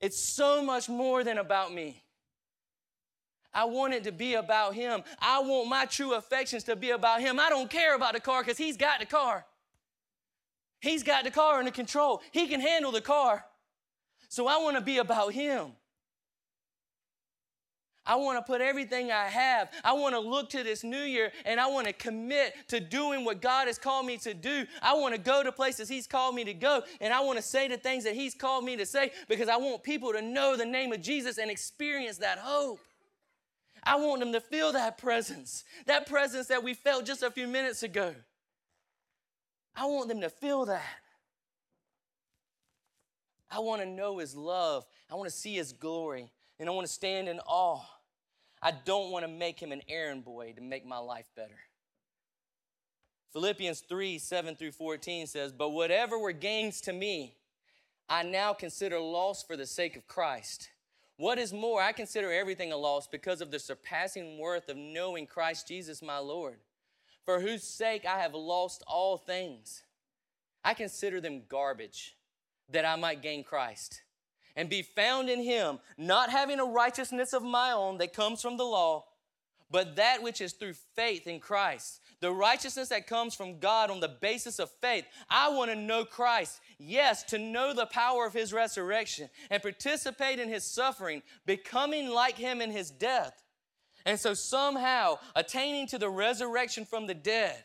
It's 0.00 0.18
so 0.18 0.64
much 0.64 0.88
more 0.88 1.22
than 1.22 1.36
about 1.36 1.72
me. 1.72 2.02
I 3.52 3.66
want 3.66 3.92
it 3.92 4.04
to 4.04 4.12
be 4.12 4.34
about 4.34 4.74
Him. 4.74 5.02
I 5.20 5.40
want 5.40 5.68
my 5.68 5.84
true 5.84 6.14
affections 6.14 6.64
to 6.64 6.74
be 6.74 6.90
about 6.90 7.20
Him. 7.20 7.38
I 7.38 7.50
don't 7.50 7.70
care 7.70 7.94
about 7.94 8.14
the 8.14 8.20
car 8.20 8.42
because 8.42 8.56
He's 8.56 8.78
got 8.78 9.00
the 9.00 9.06
car. 9.06 9.44
He's 10.80 11.02
got 11.02 11.24
the 11.24 11.30
car 11.30 11.58
under 11.58 11.70
control. 11.70 12.22
He 12.32 12.48
can 12.48 12.60
handle 12.60 12.92
the 12.92 13.02
car. 13.02 13.44
So 14.30 14.46
I 14.46 14.56
want 14.56 14.76
to 14.76 14.82
be 14.82 14.98
about 14.98 15.34
Him. 15.34 15.72
I 18.06 18.16
want 18.16 18.38
to 18.38 18.42
put 18.42 18.60
everything 18.60 19.12
I 19.12 19.26
have. 19.26 19.70
I 19.84 19.92
want 19.92 20.14
to 20.14 20.20
look 20.20 20.50
to 20.50 20.62
this 20.64 20.82
new 20.82 21.02
year 21.02 21.32
and 21.44 21.60
I 21.60 21.66
want 21.66 21.86
to 21.86 21.92
commit 21.92 22.54
to 22.68 22.80
doing 22.80 23.24
what 23.24 23.42
God 23.42 23.66
has 23.66 23.78
called 23.78 24.06
me 24.06 24.16
to 24.18 24.32
do. 24.32 24.66
I 24.82 24.94
want 24.94 25.14
to 25.14 25.20
go 25.20 25.42
to 25.42 25.52
places 25.52 25.88
He's 25.88 26.06
called 26.06 26.34
me 26.34 26.44
to 26.44 26.54
go 26.54 26.82
and 27.00 27.12
I 27.12 27.20
want 27.20 27.38
to 27.38 27.42
say 27.42 27.68
the 27.68 27.76
things 27.76 28.04
that 28.04 28.14
He's 28.14 28.34
called 28.34 28.64
me 28.64 28.76
to 28.76 28.86
say 28.86 29.12
because 29.28 29.48
I 29.48 29.58
want 29.58 29.82
people 29.82 30.12
to 30.12 30.22
know 30.22 30.56
the 30.56 30.64
name 30.64 30.92
of 30.92 31.02
Jesus 31.02 31.38
and 31.38 31.50
experience 31.50 32.18
that 32.18 32.38
hope. 32.38 32.80
I 33.82 33.96
want 33.96 34.20
them 34.20 34.32
to 34.32 34.40
feel 34.40 34.72
that 34.72 34.98
presence, 34.98 35.64
that 35.86 36.06
presence 36.06 36.48
that 36.48 36.62
we 36.62 36.74
felt 36.74 37.06
just 37.06 37.22
a 37.22 37.30
few 37.30 37.46
minutes 37.46 37.82
ago. 37.82 38.14
I 39.74 39.86
want 39.86 40.08
them 40.08 40.20
to 40.22 40.30
feel 40.30 40.66
that. 40.66 40.82
I 43.50 43.58
want 43.60 43.82
to 43.82 43.88
know 43.88 44.18
His 44.18 44.36
love. 44.36 44.84
I 45.10 45.14
want 45.14 45.28
to 45.28 45.34
see 45.34 45.54
His 45.54 45.72
glory. 45.72 46.30
And 46.60 46.68
I 46.68 46.72
want 46.72 46.86
to 46.86 46.92
stand 46.92 47.28
in 47.28 47.40
awe 47.40 47.82
I 48.62 48.72
don't 48.72 49.10
want 49.10 49.24
to 49.24 49.30
make 49.30 49.60
him 49.60 49.72
an 49.72 49.82
errand 49.88 50.24
boy 50.24 50.52
to 50.56 50.60
make 50.60 50.84
my 50.84 50.98
life 50.98 51.30
better. 51.34 51.58
Philippians 53.32 53.80
3 53.80 54.18
7 54.18 54.56
through 54.56 54.72
14 54.72 55.26
says, 55.26 55.52
But 55.52 55.70
whatever 55.70 56.18
were 56.18 56.32
gains 56.32 56.80
to 56.82 56.92
me, 56.92 57.36
I 58.08 58.22
now 58.22 58.52
consider 58.52 58.98
loss 58.98 59.42
for 59.42 59.56
the 59.56 59.66
sake 59.66 59.96
of 59.96 60.06
Christ. 60.06 60.70
What 61.16 61.38
is 61.38 61.52
more, 61.52 61.82
I 61.82 61.92
consider 61.92 62.32
everything 62.32 62.72
a 62.72 62.76
loss 62.76 63.06
because 63.06 63.40
of 63.40 63.50
the 63.50 63.58
surpassing 63.58 64.38
worth 64.38 64.68
of 64.68 64.76
knowing 64.76 65.26
Christ 65.26 65.68
Jesus 65.68 66.02
my 66.02 66.18
Lord, 66.18 66.58
for 67.24 67.40
whose 67.40 67.62
sake 67.62 68.04
I 68.06 68.18
have 68.18 68.34
lost 68.34 68.82
all 68.86 69.16
things. 69.16 69.82
I 70.64 70.74
consider 70.74 71.20
them 71.20 71.42
garbage 71.48 72.16
that 72.70 72.84
I 72.84 72.96
might 72.96 73.22
gain 73.22 73.44
Christ 73.44 74.02
and 74.56 74.68
be 74.68 74.82
found 74.82 75.28
in 75.28 75.42
him, 75.42 75.78
not 75.96 76.30
having 76.30 76.60
a 76.60 76.64
righteousness 76.64 77.32
of 77.32 77.42
my 77.42 77.72
own 77.72 77.98
that 77.98 78.12
comes 78.12 78.42
from 78.42 78.56
the 78.56 78.64
law, 78.64 79.04
but 79.70 79.96
that 79.96 80.22
which 80.22 80.40
is 80.40 80.52
through 80.52 80.74
faith 80.94 81.26
in 81.26 81.40
Christ. 81.40 82.00
The 82.20 82.32
righteousness 82.32 82.90
that 82.90 83.06
comes 83.06 83.34
from 83.34 83.60
God 83.60 83.90
on 83.90 84.00
the 84.00 84.16
basis 84.20 84.58
of 84.58 84.70
faith. 84.82 85.04
I 85.30 85.48
want 85.48 85.70
to 85.70 85.76
know 85.76 86.04
Christ. 86.04 86.60
Yes, 86.78 87.22
to 87.24 87.38
know 87.38 87.72
the 87.72 87.86
power 87.86 88.26
of 88.26 88.34
his 88.34 88.52
resurrection 88.52 89.30
and 89.48 89.62
participate 89.62 90.38
in 90.38 90.48
his 90.48 90.64
suffering, 90.64 91.22
becoming 91.46 92.10
like 92.10 92.36
him 92.36 92.60
in 92.60 92.70
his 92.70 92.90
death. 92.90 93.42
And 94.04 94.18
so 94.18 94.34
somehow 94.34 95.18
attaining 95.34 95.86
to 95.88 95.98
the 95.98 96.10
resurrection 96.10 96.84
from 96.84 97.06
the 97.06 97.14
dead. 97.14 97.62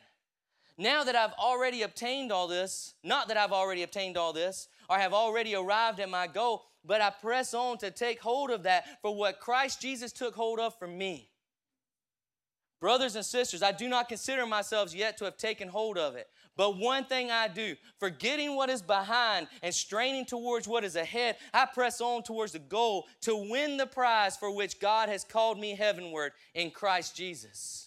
Now 0.78 1.04
that 1.06 1.16
I've 1.16 1.34
already 1.34 1.84
obtained 1.84 2.32
all 2.32 2.48
this, 2.48 2.94
not 3.04 3.30
that 3.30 3.38
I've 3.38 3.54
already 3.54 3.84
obtained 3.84 4.18
all 4.18 4.34
this, 4.34 4.68
or 4.90 4.98
have 4.98 5.14
already 5.14 5.56
arrived 5.56 6.00
at 6.00 6.10
my 6.10 6.28
goal, 6.28 6.66
but 6.84 7.02
I 7.02 7.10
press 7.10 7.54
on 7.54 7.78
to 7.80 7.92
take 7.92 8.20
hold 8.20 8.52
of 8.52 8.64
that 8.64 9.02
for 9.02 9.16
what 9.16 9.40
Christ 9.40 9.82
Jesus 9.82 10.12
took 10.12 10.36
hold 10.36 10.60
of 10.60 10.78
for 10.78 10.88
me. 10.88 11.30
Brothers 12.80 13.16
and 13.16 13.26
sisters, 13.26 13.64
I 13.64 13.72
do 13.72 13.88
not 13.88 14.10
consider 14.10 14.46
myself 14.46 14.94
yet 14.94 15.18
to 15.18 15.26
have 15.26 15.38
taken 15.38 15.68
hold 15.68 15.98
of 15.98 16.16
it. 16.16 16.28
But 16.58 16.78
one 16.78 17.06
thing 17.06 17.32
I 17.32 17.48
do, 17.48 17.76
forgetting 18.00 18.56
what 18.56 18.70
is 18.70 18.82
behind 18.82 19.48
and 19.62 19.74
straining 19.74 20.26
towards 20.26 20.68
what 20.68 20.84
is 20.84 20.96
ahead, 20.96 21.38
I 21.54 21.66
press 21.66 22.00
on 22.00 22.24
towards 22.24 22.54
the 22.54 22.60
goal 22.60 23.08
to 23.22 23.36
win 23.36 23.78
the 23.78 23.88
prize 23.88 24.38
for 24.38 24.56
which 24.56 24.80
God 24.80 25.10
has 25.10 25.24
called 25.24 25.60
me 25.60 25.76
heavenward 25.76 26.32
in 26.54 26.72
Christ 26.72 27.16
Jesus. 27.16 27.85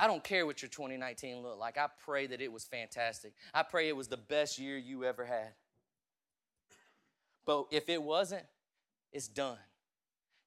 I 0.00 0.06
don't 0.06 0.24
care 0.24 0.46
what 0.46 0.62
your 0.62 0.70
2019 0.70 1.42
looked 1.42 1.58
like. 1.58 1.76
I 1.76 1.88
pray 2.04 2.26
that 2.26 2.40
it 2.40 2.50
was 2.50 2.64
fantastic. 2.64 3.34
I 3.52 3.62
pray 3.62 3.86
it 3.88 3.96
was 3.96 4.08
the 4.08 4.16
best 4.16 4.58
year 4.58 4.78
you 4.78 5.04
ever 5.04 5.26
had. 5.26 5.52
But 7.44 7.66
if 7.70 7.90
it 7.90 8.02
wasn't, 8.02 8.44
it's 9.12 9.28
done. 9.28 9.58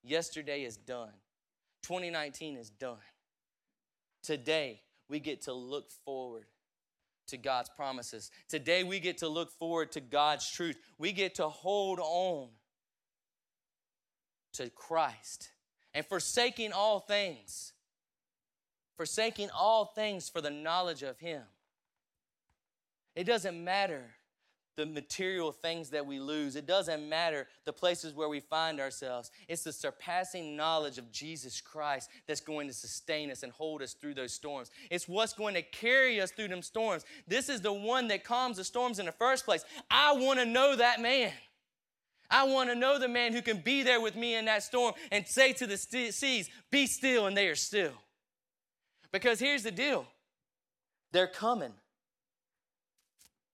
Yesterday 0.03 0.63
is 0.63 0.75
done. 0.75 1.11
2019 1.83 2.57
is 2.57 2.71
done. 2.71 2.97
Today, 4.23 4.81
we 5.07 5.19
get 5.19 5.43
to 5.43 5.53
look 5.53 5.91
forward 6.03 6.45
to 7.27 7.37
God's 7.37 7.69
promises. 7.69 8.31
Today, 8.49 8.83
we 8.83 8.99
get 8.99 9.19
to 9.19 9.27
look 9.27 9.51
forward 9.51 9.91
to 9.91 10.01
God's 10.01 10.49
truth. 10.49 10.77
We 10.97 11.11
get 11.11 11.35
to 11.35 11.47
hold 11.47 11.99
on 11.99 12.47
to 14.53 14.71
Christ 14.71 15.49
and 15.93 16.03
forsaking 16.05 16.71
all 16.71 16.99
things, 17.01 17.72
forsaking 18.95 19.49
all 19.51 19.85
things 19.85 20.29
for 20.29 20.41
the 20.41 20.49
knowledge 20.49 21.03
of 21.03 21.19
Him. 21.19 21.43
It 23.15 23.25
doesn't 23.25 23.63
matter 23.63 24.11
the 24.75 24.85
material 24.85 25.51
things 25.51 25.89
that 25.91 26.05
we 26.05 26.19
lose. 26.19 26.55
It 26.55 26.65
doesn't 26.65 27.07
matter 27.07 27.47
the 27.65 27.73
places 27.73 28.13
where 28.13 28.29
we 28.29 28.39
find 28.39 28.79
ourselves. 28.79 29.29
It's 29.47 29.63
the 29.63 29.71
surpassing 29.71 30.55
knowledge 30.55 30.97
of 30.97 31.11
Jesus 31.11 31.61
Christ 31.61 32.09
that's 32.27 32.41
going 32.41 32.67
to 32.67 32.73
sustain 32.73 33.29
us 33.29 33.43
and 33.43 33.51
hold 33.51 33.81
us 33.81 33.93
through 33.93 34.15
those 34.15 34.33
storms. 34.33 34.71
It's 34.89 35.07
what's 35.07 35.33
going 35.33 35.53
to 35.55 35.61
carry 35.61 36.19
us 36.19 36.31
through 36.31 36.47
them 36.47 36.63
storms. 36.63 37.05
This 37.27 37.49
is 37.49 37.61
the 37.61 37.73
one 37.73 38.07
that 38.07 38.23
calms 38.23 38.57
the 38.57 38.63
storms 38.63 38.99
in 38.99 39.05
the 39.05 39.11
first 39.11 39.45
place. 39.45 39.63
I 39.91 40.13
want 40.13 40.39
to 40.39 40.45
know 40.45 40.75
that 40.75 40.99
man. 40.99 41.31
I 42.31 42.45
want 42.45 42.69
to 42.69 42.75
know 42.75 42.97
the 42.97 43.07
man 43.07 43.33
who 43.33 43.43
can 43.43 43.57
be 43.57 43.83
there 43.83 44.01
with 44.01 44.15
me 44.15 44.35
in 44.35 44.45
that 44.45 44.63
storm 44.63 44.93
and 45.11 45.27
say 45.27 45.53
to 45.53 45.67
the 45.67 45.77
seas, 45.77 46.49
Be 46.71 46.87
still, 46.87 47.27
and 47.27 47.37
they 47.37 47.47
are 47.47 47.55
still. 47.55 47.93
Because 49.13 49.39
here's 49.39 49.63
the 49.63 49.71
deal 49.71 50.05
they're 51.13 51.27
coming. 51.27 51.71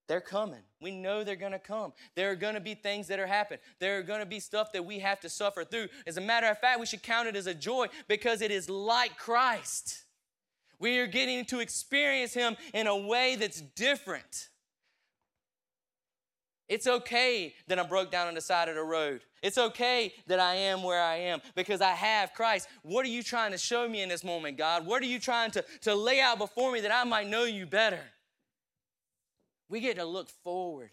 They're 0.08 0.22
coming. 0.22 0.62
We 0.82 0.90
know 0.90 1.24
they're 1.24 1.36
going 1.36 1.52
to 1.52 1.60
come. 1.60 1.94
There 2.16 2.32
are 2.32 2.36
going 2.36 2.56
to 2.56 2.60
be 2.60 2.74
things 2.74 3.08
that 3.10 3.20
are 3.20 3.28
happening. 3.28 3.60
There 3.78 4.00
are 4.00 4.02
going 4.02 4.22
to 4.22 4.26
be 4.26 4.40
stuff 4.40 4.72
that 4.72 4.84
we 4.84 4.98
have 4.98 5.20
to 5.20 5.30
suffer 5.30 5.64
through. 5.64 5.90
As 6.08 6.18
a 6.18 6.22
matter 6.22 6.48
of 6.48 6.58
fact, 6.58 6.80
we 6.80 6.88
should 6.88 7.04
count 7.04 7.28
it 7.28 7.36
as 7.36 7.46
a 7.46 7.54
joy 7.54 7.88
because 8.08 8.42
it 8.42 8.50
is 8.50 8.72
like 8.72 9.18
Christ. 9.20 10.06
We 10.80 10.98
are 10.98 11.06
getting 11.06 11.46
to 11.46 11.60
experience 11.60 12.34
Him 12.34 12.58
in 12.74 12.88
a 12.88 12.98
way 12.98 13.36
that's 13.36 13.62
different. 13.62 14.49
It's 16.70 16.86
okay 16.86 17.56
that 17.68 17.80
I'm 17.80 17.88
broke 17.88 18.12
down 18.12 18.28
on 18.28 18.36
the 18.36 18.42
side 18.42 18.70
of 18.70 18.76
the 18.76 18.84
road. 18.84 19.22
It's 19.42 19.58
okay 19.58 20.14
that 20.28 20.40
I 20.40 20.54
am 20.54 20.84
where 20.84 21.02
I 21.02 21.16
am 21.16 21.42
because 21.56 21.82
I 21.82 21.94
have 21.94 22.34
Christ. 22.34 22.68
What 22.84 23.06
are 23.06 23.10
you 23.10 23.24
trying 23.24 23.52
to 23.52 23.58
show 23.58 23.90
me 23.90 24.04
in 24.04 24.10
this 24.10 24.24
moment, 24.24 24.56
God? 24.56 24.86
What 24.86 25.02
are 25.02 25.08
you 25.08 25.20
trying 25.20 25.50
to, 25.52 25.66
to 25.82 25.96
lay 25.96 26.22
out 26.22 26.38
before 26.38 26.72
me 26.72 26.82
that 26.82 26.94
I 26.94 27.04
might 27.06 27.28
know 27.28 27.44
you 27.44 27.66
better? 27.66 28.02
We 29.68 29.80
get 29.80 29.98
to 29.98 30.06
look 30.06 30.30
forward 30.30 30.92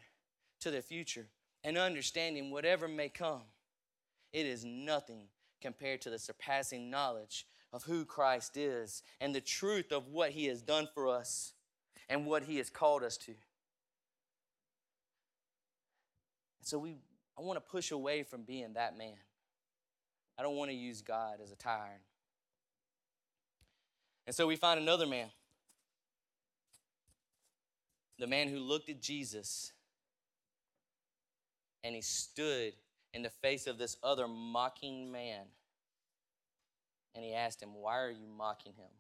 to 0.61 0.71
the 0.71 0.81
future 0.81 1.27
and 1.63 1.77
understanding 1.77 2.51
whatever 2.51 2.89
may 2.89 3.11
come. 3.11 3.43
It 4.33 4.47
is 4.47 4.65
nothing 4.65 5.25
compared 5.61 6.01
to 6.03 6.11
the 6.11 6.19
surpassing 6.19 6.89
knowledge 6.89 7.47
of 7.73 7.83
who 7.83 8.07
Christ 8.07 8.57
is 8.57 9.03
and 9.21 9.35
the 9.35 9.41
truth 9.43 9.93
of 9.93 10.09
what 10.09 10.31
he 10.31 10.47
has 10.47 10.63
done 10.63 10.89
for 10.95 11.07
us 11.07 11.53
and 12.09 12.25
what 12.25 12.45
he 12.45 12.57
has 12.57 12.71
called 12.71 13.03
us 13.03 13.19
to. 13.19 13.35
So 16.67 16.79
we 16.79 16.97
I 17.39 17.43
want 17.43 17.59
to 17.59 17.61
push 17.61 17.93
away 17.93 18.25
from 18.25 18.43
being 18.43 18.73
that 18.73 18.99
man. 18.99 19.15
I 20.37 20.43
don't 20.43 20.57
want 20.57 20.69
to 20.73 20.77
use 20.77 21.01
God 21.01 21.39
as 21.41 21.53
a 21.53 21.55
tire. 21.55 22.01
And 24.27 24.35
so 24.35 24.49
we 24.49 24.57
find 24.57 24.81
another 24.81 25.07
man. 25.07 25.29
The 28.19 28.27
man 28.27 28.49
who 28.49 28.59
looked 28.59 28.89
at 28.89 29.01
Jesus 29.01 29.71
and 31.85 31.95
he 31.95 32.01
stood 32.01 32.73
in 33.15 33.23
the 33.23 33.31
face 33.31 33.69
of 33.69 33.79
this 33.79 33.97
other 34.03 34.27
mocking 34.27 35.13
man. 35.13 35.45
And 37.15 37.25
he 37.25 37.33
asked 37.33 37.63
him, 37.63 37.75
Why 37.75 38.01
are 38.01 38.11
you 38.11 38.27
mocking 38.27 38.73
him? 38.73 38.91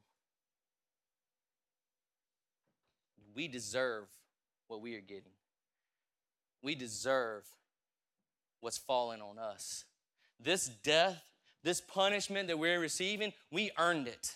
We 3.35 3.49
deserve 3.49 4.05
what 4.69 4.81
we 4.81 4.95
are 4.95 5.01
getting. 5.01 5.36
We 6.67 6.75
deserve 6.75 7.45
what's 8.61 8.77
fallen 8.77 9.21
on 9.21 9.39
us. 9.39 9.85
This 10.41 10.67
death, 10.67 11.23
this 11.63 11.81
punishment 11.81 12.49
that 12.49 12.59
we're 12.59 12.81
receiving, 12.81 13.33
we 13.53 13.71
earned 13.79 14.09
it. 14.09 14.35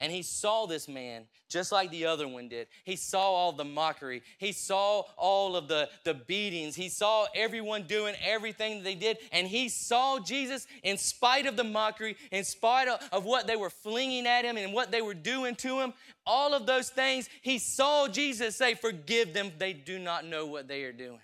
And 0.00 0.12
he 0.12 0.22
saw 0.22 0.66
this 0.66 0.88
man 0.88 1.24
just 1.48 1.72
like 1.72 1.90
the 1.90 2.06
other 2.06 2.28
one 2.28 2.48
did. 2.48 2.68
He 2.84 2.94
saw 2.94 3.20
all 3.20 3.52
the 3.52 3.64
mockery. 3.64 4.22
He 4.38 4.52
saw 4.52 5.04
all 5.16 5.56
of 5.56 5.66
the, 5.66 5.88
the 6.04 6.14
beatings. 6.14 6.76
He 6.76 6.88
saw 6.88 7.26
everyone 7.34 7.84
doing 7.84 8.14
everything 8.22 8.78
that 8.78 8.84
they 8.84 8.94
did. 8.94 9.18
And 9.32 9.46
he 9.46 9.68
saw 9.68 10.18
Jesus 10.18 10.66
in 10.82 10.98
spite 10.98 11.46
of 11.46 11.56
the 11.56 11.64
mockery, 11.64 12.16
in 12.30 12.44
spite 12.44 12.88
of, 12.88 13.00
of 13.10 13.24
what 13.24 13.46
they 13.46 13.56
were 13.56 13.70
flinging 13.70 14.26
at 14.26 14.44
him 14.44 14.56
and 14.56 14.72
what 14.72 14.90
they 14.90 15.02
were 15.02 15.14
doing 15.14 15.54
to 15.56 15.80
him. 15.80 15.94
All 16.26 16.54
of 16.54 16.66
those 16.66 16.90
things, 16.90 17.28
he 17.40 17.58
saw 17.58 18.06
Jesus 18.08 18.56
say, 18.56 18.74
Forgive 18.74 19.32
them. 19.32 19.50
They 19.58 19.72
do 19.72 19.98
not 19.98 20.26
know 20.26 20.46
what 20.46 20.68
they 20.68 20.84
are 20.84 20.92
doing. 20.92 21.20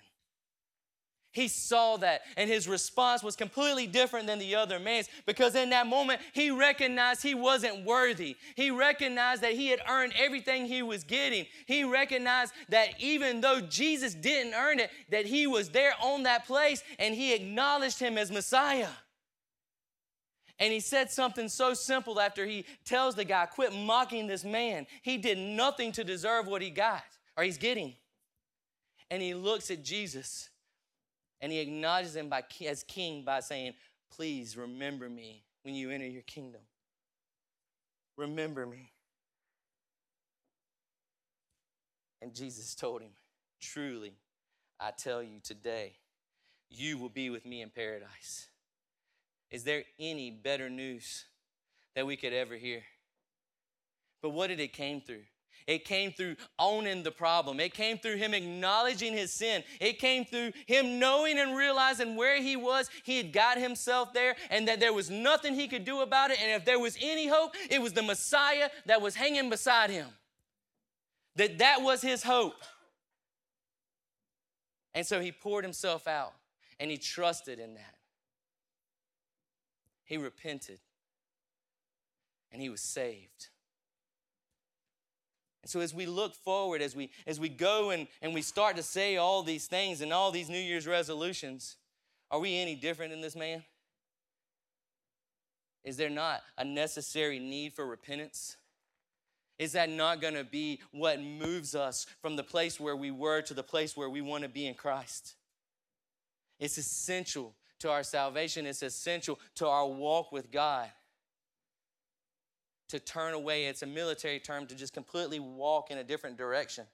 He 1.35 1.49
saw 1.49 1.97
that, 1.97 2.21
and 2.37 2.49
his 2.49 2.65
response 2.65 3.21
was 3.21 3.35
completely 3.35 3.87
different 3.87 4.25
than 4.25 4.39
the 4.39 4.55
other 4.55 4.79
man's 4.79 5.09
because 5.25 5.53
in 5.53 5.71
that 5.71 5.85
moment 5.85 6.21
he 6.31 6.49
recognized 6.49 7.21
he 7.21 7.35
wasn't 7.35 7.83
worthy. 7.83 8.37
He 8.55 8.71
recognized 8.71 9.41
that 9.41 9.51
he 9.51 9.67
had 9.67 9.81
earned 9.85 10.13
everything 10.17 10.65
he 10.65 10.81
was 10.81 11.03
getting. 11.03 11.45
He 11.65 11.83
recognized 11.83 12.53
that 12.69 13.01
even 13.01 13.41
though 13.41 13.59
Jesus 13.59 14.13
didn't 14.13 14.53
earn 14.53 14.79
it, 14.79 14.89
that 15.09 15.25
he 15.25 15.45
was 15.45 15.71
there 15.71 15.91
on 16.01 16.23
that 16.23 16.47
place 16.47 16.81
and 16.99 17.13
he 17.13 17.33
acknowledged 17.33 17.99
him 17.99 18.17
as 18.17 18.31
Messiah. 18.31 18.87
And 20.57 20.71
he 20.71 20.79
said 20.79 21.11
something 21.11 21.49
so 21.49 21.73
simple 21.73 22.17
after 22.21 22.45
he 22.45 22.63
tells 22.85 23.13
the 23.13 23.25
guy, 23.25 23.45
Quit 23.47 23.75
mocking 23.75 24.27
this 24.27 24.45
man. 24.45 24.87
He 25.01 25.17
did 25.17 25.37
nothing 25.37 25.91
to 25.91 26.05
deserve 26.05 26.47
what 26.47 26.61
he 26.61 26.69
got 26.69 27.03
or 27.35 27.43
he's 27.43 27.57
getting. 27.57 27.93
And 29.11 29.21
he 29.21 29.33
looks 29.33 29.69
at 29.69 29.83
Jesus 29.83 30.49
and 31.41 31.51
he 31.51 31.59
acknowledges 31.59 32.15
him 32.15 32.29
by, 32.29 32.43
as 32.67 32.83
king 32.83 33.23
by 33.23 33.39
saying, 33.39 33.73
Please 34.15 34.55
remember 34.55 35.09
me 35.09 35.43
when 35.63 35.75
you 35.75 35.89
enter 35.89 36.07
your 36.07 36.21
kingdom. 36.23 36.61
Remember 38.17 38.65
me. 38.65 38.91
And 42.21 42.33
Jesus 42.33 42.75
told 42.75 43.01
him, 43.01 43.11
Truly, 43.61 44.13
I 44.79 44.91
tell 44.91 45.21
you 45.21 45.39
today, 45.43 45.93
you 46.69 46.97
will 46.97 47.09
be 47.09 47.29
with 47.29 47.45
me 47.45 47.61
in 47.61 47.69
paradise. 47.69 48.47
Is 49.51 49.63
there 49.63 49.83
any 49.99 50.31
better 50.31 50.69
news 50.69 51.25
that 51.95 52.05
we 52.05 52.15
could 52.15 52.33
ever 52.33 52.55
hear? 52.55 52.83
But 54.21 54.31
what 54.31 54.47
did 54.47 54.59
it 54.59 54.73
came 54.73 55.01
through? 55.01 55.23
It 55.67 55.83
came 55.83 56.11
through 56.11 56.35
owning 56.59 57.01
the 57.01 57.11
problem. 57.11 57.59
It 57.59 57.73
came 57.73 57.97
through 57.97 58.17
him 58.17 58.35
acknowledging 58.35 59.13
his 59.13 59.31
sin. 59.33 59.63
It 59.79 59.97
came 59.97 60.23
through 60.23 60.51
him 60.67 60.99
knowing 60.99 61.39
and 61.39 61.57
realizing 61.57 62.15
where 62.15 62.39
he 62.39 62.55
was. 62.55 62.89
He 63.03 63.17
had 63.17 63.33
got 63.33 63.57
himself 63.57 64.13
there 64.13 64.35
and 64.51 64.67
that 64.67 64.79
there 64.79 64.93
was 64.93 65.09
nothing 65.09 65.55
he 65.55 65.67
could 65.67 65.83
do 65.83 66.01
about 66.01 66.29
it. 66.29 66.39
And 66.39 66.51
if 66.51 66.65
there 66.65 66.79
was 66.79 66.95
any 67.01 67.27
hope, 67.27 67.55
it 67.69 67.81
was 67.81 67.93
the 67.93 68.03
Messiah 68.03 68.69
that 68.85 69.01
was 69.01 69.15
hanging 69.15 69.49
beside 69.49 69.89
him. 69.89 70.07
That 71.35 71.57
that 71.57 71.81
was 71.81 72.01
his 72.01 72.21
hope. 72.21 72.63
And 74.93 75.05
so 75.05 75.19
he 75.19 75.31
poured 75.31 75.63
himself 75.63 76.07
out 76.07 76.33
and 76.79 76.91
he 76.91 76.97
trusted 76.97 77.59
in 77.59 77.73
that. 77.73 77.95
He 80.03 80.17
repented 80.17 80.79
and 82.51 82.61
he 82.61 82.69
was 82.69 82.81
saved. 82.81 83.49
So 85.65 85.79
as 85.79 85.93
we 85.93 86.05
look 86.05 86.35
forward, 86.35 86.81
as 86.81 86.95
we 86.95 87.09
as 87.25 87.39
we 87.39 87.49
go 87.49 87.89
and, 87.89 88.07
and 88.21 88.33
we 88.33 88.41
start 88.41 88.75
to 88.77 88.83
say 88.83 89.17
all 89.17 89.41
these 89.43 89.65
things 89.65 90.01
and 90.01 90.13
all 90.13 90.31
these 90.31 90.49
New 90.49 90.59
Year's 90.59 90.87
resolutions, 90.87 91.75
are 92.29 92.39
we 92.39 92.57
any 92.57 92.75
different 92.75 93.11
than 93.11 93.21
this 93.21 93.35
man? 93.35 93.63
Is 95.83 95.97
there 95.97 96.09
not 96.09 96.41
a 96.57 96.63
necessary 96.63 97.39
need 97.39 97.73
for 97.73 97.85
repentance? 97.85 98.57
Is 99.57 99.71
that 99.71 99.89
not 99.89 100.21
going 100.21 100.33
to 100.33 100.43
be 100.43 100.81
what 100.91 101.21
moves 101.21 101.75
us 101.75 102.05
from 102.21 102.35
the 102.35 102.43
place 102.43 102.79
where 102.79 102.95
we 102.95 103.11
were 103.11 103.41
to 103.43 103.53
the 103.53 103.63
place 103.63 103.95
where 103.95 104.09
we 104.09 104.21
want 104.21 104.43
to 104.43 104.49
be 104.49 104.67
in 104.67 104.73
Christ? 104.73 105.35
It's 106.59 106.77
essential 106.77 107.55
to 107.79 107.89
our 107.89 108.03
salvation, 108.03 108.65
it's 108.65 108.83
essential 108.83 109.39
to 109.55 109.67
our 109.67 109.87
walk 109.87 110.31
with 110.31 110.51
God 110.51 110.89
to 112.89 112.99
turn 112.99 113.33
away. 113.33 113.65
It's 113.65 113.81
a 113.81 113.87
military 113.87 114.39
term 114.39 114.67
to 114.67 114.75
just 114.75 114.93
completely 114.93 115.39
walk 115.39 115.91
in 115.91 115.97
a 115.97 116.03
different 116.03 116.37
direction. 116.37 116.85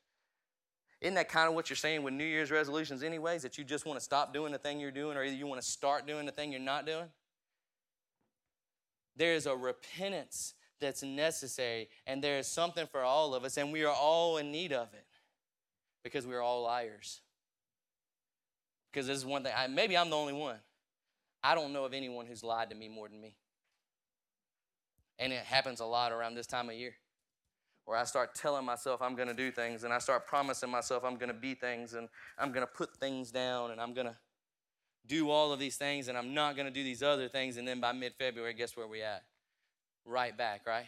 Isn't 1.02 1.16
that 1.16 1.30
kind 1.30 1.50
of 1.50 1.56
what 1.56 1.70
you're 1.70 1.78
saying 1.78 2.04
with 2.04 2.14
New 2.14 2.24
Year's 2.24 2.52
resolutions, 2.52 3.02
anyways? 3.02 3.42
That 3.42 3.58
you 3.58 3.64
just 3.64 3.86
want 3.86 4.00
to 4.00 4.04
stop 4.04 4.34
doing 4.34 4.52
the 4.52 4.60
thing 4.60 4.80
you're 4.80 4.92
doing, 4.92 5.18
or 5.18 5.24
either 5.24 5.36
you 5.36 5.48
want 5.48 5.60
to 5.60 5.68
start 5.68 6.06
doing 6.06 6.26
the 6.26 6.32
thing 6.32 6.52
you're 6.52 6.62
not 6.62 6.86
doing? 6.86 7.08
There 9.16 9.34
is 9.34 9.48
a 9.48 9.56
repentance 9.56 10.54
that's 10.80 11.04
necessary, 11.04 11.90
and 12.06 12.24
there 12.24 12.38
is 12.38 12.48
something 12.48 12.86
for 12.88 13.02
all 13.02 13.34
of 13.34 13.44
us, 13.44 13.58
and 13.58 13.72
we 13.72 13.84
are 13.84 13.94
all 13.94 14.38
in 14.38 14.52
need 14.52 14.74
of 14.74 14.94
it 14.94 15.06
because 16.04 16.26
we 16.26 16.36
are 16.36 16.42
all 16.42 16.64
liars. 16.64 17.22
Because 18.92 19.08
this 19.08 19.18
is 19.18 19.26
one 19.26 19.44
thing, 19.44 19.54
I, 19.56 19.68
maybe 19.68 19.98
I'm 19.98 20.10
the 20.10 20.18
only 20.18 20.34
one. 20.34 20.58
I 21.44 21.56
don't 21.56 21.74
know 21.74 21.86
of 21.86 21.94
anyone 21.94 22.26
who's 22.28 22.44
lied 22.44 22.70
to 22.70 22.76
me 22.76 22.90
more 22.90 23.10
than 23.10 23.20
me. 23.20 23.36
And 25.22 25.32
it 25.32 25.44
happens 25.44 25.80
a 25.80 25.86
lot 25.86 26.12
around 26.12 26.34
this 26.34 26.48
time 26.48 26.68
of 26.68 26.76
year 26.76 26.96
where 27.86 27.98
I 27.98 28.06
start 28.06 28.34
telling 28.34 28.66
myself 28.66 29.02
I'm 29.04 29.16
going 29.16 29.28
to 29.28 29.36
do 29.36 29.52
things 29.52 29.84
and 29.84 29.94
I 29.94 30.00
start 30.00 30.26
promising 30.26 30.70
myself 30.70 31.04
I'm 31.06 31.16
going 31.16 31.30
to 31.30 31.40
be 31.40 31.54
things 31.54 31.94
and 31.94 32.10
I'm 32.40 32.52
going 32.52 32.66
to 32.66 32.72
put 32.72 32.98
things 32.98 33.32
down 33.32 33.70
and 33.70 33.80
I'm 33.80 33.94
going 33.94 34.08
to 34.08 34.16
do 35.06 35.30
all 35.30 35.54
of 35.54 35.60
these 35.60 35.78
things 35.78 36.08
and 36.08 36.18
I'm 36.18 36.34
not 36.34 36.56
going 36.56 36.66
to 36.66 36.74
do 36.74 36.84
these 36.84 37.04
other 37.04 37.28
things. 37.28 37.58
And 37.58 37.68
then 37.68 37.80
by 37.80 37.92
mid 37.92 38.14
February, 38.18 38.54
guess 38.56 38.76
where 38.76 38.88
we 38.88 39.04
at? 39.04 39.24
Right 40.06 40.36
back, 40.36 40.62
right? 40.66 40.86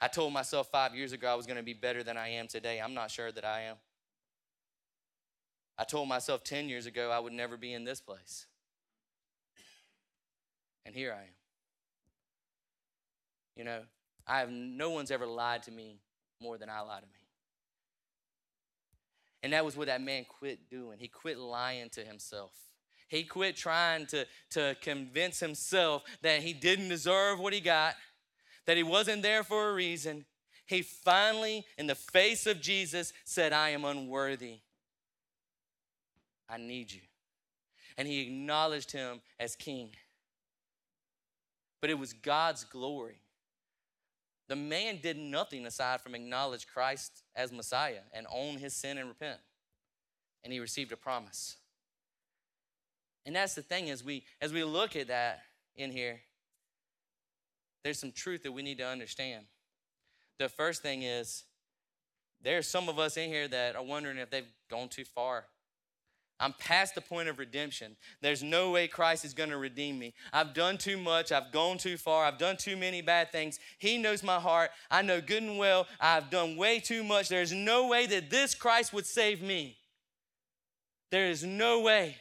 I 0.00 0.06
told 0.06 0.32
myself 0.32 0.68
five 0.70 0.94
years 0.94 1.12
ago 1.12 1.28
I 1.28 1.34
was 1.34 1.46
going 1.46 1.56
to 1.56 1.64
be 1.64 1.74
better 1.74 2.04
than 2.04 2.16
I 2.16 2.28
am 2.28 2.46
today. 2.46 2.80
I'm 2.80 2.94
not 2.94 3.10
sure 3.10 3.32
that 3.32 3.44
I 3.44 3.62
am. 3.62 3.76
I 5.76 5.84
told 5.84 6.08
myself 6.08 6.44
10 6.44 6.68
years 6.68 6.86
ago 6.86 7.10
I 7.10 7.18
would 7.18 7.32
never 7.32 7.56
be 7.56 7.72
in 7.72 7.84
this 7.84 8.00
place. 8.00 8.46
And 10.86 10.94
here 10.94 11.12
I 11.12 11.22
am. 11.22 11.37
You 13.58 13.64
know, 13.64 13.80
I 14.24 14.38
have 14.38 14.50
no 14.50 14.90
one's 14.90 15.10
ever 15.10 15.26
lied 15.26 15.64
to 15.64 15.72
me 15.72 15.98
more 16.40 16.56
than 16.56 16.70
I 16.70 16.80
lie 16.80 17.00
to 17.00 17.06
me. 17.06 17.12
And 19.42 19.52
that 19.52 19.64
was 19.64 19.76
what 19.76 19.88
that 19.88 20.00
man 20.00 20.24
quit 20.28 20.70
doing. 20.70 20.98
He 21.00 21.08
quit 21.08 21.38
lying 21.38 21.90
to 21.90 22.04
himself. 22.04 22.52
He 23.08 23.24
quit 23.24 23.56
trying 23.56 24.06
to, 24.06 24.26
to 24.50 24.76
convince 24.80 25.40
himself 25.40 26.04
that 26.22 26.40
he 26.42 26.52
didn't 26.52 26.88
deserve 26.88 27.40
what 27.40 27.52
he 27.52 27.60
got, 27.60 27.96
that 28.66 28.76
he 28.76 28.82
wasn't 28.84 29.22
there 29.22 29.42
for 29.42 29.70
a 29.70 29.74
reason. 29.74 30.24
He 30.66 30.82
finally, 30.82 31.64
in 31.76 31.88
the 31.88 31.94
face 31.94 32.46
of 32.46 32.60
Jesus, 32.60 33.12
said, 33.24 33.52
I 33.52 33.70
am 33.70 33.84
unworthy. 33.84 34.58
I 36.48 36.58
need 36.58 36.92
you. 36.92 37.00
And 37.96 38.06
he 38.06 38.20
acknowledged 38.20 38.92
him 38.92 39.20
as 39.40 39.56
king. 39.56 39.90
But 41.80 41.90
it 41.90 41.98
was 41.98 42.12
God's 42.12 42.64
glory 42.64 43.20
The 44.48 44.56
man 44.56 44.98
did 45.02 45.18
nothing 45.18 45.66
aside 45.66 46.00
from 46.00 46.14
acknowledge 46.14 46.66
Christ 46.66 47.22
as 47.36 47.52
Messiah 47.52 48.00
and 48.12 48.26
own 48.32 48.56
his 48.56 48.74
sin 48.74 48.96
and 48.96 49.08
repent. 49.08 49.40
And 50.42 50.52
he 50.52 50.58
received 50.58 50.90
a 50.92 50.96
promise. 50.96 51.56
And 53.26 53.36
that's 53.36 53.54
the 53.54 53.62
thing 53.62 53.90
as 53.90 54.02
we 54.02 54.24
as 54.40 54.52
we 54.52 54.64
look 54.64 54.96
at 54.96 55.08
that 55.08 55.42
in 55.76 55.92
here, 55.92 56.20
there's 57.84 57.98
some 57.98 58.12
truth 58.12 58.42
that 58.44 58.52
we 58.52 58.62
need 58.62 58.78
to 58.78 58.86
understand. 58.86 59.44
The 60.38 60.48
first 60.48 60.80
thing 60.82 61.02
is 61.02 61.44
there's 62.42 62.66
some 62.66 62.88
of 62.88 62.98
us 62.98 63.16
in 63.16 63.28
here 63.28 63.48
that 63.48 63.76
are 63.76 63.82
wondering 63.82 64.16
if 64.16 64.30
they've 64.30 64.50
gone 64.70 64.88
too 64.88 65.04
far. 65.04 65.44
I'm 66.40 66.52
past 66.52 66.94
the 66.94 67.00
point 67.00 67.28
of 67.28 67.38
redemption. 67.38 67.96
There's 68.20 68.42
no 68.42 68.70
way 68.70 68.86
Christ 68.86 69.24
is 69.24 69.34
going 69.34 69.50
to 69.50 69.56
redeem 69.56 69.98
me. 69.98 70.14
I've 70.32 70.54
done 70.54 70.78
too 70.78 70.96
much. 70.96 71.32
I've 71.32 71.50
gone 71.52 71.78
too 71.78 71.96
far. 71.96 72.24
I've 72.24 72.38
done 72.38 72.56
too 72.56 72.76
many 72.76 73.02
bad 73.02 73.32
things. 73.32 73.58
He 73.78 73.98
knows 73.98 74.22
my 74.22 74.38
heart. 74.38 74.70
I 74.90 75.02
know 75.02 75.20
good 75.20 75.42
and 75.42 75.58
well 75.58 75.86
I've 76.00 76.30
done 76.30 76.56
way 76.56 76.78
too 76.78 77.02
much. 77.02 77.28
There's 77.28 77.52
no 77.52 77.88
way 77.88 78.06
that 78.06 78.30
this 78.30 78.54
Christ 78.54 78.92
would 78.92 79.06
save 79.06 79.42
me. 79.42 79.76
There 81.10 81.28
is 81.28 81.42
no 81.42 81.80
way. 81.80 82.16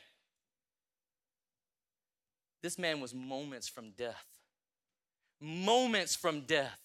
This 2.64 2.80
man 2.80 3.00
was 3.00 3.14
moments 3.14 3.68
from 3.68 3.92
death. 3.92 4.26
Moments 5.40 6.16
from 6.16 6.42
death 6.42 6.80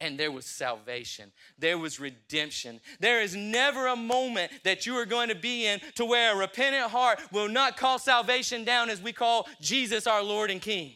and 0.00 0.18
there 0.18 0.30
was 0.30 0.46
salvation. 0.46 1.32
There 1.58 1.78
was 1.78 1.98
redemption. 1.98 2.80
There 3.00 3.20
is 3.20 3.34
never 3.34 3.88
a 3.88 3.96
moment 3.96 4.52
that 4.64 4.86
you 4.86 4.94
are 4.94 5.06
going 5.06 5.28
to 5.28 5.34
be 5.34 5.66
in 5.66 5.80
to 5.96 6.04
where 6.04 6.34
a 6.34 6.36
repentant 6.36 6.90
heart 6.90 7.20
will 7.32 7.48
not 7.48 7.76
call 7.76 7.98
salvation 7.98 8.64
down 8.64 8.90
as 8.90 9.02
we 9.02 9.12
call 9.12 9.48
Jesus 9.60 10.06
our 10.06 10.22
Lord 10.22 10.50
and 10.50 10.62
King. 10.62 10.92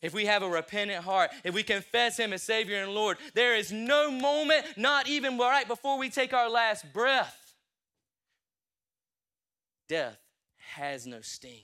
If 0.00 0.12
we 0.12 0.26
have 0.26 0.42
a 0.42 0.48
repentant 0.48 1.04
heart, 1.04 1.30
if 1.44 1.54
we 1.54 1.62
confess 1.62 2.16
Him 2.16 2.32
as 2.32 2.42
Savior 2.42 2.82
and 2.82 2.92
Lord, 2.92 3.18
there 3.34 3.54
is 3.54 3.70
no 3.70 4.10
moment, 4.10 4.66
not 4.76 5.08
even 5.08 5.38
right 5.38 5.66
before 5.66 5.96
we 5.96 6.10
take 6.10 6.32
our 6.32 6.50
last 6.50 6.92
breath. 6.92 7.38
Death 9.88 10.18
has 10.74 11.06
no 11.06 11.20
sting 11.20 11.62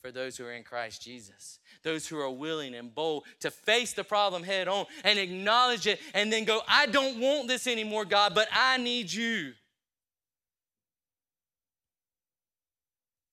for 0.00 0.10
those 0.10 0.36
who 0.36 0.44
are 0.44 0.52
in 0.52 0.62
Christ 0.62 1.02
Jesus. 1.02 1.58
Those 1.82 2.06
who 2.06 2.18
are 2.18 2.30
willing 2.30 2.74
and 2.74 2.94
bold 2.94 3.24
to 3.40 3.50
face 3.50 3.92
the 3.92 4.04
problem 4.04 4.42
head 4.42 4.68
on 4.68 4.86
and 5.04 5.18
acknowledge 5.18 5.86
it 5.86 6.00
and 6.14 6.32
then 6.32 6.44
go, 6.44 6.60
I 6.66 6.86
don't 6.86 7.20
want 7.20 7.48
this 7.48 7.66
anymore, 7.66 8.04
God, 8.04 8.34
but 8.34 8.48
I 8.52 8.78
need 8.78 9.12
you. 9.12 9.52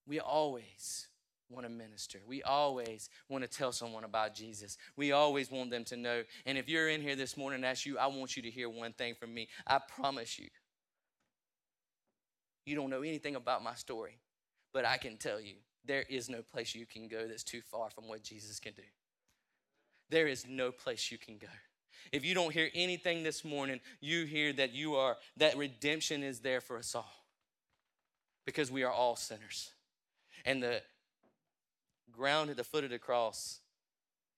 We 0.07 0.19
always 0.19 1.07
want 1.49 1.65
to 1.65 1.71
minister. 1.71 2.19
We 2.25 2.43
always 2.43 3.09
want 3.29 3.43
to 3.43 3.49
tell 3.49 3.71
someone 3.71 4.03
about 4.03 4.35
Jesus. 4.35 4.77
We 4.95 5.11
always 5.11 5.51
want 5.51 5.69
them 5.69 5.83
to 5.85 5.97
know. 5.97 6.23
And 6.45 6.57
if 6.57 6.69
you're 6.69 6.89
in 6.89 7.01
here 7.01 7.15
this 7.15 7.37
morning, 7.37 7.61
that's 7.61 7.85
you, 7.85 7.97
I 7.97 8.07
want 8.07 8.35
you 8.35 8.43
to 8.43 8.49
hear 8.49 8.69
one 8.69 8.93
thing 8.93 9.15
from 9.15 9.33
me. 9.33 9.47
I 9.65 9.79
promise 9.79 10.39
you. 10.39 10.47
You 12.65 12.75
don't 12.75 12.89
know 12.89 13.01
anything 13.01 13.35
about 13.35 13.63
my 13.63 13.75
story, 13.75 14.17
but 14.73 14.85
I 14.85 14.97
can 14.97 15.15
tell 15.17 15.39
you 15.39 15.55
there 15.87 16.03
is 16.09 16.29
no 16.29 16.41
place 16.41 16.75
you 16.75 16.85
can 16.85 17.07
go 17.07 17.27
that's 17.27 17.43
too 17.43 17.61
far 17.61 17.89
from 17.89 18.07
what 18.07 18.23
Jesus 18.23 18.59
can 18.59 18.73
do. 18.73 18.83
There 20.09 20.27
is 20.27 20.45
no 20.47 20.71
place 20.71 21.11
you 21.11 21.17
can 21.17 21.37
go. 21.37 21.47
If 22.11 22.23
you 22.23 22.33
don't 22.33 22.53
hear 22.53 22.69
anything 22.73 23.23
this 23.23 23.43
morning, 23.43 23.79
you 23.99 24.25
hear 24.25 24.53
that 24.53 24.73
you 24.73 24.95
are 24.95 25.17
that 25.37 25.57
redemption 25.57 26.23
is 26.23 26.39
there 26.39 26.61
for 26.61 26.77
us 26.77 26.95
all. 26.95 27.11
Because 28.45 28.71
we 28.71 28.83
are 28.83 28.91
all 28.91 29.15
sinners. 29.15 29.71
And 30.45 30.63
the 30.63 30.81
ground 32.11 32.49
at 32.49 32.57
the 32.57 32.63
foot 32.63 32.85
of 32.85 32.89
the 32.89 32.99
cross 32.99 33.59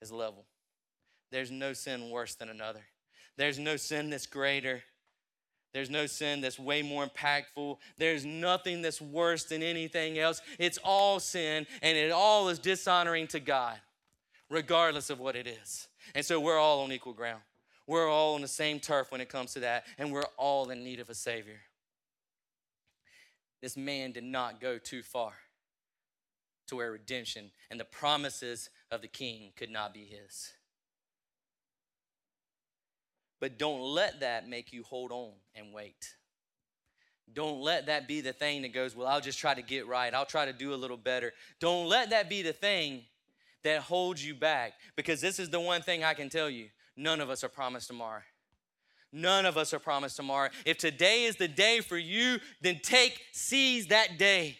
is 0.01 0.11
level. 0.11 0.45
There's 1.31 1.51
no 1.51 1.73
sin 1.73 2.09
worse 2.09 2.33
than 2.33 2.49
another. 2.49 2.81
There's 3.37 3.59
no 3.59 3.75
sin 3.77 4.09
that's 4.09 4.25
greater 4.25 4.83
there's 5.73 5.89
no 5.89 6.05
sin 6.07 6.41
that's 6.41 6.57
way 6.57 6.81
more 6.81 7.05
impactful. 7.05 7.77
There's 7.97 8.25
nothing 8.25 8.81
that's 8.81 9.01
worse 9.01 9.43
than 9.43 9.61
anything 9.61 10.17
else. 10.17 10.41
It's 10.57 10.79
all 10.83 11.19
sin, 11.19 11.67
and 11.81 11.97
it 11.97 12.11
all 12.11 12.49
is 12.49 12.59
dishonoring 12.59 13.27
to 13.27 13.39
God, 13.39 13.79
regardless 14.49 15.09
of 15.09 15.19
what 15.19 15.35
it 15.35 15.47
is. 15.47 15.87
And 16.15 16.25
so 16.25 16.39
we're 16.39 16.57
all 16.57 16.81
on 16.81 16.91
equal 16.91 17.13
ground. 17.13 17.41
We're 17.85 18.09
all 18.09 18.35
on 18.35 18.41
the 18.41 18.47
same 18.47 18.79
turf 18.79 19.11
when 19.11 19.21
it 19.21 19.29
comes 19.29 19.53
to 19.53 19.61
that, 19.61 19.85
and 19.97 20.11
we're 20.11 20.23
all 20.37 20.69
in 20.69 20.83
need 20.83 20.99
of 20.99 21.09
a 21.09 21.15
Savior. 21.15 21.59
This 23.61 23.75
man 23.75 24.11
did 24.11 24.23
not 24.23 24.61
go 24.61 24.77
too 24.77 25.03
far 25.03 25.33
to 26.67 26.75
where 26.75 26.91
redemption 26.91 27.51
and 27.69 27.79
the 27.79 27.85
promises 27.85 28.69
of 28.91 29.01
the 29.01 29.07
king 29.07 29.51
could 29.55 29.69
not 29.69 29.93
be 29.93 30.05
his. 30.05 30.53
But 33.39 33.57
don't 33.57 33.81
let 33.81 34.19
that 34.19 34.47
make 34.47 34.73
you 34.73 34.83
hold 34.83 35.11
on 35.11 35.31
and 35.55 35.73
wait. 35.73 36.15
Don't 37.33 37.61
let 37.61 37.85
that 37.85 38.07
be 38.07 38.21
the 38.21 38.33
thing 38.33 38.63
that 38.63 38.73
goes, 38.73 38.95
well, 38.95 39.07
I'll 39.07 39.21
just 39.21 39.39
try 39.39 39.53
to 39.53 39.61
get 39.61 39.87
right. 39.87 40.13
I'll 40.13 40.25
try 40.25 40.45
to 40.45 40.53
do 40.53 40.73
a 40.73 40.75
little 40.75 40.97
better. 40.97 41.31
Don't 41.59 41.87
let 41.87 42.09
that 42.09 42.29
be 42.29 42.41
the 42.41 42.53
thing 42.53 43.03
that 43.63 43.81
holds 43.81 44.25
you 44.25 44.33
back 44.33 44.73
because 44.95 45.21
this 45.21 45.39
is 45.39 45.49
the 45.49 45.59
one 45.59 45.81
thing 45.81 46.03
I 46.03 46.13
can 46.13 46.29
tell 46.29 46.49
you 46.49 46.67
none 46.97 47.21
of 47.21 47.29
us 47.29 47.43
are 47.43 47.49
promised 47.49 47.87
tomorrow. 47.87 48.21
None 49.11 49.45
of 49.45 49.57
us 49.57 49.73
are 49.73 49.79
promised 49.79 50.15
tomorrow. 50.17 50.49
If 50.65 50.77
today 50.77 51.25
is 51.25 51.35
the 51.35 51.47
day 51.47 51.81
for 51.81 51.97
you, 51.97 52.39
then 52.61 52.79
take, 52.81 53.19
seize 53.31 53.87
that 53.87 54.17
day. 54.17 54.57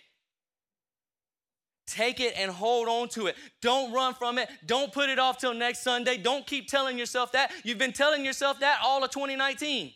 Take 1.90 2.20
it 2.20 2.36
and 2.38 2.52
hold 2.52 2.88
on 2.88 3.10
to 3.10 3.26
it. 3.28 3.36
Don't 3.62 3.92
run 3.92 4.14
from 4.14 4.38
it. 4.38 4.48
Don't 4.68 4.94
put 4.94 5.10
it 5.10 5.18
off 5.18 5.40
till 5.40 5.56
next 5.56 5.80
Sunday. 5.80 6.18
Don't 6.18 6.46
keep 6.46 6.68
telling 6.68 7.00
yourself 7.00 7.32
that. 7.32 7.52
You've 7.64 7.80
been 7.80 7.94
telling 7.94 8.24
yourself 8.24 8.60
that 8.60 8.80
all 8.84 9.04
of 9.04 9.10
2019. 9.10 9.92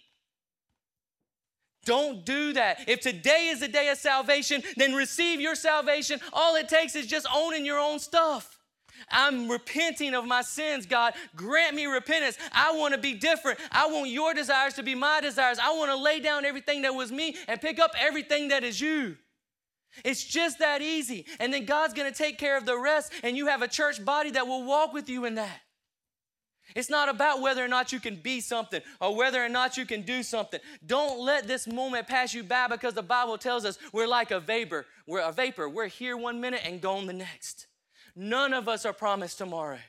Don't 1.85 2.25
do 2.25 2.53
that. 2.53 2.79
If 2.87 3.01
today 3.01 3.49
is 3.51 3.59
the 3.59 3.67
day 3.67 3.89
of 3.89 3.99
salvation, 3.99 4.63
then 4.75 4.95
receive 4.95 5.39
your 5.39 5.53
salvation. 5.53 6.19
All 6.31 6.55
it 6.55 6.67
takes 6.67 6.95
is 6.95 7.05
just 7.05 7.27
owning 7.31 7.63
your 7.63 7.77
own 7.77 7.99
stuff. 7.99 8.57
I'm 9.11 9.51
repenting 9.51 10.15
of 10.15 10.25
my 10.25 10.41
sins, 10.41 10.87
God. 10.87 11.13
Grant 11.35 11.75
me 11.75 11.85
repentance. 11.85 12.37
I 12.53 12.75
want 12.75 12.95
to 12.95 12.99
be 12.99 13.13
different. 13.13 13.59
I 13.71 13.85
want 13.87 14.09
your 14.09 14.33
desires 14.33 14.73
to 14.75 14.83
be 14.83 14.95
my 14.95 15.21
desires. 15.21 15.59
I 15.61 15.77
want 15.77 15.91
to 15.91 15.97
lay 15.97 16.19
down 16.19 16.43
everything 16.43 16.81
that 16.83 16.95
was 16.95 17.11
me 17.11 17.35
and 17.47 17.61
pick 17.61 17.79
up 17.79 17.91
everything 17.99 18.47
that 18.47 18.63
is 18.63 18.81
you. 18.81 19.17
It's 20.03 20.23
just 20.23 20.59
that 20.59 20.81
easy. 20.81 21.25
And 21.39 21.53
then 21.53 21.65
God's 21.65 21.93
going 21.93 22.11
to 22.11 22.17
take 22.17 22.37
care 22.37 22.57
of 22.57 22.65
the 22.65 22.77
rest, 22.77 23.11
and 23.23 23.37
you 23.37 23.47
have 23.47 23.61
a 23.61 23.67
church 23.67 24.03
body 24.03 24.31
that 24.31 24.47
will 24.47 24.63
walk 24.63 24.93
with 24.93 25.09
you 25.09 25.25
in 25.25 25.35
that. 25.35 25.61
It's 26.75 26.89
not 26.89 27.09
about 27.09 27.41
whether 27.41 27.63
or 27.63 27.67
not 27.67 27.91
you 27.91 27.99
can 27.99 28.15
be 28.15 28.39
something 28.39 28.81
or 28.99 29.15
whether 29.15 29.43
or 29.43 29.49
not 29.49 29.77
you 29.77 29.85
can 29.85 30.01
do 30.01 30.23
something. 30.23 30.59
Don't 30.85 31.19
let 31.19 31.47
this 31.47 31.67
moment 31.67 32.07
pass 32.07 32.33
you 32.33 32.43
by 32.43 32.67
because 32.67 32.93
the 32.93 33.03
Bible 33.03 33.37
tells 33.37 33.65
us 33.65 33.77
we're 33.91 34.07
like 34.07 34.31
a 34.31 34.39
vapor. 34.39 34.85
We're 35.05 35.21
a 35.21 35.31
vapor. 35.31 35.69
We're 35.69 35.87
here 35.87 36.17
one 36.17 36.41
minute 36.41 36.61
and 36.63 36.81
gone 36.81 37.05
the 37.05 37.13
next. 37.13 37.67
None 38.15 38.53
of 38.53 38.67
us 38.67 38.85
are 38.85 38.93
promised 38.93 39.37
tomorrow. 39.37 39.79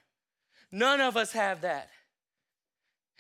None 0.73 1.01
of 1.01 1.17
us 1.17 1.33
have 1.33 1.61
that. 1.61 1.89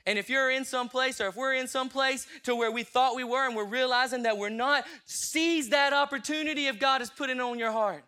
And 0.06 0.18
if 0.18 0.28
you're 0.28 0.50
in 0.50 0.64
some 0.64 0.88
place 0.88 1.20
or 1.20 1.28
if 1.28 1.36
we're 1.36 1.54
in 1.54 1.66
some 1.66 1.88
place 1.88 2.26
to 2.42 2.54
where 2.54 2.70
we 2.70 2.82
thought 2.82 3.16
we 3.16 3.24
were 3.24 3.46
and 3.46 3.56
we're 3.56 3.64
realizing 3.64 4.24
that 4.24 4.36
we're 4.36 4.50
not, 4.50 4.84
seize 5.06 5.70
that 5.70 5.92
opportunity 5.92 6.66
if 6.66 6.78
God 6.78 7.00
is 7.00 7.08
putting 7.08 7.40
on 7.40 7.58
your 7.58 7.72
heart. 7.72 8.04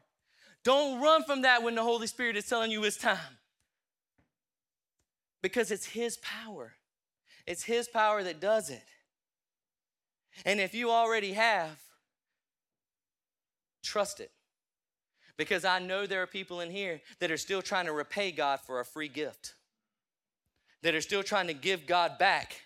Don't 0.62 1.00
run 1.00 1.24
from 1.24 1.42
that 1.42 1.62
when 1.62 1.74
the 1.74 1.82
Holy 1.82 2.06
Spirit 2.06 2.36
is 2.36 2.46
telling 2.46 2.70
you 2.70 2.84
it's 2.84 2.96
time. 2.96 3.38
Because 5.42 5.70
it's 5.70 5.86
His 5.86 6.18
power. 6.18 6.74
It's 7.46 7.62
His 7.62 7.88
power 7.88 8.22
that 8.22 8.40
does 8.40 8.68
it. 8.68 8.84
And 10.44 10.60
if 10.60 10.74
you 10.74 10.90
already 10.90 11.32
have, 11.32 11.78
trust 13.82 14.20
it. 14.20 14.32
Because 15.38 15.64
I 15.64 15.78
know 15.78 16.06
there 16.06 16.22
are 16.22 16.26
people 16.26 16.60
in 16.60 16.70
here 16.70 17.00
that 17.20 17.30
are 17.30 17.36
still 17.38 17.62
trying 17.62 17.86
to 17.86 17.92
repay 17.92 18.32
God 18.32 18.60
for 18.60 18.80
a 18.80 18.84
free 18.84 19.08
gift 19.08 19.54
that 20.86 20.94
are 20.94 21.00
still 21.00 21.24
trying 21.24 21.48
to 21.48 21.52
give 21.52 21.84
God 21.84 22.16
back 22.16 22.60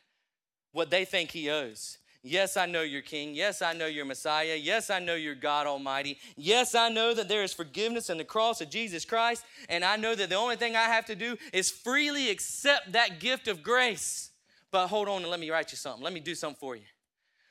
what 0.72 0.90
they 0.90 1.06
think 1.06 1.30
He 1.30 1.48
owes. 1.48 1.96
Yes, 2.22 2.58
I 2.58 2.66
know 2.66 2.82
you're 2.82 3.00
King. 3.00 3.34
Yes, 3.34 3.62
I 3.62 3.72
know 3.72 3.86
you're 3.86 4.04
Messiah. 4.04 4.56
Yes, 4.60 4.90
I 4.90 4.98
know 4.98 5.14
you're 5.14 5.34
God 5.34 5.66
Almighty. 5.66 6.18
Yes, 6.36 6.74
I 6.74 6.90
know 6.90 7.14
that 7.14 7.30
there 7.30 7.42
is 7.42 7.54
forgiveness 7.54 8.10
in 8.10 8.18
the 8.18 8.24
cross 8.24 8.60
of 8.60 8.68
Jesus 8.68 9.06
Christ. 9.06 9.42
And 9.70 9.82
I 9.82 9.96
know 9.96 10.14
that 10.14 10.28
the 10.28 10.34
only 10.34 10.56
thing 10.56 10.76
I 10.76 10.84
have 10.84 11.06
to 11.06 11.14
do 11.14 11.38
is 11.54 11.70
freely 11.70 12.28
accept 12.28 12.92
that 12.92 13.20
gift 13.20 13.48
of 13.48 13.62
grace. 13.62 14.32
But 14.70 14.88
hold 14.88 15.08
on 15.08 15.22
and 15.22 15.30
let 15.30 15.40
me 15.40 15.48
write 15.48 15.72
you 15.72 15.78
something. 15.78 16.04
Let 16.04 16.12
me 16.12 16.20
do 16.20 16.34
something 16.34 16.60
for 16.60 16.76
you. 16.76 16.84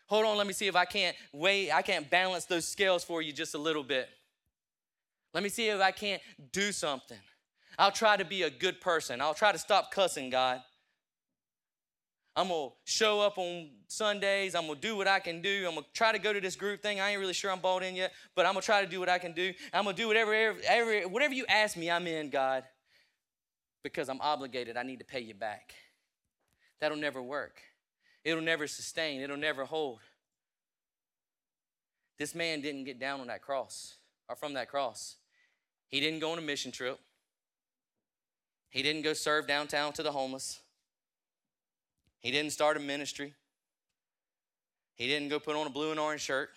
Hold 0.06 0.28
on, 0.28 0.38
let 0.38 0.46
me 0.46 0.54
see 0.54 0.68
if 0.68 0.76
I 0.76 0.86
can't 0.86 1.18
weigh, 1.34 1.72
I 1.72 1.82
can't 1.82 2.08
balance 2.08 2.46
those 2.46 2.68
scales 2.68 3.04
for 3.04 3.24
you 3.24 3.34
just 3.34 3.56
a 3.56 3.60
little 3.60 3.84
bit. 3.84 4.08
Let 5.34 5.42
me 5.42 5.50
see 5.50 5.68
if 5.70 5.82
I 5.82 5.90
can't 5.90 6.22
do 6.52 6.72
something. 6.72 7.18
I'll 7.80 7.94
try 7.94 8.18
to 8.18 8.26
be 8.26 8.44
a 8.44 8.50
good 8.50 8.82
person. 8.82 9.22
I'll 9.22 9.34
try 9.34 9.54
to 9.54 9.58
stop 9.58 9.90
cussing, 9.90 10.30
God. 10.30 10.62
I'm 12.36 12.50
gonna 12.50 12.72
show 12.84 13.22
up 13.22 13.38
on 13.38 13.70
Sundays. 13.88 14.54
I'm 14.54 14.68
gonna 14.68 14.82
do 14.82 14.98
what 14.98 15.08
I 15.08 15.22
can 15.22 15.42
do. 15.42 15.66
I'm 15.66 15.76
gonna 15.76 15.86
try 15.94 16.12
to 16.12 16.20
go 16.20 16.34
to 16.34 16.42
this 16.42 16.58
group 16.58 16.82
thing. 16.82 17.00
I 17.00 17.12
ain't 17.12 17.20
really 17.22 17.34
sure 17.34 17.50
I'm 17.50 17.62
bought 17.62 17.82
in 17.82 17.96
yet, 17.96 18.12
but 18.36 18.46
I'm 18.46 18.52
gonna 18.52 18.64
try 18.64 18.84
to 18.84 18.88
do 18.88 19.00
what 19.00 19.08
I 19.08 19.18
can 19.18 19.32
do. 19.32 19.54
I'm 19.74 19.86
gonna 19.86 19.96
do 19.96 20.08
whatever, 20.08 20.34
every, 20.68 21.06
whatever 21.06 21.34
you 21.34 21.46
ask 21.48 21.78
me, 21.78 21.90
I'm 21.90 22.06
in, 22.06 22.30
God, 22.30 22.66
because 23.82 24.10
I'm 24.10 24.20
obligated. 24.20 24.76
I 24.76 24.84
need 24.84 25.00
to 25.00 25.06
pay 25.06 25.22
you 25.22 25.34
back. 25.34 25.74
that'll 26.82 26.98
never 26.98 27.22
work. 27.22 27.62
It'll 28.26 28.44
never 28.44 28.68
sustain, 28.68 29.22
it'll 29.22 29.38
never 29.38 29.64
hold. 29.64 30.00
This 32.18 32.36
man 32.36 32.60
didn't 32.60 32.84
get 32.84 33.00
down 33.00 33.22
on 33.22 33.28
that 33.28 33.42
cross 33.42 33.96
or 34.28 34.36
from 34.36 34.54
that 34.56 34.68
cross. 34.70 35.16
He 35.88 36.02
didn't 36.02 36.20
go 36.20 36.34
on 36.34 36.38
a 36.38 36.42
mission 36.42 36.74
trip. 36.74 37.00
He 38.70 38.84
didn't 38.84 39.02
go 39.02 39.14
serve 39.14 39.48
downtown 39.48 39.94
to 39.94 40.04
the 40.04 40.12
homeless. 40.12 40.60
He 42.20 42.32
didn't 42.32 42.52
start 42.52 42.78
a 42.78 42.80
ministry. 42.80 43.34
He 44.96 45.08
didn't 45.08 45.30
go 45.30 45.40
put 45.40 45.56
on 45.56 45.66
a 45.66 45.70
blue 45.70 45.92
and 45.92 46.00
orange 46.00 46.22
shirt. 46.22 46.50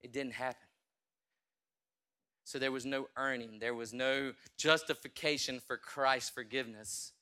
It 0.00 0.12
didn't 0.12 0.32
happen. 0.32 0.66
So 2.44 2.58
there 2.58 2.72
was 2.72 2.86
no 2.86 3.08
earning, 3.16 3.58
there 3.60 3.74
was 3.74 3.92
no 3.92 4.32
justification 4.56 5.60
for 5.60 5.76
Christ's 5.76 6.30
forgiveness, 6.30 7.12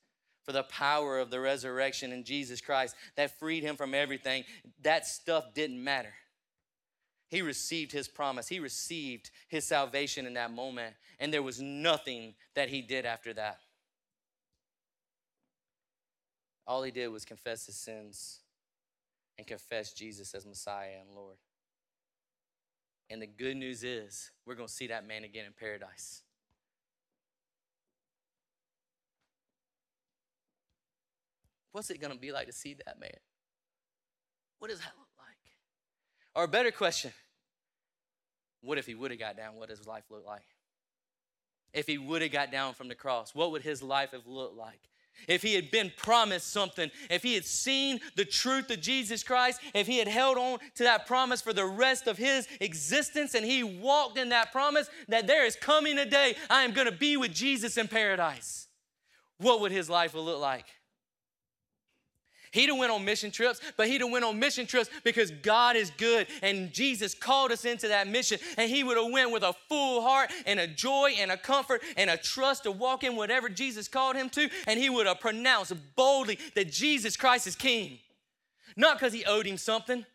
for 0.44 0.52
the 0.52 0.62
power 0.62 1.18
of 1.18 1.30
the 1.30 1.40
resurrection 1.40 2.12
in 2.12 2.22
Jesus 2.22 2.60
Christ 2.60 2.94
that 3.16 3.36
freed 3.38 3.64
him 3.64 3.74
from 3.74 3.92
everything. 3.92 4.44
That 4.82 5.04
stuff 5.04 5.52
didn't 5.52 5.82
matter. 5.82 6.14
He 7.28 7.42
received 7.42 7.90
his 7.90 8.06
promise, 8.06 8.48
he 8.48 8.60
received 8.60 9.30
his 9.48 9.64
salvation 9.64 10.26
in 10.26 10.34
that 10.34 10.52
moment, 10.52 10.94
and 11.18 11.32
there 11.32 11.42
was 11.42 11.60
nothing 11.60 12.34
that 12.54 12.68
he 12.68 12.82
did 12.82 13.04
after 13.04 13.32
that. 13.34 13.58
All 16.66 16.82
he 16.82 16.90
did 16.90 17.08
was 17.08 17.24
confess 17.24 17.66
his 17.66 17.76
sins 17.76 18.40
and 19.38 19.46
confess 19.46 19.92
Jesus 19.92 20.34
as 20.34 20.46
Messiah 20.46 21.00
and 21.00 21.14
Lord. 21.14 21.36
And 23.08 23.22
the 23.22 23.26
good 23.26 23.56
news 23.56 23.84
is, 23.84 24.30
we're 24.44 24.56
going 24.56 24.68
to 24.68 24.72
see 24.72 24.88
that 24.88 25.06
man 25.06 25.22
again 25.22 25.46
in 25.46 25.52
paradise. 25.52 26.22
What's 31.70 31.90
it 31.90 32.00
going 32.00 32.12
to 32.12 32.18
be 32.18 32.32
like 32.32 32.46
to 32.46 32.52
see 32.52 32.74
that 32.86 32.98
man? 32.98 33.10
What 34.58 34.70
is 34.70 34.78
that? 34.80 34.92
Or 36.36 36.44
a 36.44 36.48
better 36.48 36.70
question 36.70 37.12
what 38.60 38.78
if 38.78 38.86
he 38.86 38.94
would 38.94 39.10
have 39.10 39.20
got 39.20 39.36
down? 39.36 39.56
What 39.56 39.68
does 39.68 39.78
his 39.78 39.86
life 39.86 40.04
look 40.10 40.24
like? 40.26 40.46
If 41.72 41.86
he 41.86 41.98
would 41.98 42.22
have 42.22 42.32
got 42.32 42.52
down 42.52 42.74
from 42.74 42.88
the 42.88 42.94
cross, 42.94 43.34
what 43.34 43.50
would 43.52 43.62
his 43.62 43.82
life 43.82 44.12
have 44.12 44.26
looked 44.26 44.56
like? 44.56 44.80
if 45.28 45.42
he 45.42 45.54
had 45.54 45.70
been 45.70 45.92
promised 45.96 46.52
something, 46.52 46.90
if 47.10 47.22
he 47.22 47.34
had 47.34 47.44
seen 47.44 48.00
the 48.16 48.24
truth 48.24 48.70
of 48.70 48.80
Jesus 48.80 49.22
Christ, 49.22 49.60
if 49.74 49.86
he 49.86 49.98
had 49.98 50.08
held 50.08 50.36
on 50.36 50.58
to 50.74 50.84
that 50.84 51.06
promise 51.06 51.40
for 51.40 51.52
the 51.52 51.64
rest 51.64 52.06
of 52.06 52.18
his 52.18 52.46
existence 52.60 53.34
and 53.34 53.44
he 53.44 53.62
walked 53.62 54.18
in 54.18 54.28
that 54.30 54.52
promise 54.52 54.88
that 55.08 55.26
there 55.26 55.46
is 55.46 55.56
coming 55.56 55.98
a 55.98 56.04
day 56.04 56.36
I 56.50 56.62
am 56.62 56.72
going 56.72 56.86
to 56.86 56.92
be 56.92 57.16
with 57.16 57.32
Jesus 57.32 57.76
in 57.76 57.88
paradise, 57.88 58.68
what 59.38 59.60
would 59.60 59.72
his 59.72 59.88
life 59.90 60.14
look 60.14 60.40
like? 60.40 60.66
He'd 62.56 62.70
have 62.70 62.78
went 62.78 62.90
on 62.90 63.04
mission 63.04 63.30
trips, 63.30 63.60
but 63.76 63.86
he'd 63.86 64.00
have 64.00 64.10
went 64.10 64.24
on 64.24 64.38
mission 64.38 64.66
trips 64.66 64.88
because 65.04 65.30
God 65.30 65.76
is 65.76 65.90
good 65.90 66.26
and 66.42 66.72
Jesus 66.72 67.12
called 67.14 67.52
us 67.52 67.66
into 67.66 67.88
that 67.88 68.08
mission. 68.08 68.38
And 68.56 68.70
he 68.70 68.82
would 68.82 68.96
have 68.96 69.12
went 69.12 69.30
with 69.30 69.42
a 69.42 69.54
full 69.68 70.00
heart 70.00 70.30
and 70.46 70.58
a 70.58 70.66
joy 70.66 71.12
and 71.18 71.30
a 71.30 71.36
comfort 71.36 71.82
and 71.98 72.08
a 72.08 72.16
trust 72.16 72.62
to 72.62 72.72
walk 72.72 73.04
in 73.04 73.14
whatever 73.14 73.50
Jesus 73.50 73.88
called 73.88 74.16
him 74.16 74.30
to. 74.30 74.48
And 74.66 74.80
he 74.80 74.88
would 74.88 75.06
have 75.06 75.20
pronounced 75.20 75.74
boldly 75.96 76.38
that 76.54 76.72
Jesus 76.72 77.14
Christ 77.14 77.46
is 77.46 77.56
King. 77.56 77.98
Not 78.74 78.98
because 78.98 79.12
he 79.12 79.26
owed 79.26 79.46
him 79.46 79.58
something, 79.58 80.06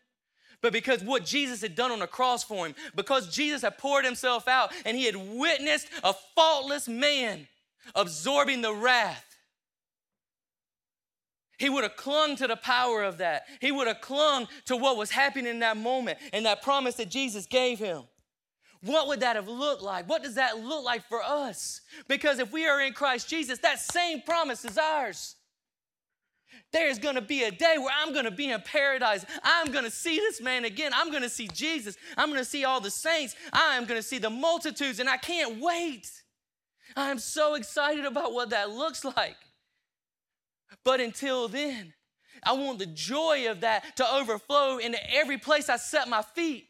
but 0.62 0.72
because 0.72 1.04
what 1.04 1.24
Jesus 1.24 1.62
had 1.62 1.76
done 1.76 1.92
on 1.92 2.00
the 2.00 2.08
cross 2.08 2.42
for 2.42 2.66
him, 2.66 2.74
because 2.96 3.32
Jesus 3.32 3.62
had 3.62 3.78
poured 3.78 4.04
himself 4.04 4.48
out 4.48 4.72
and 4.84 4.96
he 4.96 5.04
had 5.04 5.16
witnessed 5.16 5.86
a 6.02 6.12
faultless 6.34 6.88
man 6.88 7.46
absorbing 7.94 8.62
the 8.62 8.74
wrath 8.74 9.31
he 11.62 11.70
would 11.70 11.84
have 11.84 11.94
clung 11.94 12.34
to 12.34 12.48
the 12.48 12.56
power 12.56 13.04
of 13.04 13.18
that. 13.18 13.44
He 13.60 13.70
would 13.70 13.86
have 13.86 14.00
clung 14.00 14.48
to 14.64 14.76
what 14.76 14.96
was 14.96 15.12
happening 15.12 15.46
in 15.46 15.60
that 15.60 15.76
moment 15.76 16.18
and 16.32 16.44
that 16.44 16.60
promise 16.60 16.96
that 16.96 17.08
Jesus 17.08 17.46
gave 17.46 17.78
him. 17.78 18.02
What 18.80 19.06
would 19.06 19.20
that 19.20 19.36
have 19.36 19.46
looked 19.46 19.80
like? 19.80 20.08
What 20.08 20.24
does 20.24 20.34
that 20.34 20.58
look 20.58 20.84
like 20.84 21.08
for 21.08 21.22
us? 21.22 21.80
Because 22.08 22.40
if 22.40 22.50
we 22.50 22.66
are 22.66 22.80
in 22.80 22.92
Christ 22.94 23.28
Jesus, 23.28 23.60
that 23.60 23.78
same 23.78 24.22
promise 24.22 24.64
is 24.64 24.76
ours. 24.76 25.36
There's 26.72 26.98
gonna 26.98 27.20
be 27.20 27.44
a 27.44 27.52
day 27.52 27.76
where 27.78 27.94
I'm 27.96 28.12
gonna 28.12 28.32
be 28.32 28.50
in 28.50 28.60
paradise. 28.62 29.24
I'm 29.44 29.70
gonna 29.70 29.88
see 29.88 30.16
this 30.16 30.40
man 30.40 30.64
again. 30.64 30.90
I'm 30.92 31.12
gonna 31.12 31.28
see 31.28 31.46
Jesus. 31.46 31.96
I'm 32.18 32.30
gonna 32.30 32.44
see 32.44 32.64
all 32.64 32.80
the 32.80 32.90
saints. 32.90 33.36
I 33.52 33.76
am 33.76 33.84
gonna 33.84 34.02
see 34.02 34.18
the 34.18 34.30
multitudes, 34.30 34.98
and 34.98 35.08
I 35.08 35.16
can't 35.16 35.60
wait. 35.60 36.10
I'm 36.96 37.20
so 37.20 37.54
excited 37.54 38.04
about 38.04 38.32
what 38.32 38.50
that 38.50 38.70
looks 38.70 39.04
like. 39.04 39.36
But 40.84 41.00
until 41.00 41.48
then, 41.48 41.94
I 42.42 42.52
want 42.52 42.78
the 42.78 42.86
joy 42.86 43.50
of 43.50 43.60
that 43.60 43.96
to 43.96 44.14
overflow 44.14 44.78
into 44.78 44.98
every 45.12 45.38
place 45.38 45.68
I 45.68 45.76
set 45.76 46.08
my 46.08 46.22
feet. 46.22 46.68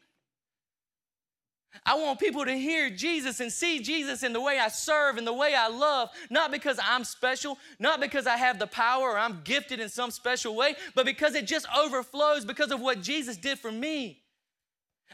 I 1.85 1.95
want 1.95 2.19
people 2.19 2.45
to 2.45 2.53
hear 2.53 2.89
Jesus 2.89 3.39
and 3.39 3.51
see 3.51 3.79
Jesus 3.79 4.21
in 4.21 4.31
the 4.31 4.41
way 4.41 4.59
I 4.59 4.67
serve 4.67 5.17
and 5.17 5.25
the 5.25 5.33
way 5.33 5.55
I 5.55 5.69
love, 5.69 6.09
not 6.29 6.51
because 6.51 6.79
I'm 6.81 7.03
special, 7.03 7.57
not 7.79 7.99
because 7.99 8.27
I 8.27 8.37
have 8.37 8.59
the 8.59 8.67
power 8.67 9.11
or 9.11 9.17
I'm 9.17 9.41
gifted 9.43 9.79
in 9.79 9.89
some 9.89 10.11
special 10.11 10.55
way, 10.55 10.75
but 10.93 11.05
because 11.05 11.33
it 11.33 11.47
just 11.47 11.65
overflows 11.75 12.45
because 12.45 12.71
of 12.71 12.79
what 12.79 13.01
Jesus 13.01 13.37
did 13.37 13.57
for 13.57 13.71
me. 13.71 14.21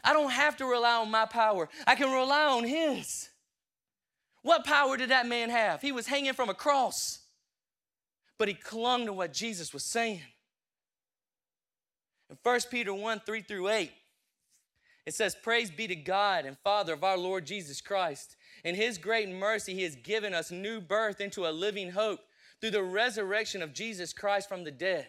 I 0.04 0.12
don't 0.12 0.30
have 0.30 0.56
to 0.58 0.66
rely 0.66 0.96
on 0.96 1.10
my 1.10 1.24
power, 1.24 1.68
I 1.86 1.94
can 1.94 2.12
rely 2.12 2.44
on 2.44 2.64
His. 2.64 3.30
What 4.42 4.64
power 4.64 4.96
did 4.96 5.10
that 5.10 5.26
man 5.26 5.50
have? 5.50 5.82
He 5.82 5.92
was 5.92 6.06
hanging 6.06 6.32
from 6.32 6.48
a 6.48 6.54
cross 6.54 7.19
but 8.40 8.48
he 8.48 8.54
clung 8.54 9.04
to 9.04 9.12
what 9.12 9.34
Jesus 9.34 9.74
was 9.74 9.84
saying. 9.84 10.22
In 12.30 12.38
1 12.42 12.60
Peter 12.70 12.94
1 12.94 13.20
3 13.20 13.42
through 13.42 13.68
8, 13.68 13.92
it 15.04 15.12
says, 15.12 15.34
Praise 15.34 15.70
be 15.70 15.86
to 15.86 15.94
God 15.94 16.46
and 16.46 16.56
Father 16.64 16.94
of 16.94 17.04
our 17.04 17.18
Lord 17.18 17.44
Jesus 17.44 17.82
Christ. 17.82 18.36
In 18.64 18.74
his 18.74 18.96
great 18.96 19.28
mercy, 19.28 19.74
he 19.74 19.82
has 19.82 19.94
given 19.94 20.32
us 20.32 20.50
new 20.50 20.80
birth 20.80 21.20
into 21.20 21.46
a 21.46 21.52
living 21.52 21.90
hope 21.90 22.20
through 22.62 22.70
the 22.70 22.82
resurrection 22.82 23.60
of 23.60 23.74
Jesus 23.74 24.14
Christ 24.14 24.48
from 24.48 24.64
the 24.64 24.70
dead, 24.70 25.08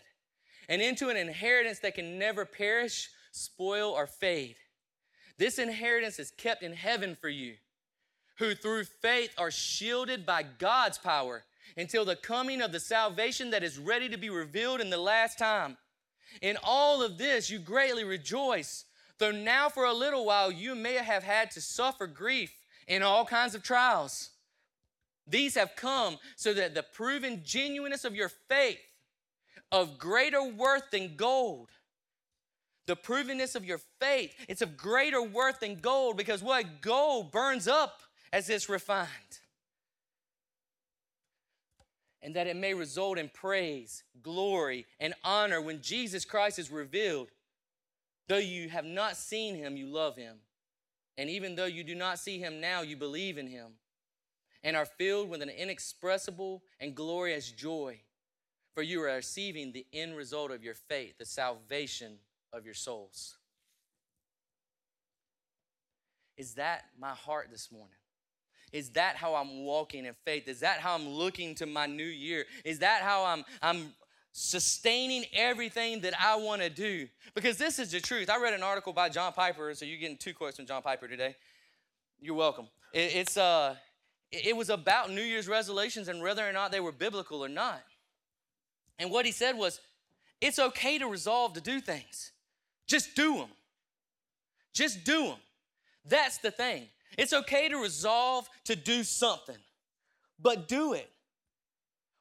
and 0.68 0.82
into 0.82 1.08
an 1.08 1.16
inheritance 1.16 1.80
that 1.80 1.96
can 1.96 2.20
never 2.20 2.44
perish, 2.44 3.10
spoil, 3.32 3.92
or 3.92 4.08
fade. 4.08 4.58
This 5.38 5.58
inheritance 5.58 6.20
is 6.20 6.32
kept 6.32 6.64
in 6.64 6.74
heaven 6.74 7.16
for 7.16 7.30
you, 7.30 7.54
who 8.40 8.56
through 8.56 8.84
faith 8.84 9.34
are 9.38 9.52
shielded 9.52 10.26
by 10.26 10.44
God's 10.44 10.98
power 10.98 11.46
until 11.78 12.06
the 12.06 12.16
coming 12.16 12.62
of 12.62 12.72
the 12.72 12.80
salvation 12.80 13.52
that 13.52 13.64
is 13.64 13.78
ready 13.78 14.10
to 14.10 14.18
be 14.18 14.30
revealed 14.30 14.82
in 14.82 14.90
the 14.90 14.98
last 14.98 15.38
time. 15.38 15.78
In 16.42 16.58
all 16.64 17.02
of 17.02 17.18
this, 17.18 17.50
you 17.50 17.60
greatly 17.60 18.04
rejoice, 18.04 18.86
though 19.18 19.32
now 19.32 19.70
for 19.70 19.86
a 19.86 19.94
little 19.94 20.26
while 20.26 20.52
you 20.52 20.76
may 20.76 20.96
have 20.96 21.24
had 21.24 21.52
to 21.52 21.62
suffer 21.62 22.08
grief 22.08 22.54
in 22.88 23.04
all 23.04 23.26
kinds 23.26 23.56
of 23.56 23.64
trials. 23.64 24.30
These 25.28 25.56
have 25.56 25.76
come 25.76 26.18
so 26.36 26.54
that 26.54 26.74
the 26.74 26.84
proven 26.84 27.42
genuineness 27.44 28.06
of 28.06 28.16
your 28.16 28.30
faith, 28.30 28.80
of 29.72 29.98
greater 29.98 30.44
worth 30.44 30.92
than 30.92 31.16
gold, 31.16 31.70
the 32.88 32.96
provenness 32.96 33.56
of 33.56 33.64
your 33.64 33.80
faith, 34.00 34.34
it's 34.50 34.62
of 34.62 34.76
greater 34.76 35.22
worth 35.22 35.60
than 35.60 35.76
gold 35.76 36.18
because 36.18 36.42
what 36.42 36.82
gold 36.82 37.32
burns 37.32 37.68
up 37.68 38.02
as 38.34 38.50
it's 38.50 38.68
refined 38.68 39.41
and 42.22 42.36
that 42.36 42.48
it 42.48 42.56
may 42.56 42.74
result 42.74 43.18
in 43.18 43.30
praise, 43.30 44.04
glory, 44.22 44.86
and 45.00 45.14
honor 45.24 45.62
when 45.62 45.82
Jesus 45.82 46.26
Christ 46.26 46.60
is 46.60 46.72
revealed. 46.72 47.30
Though 48.28 48.38
you 48.38 48.70
have 48.70 48.86
not 48.86 49.18
seen 49.18 49.56
him, 49.56 49.76
you 49.76 49.88
love 49.88 50.16
him. 50.16 50.38
And 51.18 51.30
even 51.30 51.56
though 51.56 51.66
you 51.66 51.84
do 51.84 51.96
not 51.96 52.20
see 52.20 52.40
him 52.40 52.62
now, 52.62 52.82
you 52.82 52.96
believe 52.96 53.38
in 53.38 53.48
him 53.48 53.74
and 54.64 54.78
are 54.78 54.86
filled 54.86 55.30
with 55.30 55.42
an 55.42 55.50
inexpressible 55.50 56.64
and 56.80 56.96
glorious 56.96 57.52
joy, 57.52 58.00
for 58.74 58.84
you 58.84 59.02
are 59.02 59.16
receiving 59.16 59.72
the 59.72 59.86
end 59.92 60.16
result 60.16 60.52
of 60.52 60.64
your 60.64 60.76
faith, 60.76 61.18
the 61.18 61.26
salvation 61.26 62.20
of 62.54 62.64
your 62.64 62.76
souls. 62.76 63.38
Is 66.38 66.54
that 66.56 66.86
my 67.00 67.12
heart 67.12 67.50
this 67.52 67.72
morning? 67.72 68.01
Is 68.72 68.90
that 68.92 69.16
how 69.16 69.36
I'm 69.36 69.64
walking 69.64 70.06
in 70.06 70.14
faith? 70.26 70.48
Is 70.48 70.62
that 70.62 70.80
how 70.80 70.96
I'm 70.96 71.08
looking 71.08 71.56
to 71.56 71.66
my 71.66 71.86
new 71.86 72.04
year? 72.04 72.46
Is 72.64 72.80
that 72.80 73.02
how 73.02 73.26
I'm, 73.26 73.44
I'm 73.62 73.94
sustaining 74.32 75.26
everything 75.34 76.02
that 76.02 76.14
I 76.20 76.38
want 76.38 76.62
to 76.62 76.70
do? 76.70 77.08
Because 77.34 77.58
this 77.58 77.80
is 77.80 77.92
the 77.92 78.00
truth. 78.00 78.30
I 78.30 78.42
read 78.42 78.54
an 78.54 78.64
article 78.64 78.94
by 78.94 79.10
John 79.10 79.34
Piper, 79.34 79.74
so 79.74 79.86
you're 79.86 80.00
getting 80.00 80.18
two 80.18 80.34
quotes 80.34 80.56
from 80.56 80.66
John 80.66 80.82
Piper 80.82 81.08
today. 81.08 81.36
You're 82.22 82.36
welcome. 82.36 82.68
It, 82.94 83.16
it's, 83.16 83.38
uh, 83.38 83.76
it 84.32 84.56
was 84.56 84.70
about 84.70 85.12
New 85.12 85.22
Year's 85.22 85.48
resolutions 85.48 86.08
and 86.08 86.22
whether 86.22 86.48
or 86.48 86.54
not 86.54 86.72
they 86.72 86.80
were 86.80 86.94
biblical 86.94 87.44
or 87.44 87.50
not. 87.50 87.84
And 89.00 89.12
what 89.12 89.26
he 89.26 89.32
said 89.32 89.58
was, 89.58 89.82
it's 90.40 90.60
okay 90.60 90.98
to 90.98 91.08
resolve 91.08 91.54
to 91.54 91.62
do 91.62 91.82
things. 91.82 92.32
Just 92.88 93.16
do 93.16 93.36
them. 93.36 93.50
Just 94.74 95.04
do 95.04 95.26
them. 95.26 95.38
That's 96.06 96.38
the 96.38 96.52
thing. 96.52 96.88
It's 97.18 97.34
okay 97.34 97.70
to 97.70 97.78
resolve 97.78 98.48
to 98.66 98.76
do 98.76 99.04
something, 99.04 99.58
but 100.40 100.68
do 100.68 100.94
it. 100.94 101.12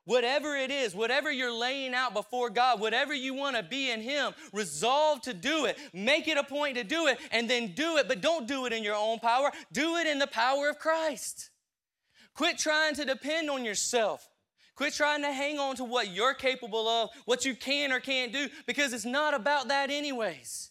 Whatever 0.05 0.57
it 0.57 0.70
is, 0.70 0.95
whatever 0.95 1.30
you're 1.30 1.53
laying 1.53 1.95
out 1.95 2.14
before 2.14 2.51
God, 2.51 2.80
whatever 2.80 3.14
you 3.14 3.34
want 3.34 3.57
to 3.57 3.62
be 3.62 3.91
in 3.91 4.01
Him, 4.01 4.32
resolve 4.53 5.20
to 5.22 5.34
do 5.34 5.66
it. 5.66 5.78
Make 5.93 6.26
it 6.26 6.38
a 6.38 6.43
point 6.43 6.76
to 6.76 6.84
do 6.84 7.07
it 7.07 7.18
and 7.30 7.49
then 7.49 7.74
do 7.74 7.97
it, 7.99 8.09
but 8.09 8.20
don't 8.20 8.49
do 8.49 8.66
it 8.66 8.72
in 8.72 8.82
your 8.82 8.97
own 8.97 9.18
power. 9.18 9.53
Do 9.72 9.97
it 9.97 10.07
in 10.07 10.18
the 10.18 10.26
power 10.26 10.68
of 10.68 10.78
Christ. 10.78 11.51
Quit 12.34 12.59
trying 12.59 12.95
to 12.95 13.05
depend 13.05 13.51
on 13.51 13.64
yourself. 13.64 14.26
Quit 14.74 14.95
trying 14.95 15.22
to 15.22 15.32
hang 15.32 15.59
on 15.59 15.76
to 15.76 15.84
what 15.84 16.09
you're 16.09 16.34
capable 16.34 16.88
of, 16.88 17.11
what 17.26 17.45
you 17.45 17.55
can 17.55 17.93
or 17.93 18.01
can't 18.01 18.32
do, 18.32 18.49
because 18.66 18.93
it's 18.95 19.05
not 19.05 19.34
about 19.34 19.68
that, 19.68 19.91
anyways. 19.91 20.69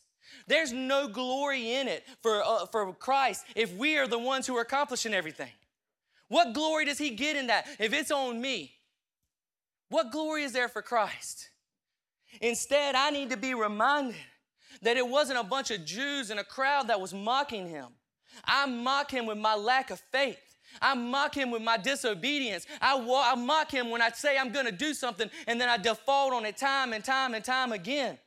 There's 0.50 0.74
no 0.74 1.08
glory 1.08 1.74
in 1.74 1.88
it 1.88 2.04
for, 2.24 2.42
uh, 2.44 2.66
for 2.66 2.92
Christ 2.94 3.46
if 3.56 3.72
we 3.76 3.98
are 3.98 4.08
the 4.08 4.18
ones 4.18 4.48
who 4.48 4.58
are 4.58 4.62
accomplishing 4.62 5.14
everything. 5.14 5.52
What 6.28 6.54
glory 6.54 6.86
does 6.86 6.98
He 6.98 7.12
get 7.12 7.38
in 7.38 7.48
that 7.48 7.68
if 7.80 7.94
it's 7.94 8.10
on 8.10 8.42
me? 8.42 8.74
What 9.90 10.12
glory 10.12 10.44
is 10.44 10.52
there 10.52 10.68
for 10.68 10.82
Christ? 10.82 11.50
Instead, 12.42 12.96
I 12.96 13.12
need 13.12 13.30
to 13.30 13.38
be 13.38 13.54
reminded 13.54 14.16
that 14.82 14.98
it 14.98 15.08
wasn't 15.08 15.40
a 15.40 15.44
bunch 15.44 15.70
of 15.70 15.86
Jews 15.86 16.32
in 16.32 16.40
a 16.40 16.44
crowd 16.44 16.88
that 16.88 17.00
was 17.00 17.14
mocking 17.14 17.68
him. 17.68 17.88
I 18.44 18.66
mock 18.66 19.12
him 19.12 19.28
with 19.28 19.38
my 19.38 19.54
lack 19.54 19.92
of 19.92 20.00
faith. 20.12 20.40
I 20.82 20.96
mock 20.96 21.36
him 21.36 21.52
with 21.52 21.62
my 21.62 21.78
disobedience. 21.78 22.66
I, 22.82 23.00
I 23.00 23.36
mock 23.36 23.72
him 23.72 23.92
when 23.92 24.02
I 24.02 24.10
say 24.10 24.38
I'm 24.38 24.52
going 24.52 24.66
to 24.66 24.72
do 24.72 24.96
something 24.96 25.30
and 25.46 25.62
then 25.62 25.70
I 25.70 25.78
default 25.78 26.34
on 26.34 26.46
it 26.46 26.58
time 26.58 26.94
and 26.94 27.04
time 27.04 27.36
and 27.36 27.46
time 27.46 27.72
again. 27.72 28.18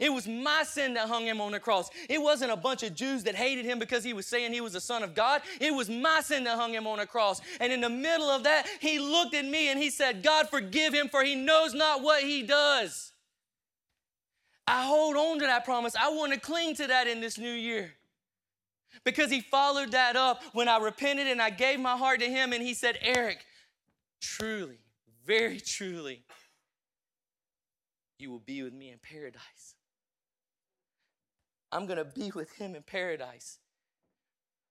It 0.00 0.12
was 0.12 0.26
my 0.26 0.64
sin 0.64 0.94
that 0.94 1.08
hung 1.08 1.24
him 1.24 1.40
on 1.40 1.52
the 1.52 1.60
cross. 1.60 1.90
It 2.08 2.20
wasn't 2.20 2.52
a 2.52 2.56
bunch 2.56 2.82
of 2.82 2.94
Jews 2.94 3.24
that 3.24 3.34
hated 3.34 3.64
him 3.64 3.78
because 3.78 4.04
he 4.04 4.12
was 4.12 4.26
saying 4.26 4.52
he 4.52 4.60
was 4.60 4.72
the 4.72 4.80
Son 4.80 5.02
of 5.02 5.14
God. 5.14 5.42
It 5.60 5.74
was 5.74 5.88
my 5.88 6.20
sin 6.20 6.44
that 6.44 6.56
hung 6.56 6.72
him 6.72 6.86
on 6.86 6.98
the 6.98 7.06
cross. 7.06 7.40
And 7.60 7.72
in 7.72 7.80
the 7.80 7.90
middle 7.90 8.28
of 8.28 8.44
that, 8.44 8.66
he 8.80 8.98
looked 8.98 9.34
at 9.34 9.44
me 9.44 9.68
and 9.68 9.78
he 9.78 9.90
said, 9.90 10.22
God, 10.22 10.48
forgive 10.48 10.94
him, 10.94 11.08
for 11.08 11.22
he 11.22 11.34
knows 11.34 11.74
not 11.74 12.02
what 12.02 12.22
he 12.22 12.42
does. 12.42 13.12
I 14.66 14.84
hold 14.84 15.16
on 15.16 15.40
to 15.40 15.46
that 15.46 15.64
promise. 15.64 15.94
I 15.96 16.10
want 16.10 16.32
to 16.32 16.40
cling 16.40 16.76
to 16.76 16.86
that 16.86 17.06
in 17.06 17.20
this 17.20 17.38
new 17.38 17.52
year. 17.52 17.92
Because 19.04 19.30
he 19.30 19.40
followed 19.40 19.92
that 19.92 20.16
up 20.16 20.42
when 20.52 20.68
I 20.68 20.78
repented 20.78 21.26
and 21.26 21.42
I 21.42 21.50
gave 21.50 21.80
my 21.80 21.96
heart 21.96 22.20
to 22.20 22.26
him, 22.26 22.52
and 22.52 22.62
he 22.62 22.74
said, 22.74 22.98
Eric, 23.00 23.44
truly, 24.20 24.78
very 25.26 25.58
truly, 25.58 26.24
you 28.18 28.30
will 28.30 28.38
be 28.38 28.62
with 28.62 28.72
me 28.72 28.90
in 28.90 28.98
paradise. 29.02 29.71
I'm 31.72 31.86
going 31.86 31.98
to 31.98 32.04
be 32.04 32.30
with 32.30 32.52
him 32.52 32.74
in 32.74 32.82
paradise. 32.82 33.58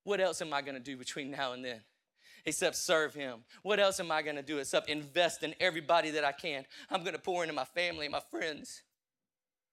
What 0.04 0.22
else 0.22 0.42
am 0.42 0.54
I 0.54 0.62
going 0.62 0.76
to 0.76 0.80
do 0.80 0.96
between 0.96 1.32
now 1.32 1.54
and 1.54 1.66
then? 1.66 1.82
Except 2.46 2.76
serve 2.76 3.14
him. 3.14 3.40
What 3.64 3.80
else 3.80 4.00
am 4.00 4.12
I 4.12 4.22
going 4.22 4.36
to 4.36 4.42
do 4.42 4.60
except 4.60 4.90
invest 4.90 5.44
in 5.44 5.54
everybody 5.60 6.12
that 6.12 6.24
I 6.24 6.32
can? 6.32 6.66
I'm 6.90 7.02
going 7.02 7.14
to 7.14 7.22
pour 7.22 7.44
into 7.44 7.54
my 7.54 7.66
family 7.66 8.06
and 8.06 8.14
my 8.14 8.22
friends. 8.32 8.84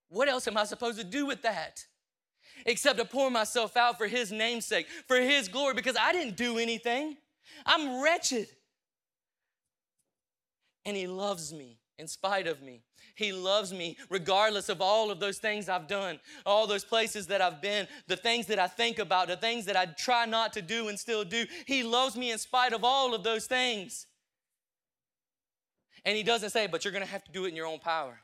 What 0.09 0.29
else 0.29 0.49
am 0.49 0.57
I 0.57 0.65
supposed 0.65 0.99
to 0.99 1.05
do 1.05 1.27
with 1.27 1.43
that? 1.43 1.85
Except 2.67 2.99
to 2.99 3.05
pour 3.05 3.31
myself 3.31 3.77
out 3.77 3.99
for 3.99 4.07
his 4.07 4.33
namesake, 4.33 4.87
for 5.07 5.17
his 5.17 5.49
glory, 5.49 5.75
because 5.75 5.97
I 5.99 6.13
didn't 6.13 6.37
do 6.37 6.59
anything. 6.59 7.17
I'm 7.65 8.03
wretched. 8.03 8.49
And 10.85 10.97
he 10.97 11.07
loves 11.07 11.53
me 11.53 11.79
in 11.99 12.07
spite 12.09 12.47
of 12.47 12.63
me. 12.63 12.83
He 13.19 13.33
loves 13.33 13.73
me 13.73 13.97
regardless 14.11 14.69
of 14.69 14.81
all 14.81 15.11
of 15.11 15.19
those 15.19 15.39
things 15.39 15.69
I've 15.69 15.89
done, 15.89 16.21
all 16.47 16.69
those 16.69 16.85
places 16.85 17.27
that 17.27 17.43
I've 17.43 17.61
been, 17.61 17.89
the 18.07 18.17
things 18.17 18.47
that 18.47 18.61
I 18.61 18.69
think 18.69 19.01
about, 19.01 19.27
the 19.27 19.37
things 19.37 19.65
that 19.65 19.77
I 19.77 19.87
try 19.87 20.25
not 20.25 20.53
to 20.53 20.63
do 20.63 20.87
and 20.87 20.97
still 20.97 21.25
do. 21.25 21.45
He 21.67 21.83
loves 21.83 22.17
me 22.17 22.31
in 22.31 22.39
spite 22.39 22.73
of 22.73 22.85
all 22.85 23.17
of 23.17 23.25
those 23.25 23.47
things. 23.47 24.07
And 26.05 26.17
He 26.17 26.23
doesn't 26.23 26.51
say, 26.51 26.69
but 26.69 26.85
you're 26.85 26.93
going 26.93 27.05
to 27.05 27.11
have 27.11 27.25
to 27.25 27.33
do 27.33 27.45
it 27.45 27.49
in 27.49 27.57
your 27.57 27.67
own 27.67 27.81
power. 27.81 28.21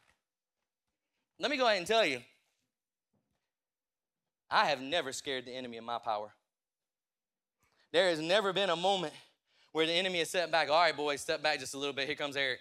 Let 1.40 1.50
me 1.50 1.56
go 1.56 1.66
ahead 1.66 1.78
and 1.78 1.88
tell 1.88 2.06
you 2.06 2.20
I 4.48 4.66
have 4.66 4.80
never 4.80 5.10
scared 5.10 5.46
the 5.46 5.56
enemy 5.56 5.76
in 5.76 5.84
my 5.84 5.98
power. 5.98 6.32
There 7.90 8.10
has 8.10 8.20
never 8.20 8.52
been 8.52 8.70
a 8.70 8.76
moment 8.76 9.12
where 9.72 9.86
the 9.86 9.92
enemy 9.92 10.20
has 10.20 10.28
stepped 10.28 10.52
back. 10.52 10.70
All 10.70 10.80
right, 10.80 10.96
boys, 10.96 11.20
step 11.20 11.42
back 11.42 11.58
just 11.58 11.74
a 11.74 11.78
little 11.78 11.94
bit. 11.94 12.06
Here 12.06 12.14
comes 12.14 12.36
Eric. 12.36 12.60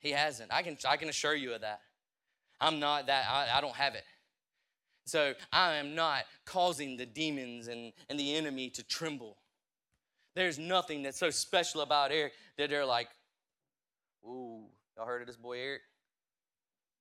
He 0.00 0.10
hasn't. 0.10 0.52
I 0.52 0.62
can, 0.62 0.76
I 0.88 0.96
can 0.96 1.08
assure 1.08 1.34
you 1.34 1.54
of 1.54 1.62
that. 1.62 1.80
I'm 2.60 2.80
not 2.80 3.06
that, 3.06 3.26
I, 3.28 3.58
I 3.58 3.60
don't 3.60 3.74
have 3.74 3.94
it. 3.94 4.04
So 5.06 5.34
I 5.52 5.76
am 5.76 5.94
not 5.94 6.24
causing 6.44 6.96
the 6.96 7.06
demons 7.06 7.68
and, 7.68 7.92
and 8.10 8.18
the 8.18 8.34
enemy 8.34 8.70
to 8.70 8.82
tremble. 8.82 9.38
There's 10.34 10.58
nothing 10.58 11.02
that's 11.02 11.18
so 11.18 11.30
special 11.30 11.80
about 11.80 12.12
Eric 12.12 12.32
that 12.58 12.70
they're 12.70 12.84
like, 12.84 13.08
ooh, 14.24 14.66
y'all 14.96 15.06
heard 15.06 15.22
of 15.22 15.26
this 15.26 15.36
boy 15.36 15.58
Eric? 15.58 15.82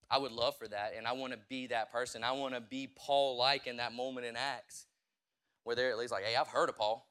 I 0.10 0.20
would 0.20 0.32
love 0.32 0.56
for 0.58 0.68
that, 0.70 0.94
and 0.98 1.06
I 1.06 1.12
want 1.12 1.34
to 1.34 1.40
be 1.50 1.68
that 1.68 1.92
person. 1.92 2.24
I 2.24 2.32
want 2.32 2.54
to 2.54 2.62
be 2.62 2.90
Paul 2.96 3.38
like 3.38 3.68
in 3.68 3.78
that 3.78 3.94
moment 3.94 4.26
in 4.26 4.38
Acts, 4.38 4.86
where 5.66 5.76
they're 5.76 5.92
at 5.92 5.98
least 5.98 6.14
like, 6.14 6.24
hey, 6.24 6.38
I've 6.38 6.48
heard 6.48 6.70
of 6.70 6.78
Paul. 6.78 7.10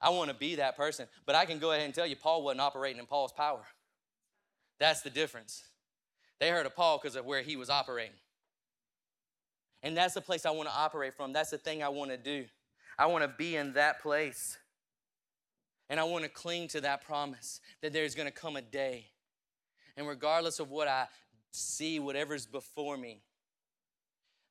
I 0.00 0.10
want 0.10 0.28
to 0.28 0.36
be 0.36 0.56
that 0.56 0.76
person. 0.76 1.06
But 1.24 1.34
I 1.34 1.46
can 1.46 1.58
go 1.58 1.72
ahead 1.72 1.86
and 1.86 1.94
tell 1.94 2.06
you, 2.06 2.14
Paul 2.14 2.42
wasn't 2.42 2.60
operating 2.60 3.00
in 3.00 3.06
Paul's 3.06 3.32
power. 3.32 3.64
That's 4.78 5.02
the 5.02 5.10
difference. 5.10 5.62
They 6.38 6.50
heard 6.50 6.66
of 6.66 6.76
Paul 6.76 6.98
because 6.98 7.16
of 7.16 7.24
where 7.24 7.42
he 7.42 7.56
was 7.56 7.70
operating. 7.70 8.16
And 9.82 9.96
that's 9.96 10.14
the 10.14 10.20
place 10.20 10.44
I 10.44 10.50
want 10.50 10.68
to 10.68 10.74
operate 10.74 11.14
from. 11.14 11.32
That's 11.32 11.50
the 11.50 11.58
thing 11.58 11.82
I 11.82 11.88
want 11.88 12.10
to 12.10 12.16
do. 12.16 12.44
I 12.98 13.06
want 13.06 13.22
to 13.24 13.28
be 13.28 13.56
in 13.56 13.74
that 13.74 14.00
place. 14.00 14.58
And 15.88 16.00
I 16.00 16.04
want 16.04 16.24
to 16.24 16.30
cling 16.30 16.68
to 16.68 16.80
that 16.80 17.04
promise 17.04 17.60
that 17.82 17.92
there's 17.92 18.14
going 18.14 18.26
to 18.26 18.34
come 18.34 18.56
a 18.56 18.62
day. 18.62 19.06
And 19.96 20.06
regardless 20.06 20.58
of 20.60 20.70
what 20.70 20.88
I 20.88 21.06
see, 21.52 22.00
whatever's 22.00 22.46
before 22.46 22.96
me, 22.96 23.20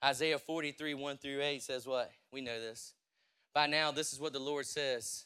Isaiah 0.03 0.39
43, 0.39 0.93
1 0.93 1.17
through 1.17 1.41
8 1.41 1.61
says 1.61 1.85
what? 1.85 2.11
We 2.31 2.41
know 2.41 2.59
this. 2.59 2.93
By 3.53 3.67
now, 3.67 3.91
this 3.91 4.13
is 4.13 4.19
what 4.19 4.33
the 4.33 4.39
Lord 4.39 4.65
says 4.65 5.25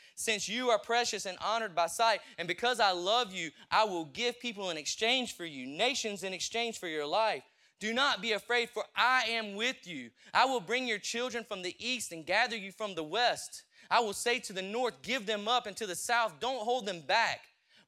Since 0.21 0.47
you 0.47 0.69
are 0.69 0.77
precious 0.77 1.25
and 1.25 1.37
honored 1.41 1.73
by 1.73 1.87
sight, 1.87 2.21
and 2.37 2.47
because 2.47 2.79
I 2.79 2.91
love 2.91 3.33
you, 3.33 3.49
I 3.71 3.85
will 3.85 4.05
give 4.05 4.39
people 4.39 4.69
in 4.69 4.77
exchange 4.77 5.35
for 5.35 5.45
you, 5.45 5.65
nations 5.65 6.21
in 6.21 6.31
exchange 6.31 6.79
for 6.79 6.87
your 6.87 7.07
life. 7.07 7.41
Do 7.79 7.91
not 7.91 8.21
be 8.21 8.33
afraid, 8.33 8.69
for 8.69 8.83
I 8.95 9.23
am 9.29 9.55
with 9.55 9.87
you. 9.87 10.11
I 10.31 10.45
will 10.45 10.59
bring 10.59 10.87
your 10.87 10.99
children 10.99 11.43
from 11.43 11.63
the 11.63 11.75
east 11.79 12.11
and 12.11 12.23
gather 12.23 12.55
you 12.55 12.71
from 12.71 12.93
the 12.93 13.03
west. 13.03 13.63
I 13.89 13.99
will 14.01 14.13
say 14.13 14.37
to 14.41 14.53
the 14.53 14.61
north, 14.61 15.01
Give 15.01 15.25
them 15.25 15.47
up, 15.47 15.65
and 15.65 15.75
to 15.77 15.87
the 15.87 15.95
south, 15.95 16.39
Don't 16.39 16.63
hold 16.63 16.85
them 16.85 17.01
back. 17.01 17.41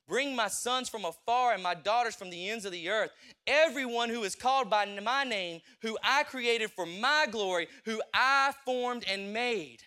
Bring 0.08 0.36
my 0.36 0.48
sons 0.48 0.90
from 0.90 1.06
afar 1.06 1.54
and 1.54 1.62
my 1.62 1.76
daughters 1.76 2.16
from 2.16 2.32
the 2.32 2.50
ends 2.50 2.66
of 2.66 2.72
the 2.72 2.90
earth. 2.90 3.12
Everyone 3.46 4.10
who 4.10 4.24
is 4.24 4.34
called 4.34 4.72
by 4.72 4.86
my 5.04 5.24
name, 5.24 5.62
who 5.84 6.00
I 6.04 6.24
created 6.24 6.72
for 6.72 6.88
my 6.88 7.28
glory, 7.30 7.68
who 7.86 8.02
I 8.12 8.54
formed 8.66 9.06
and 9.08 9.32
made. 9.32 9.84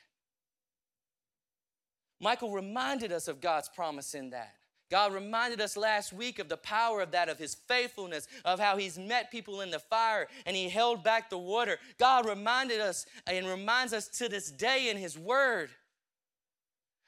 Michael 2.20 2.50
reminded 2.50 3.12
us 3.12 3.28
of 3.28 3.40
God's 3.40 3.68
promise 3.68 4.14
in 4.14 4.30
that. 4.30 4.54
God 4.90 5.12
reminded 5.12 5.60
us 5.60 5.76
last 5.76 6.12
week 6.12 6.38
of 6.38 6.48
the 6.48 6.56
power 6.56 7.00
of 7.00 7.10
that, 7.10 7.28
of 7.28 7.38
his 7.38 7.54
faithfulness, 7.54 8.28
of 8.44 8.60
how 8.60 8.76
he's 8.76 8.96
met 8.96 9.32
people 9.32 9.60
in 9.60 9.70
the 9.70 9.80
fire 9.80 10.28
and 10.46 10.56
he 10.56 10.68
held 10.68 11.02
back 11.02 11.28
the 11.28 11.38
water. 11.38 11.78
God 11.98 12.26
reminded 12.26 12.80
us 12.80 13.04
and 13.26 13.46
reminds 13.46 13.92
us 13.92 14.06
to 14.18 14.28
this 14.28 14.50
day 14.50 14.88
in 14.88 14.96
his 14.96 15.18
word 15.18 15.70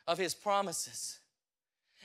of 0.08 0.18
his 0.18 0.34
promises. 0.34 1.20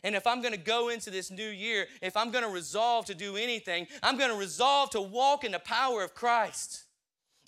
And 0.04 0.16
if 0.16 0.28
I'm 0.28 0.42
gonna 0.42 0.58
go 0.58 0.90
into 0.90 1.10
this 1.10 1.32
new 1.32 1.50
year, 1.50 1.88
if 2.02 2.16
I'm 2.16 2.30
gonna 2.30 2.50
resolve 2.50 3.06
to 3.06 3.16
do 3.16 3.36
anything, 3.36 3.88
I'm 4.04 4.18
gonna 4.18 4.36
resolve 4.36 4.92
to 4.92 5.02
walk 5.02 5.44
in 5.44 5.54
the 5.54 5.60
power 5.60 6.04
of 6.04 6.14
Christ. 6.14 6.83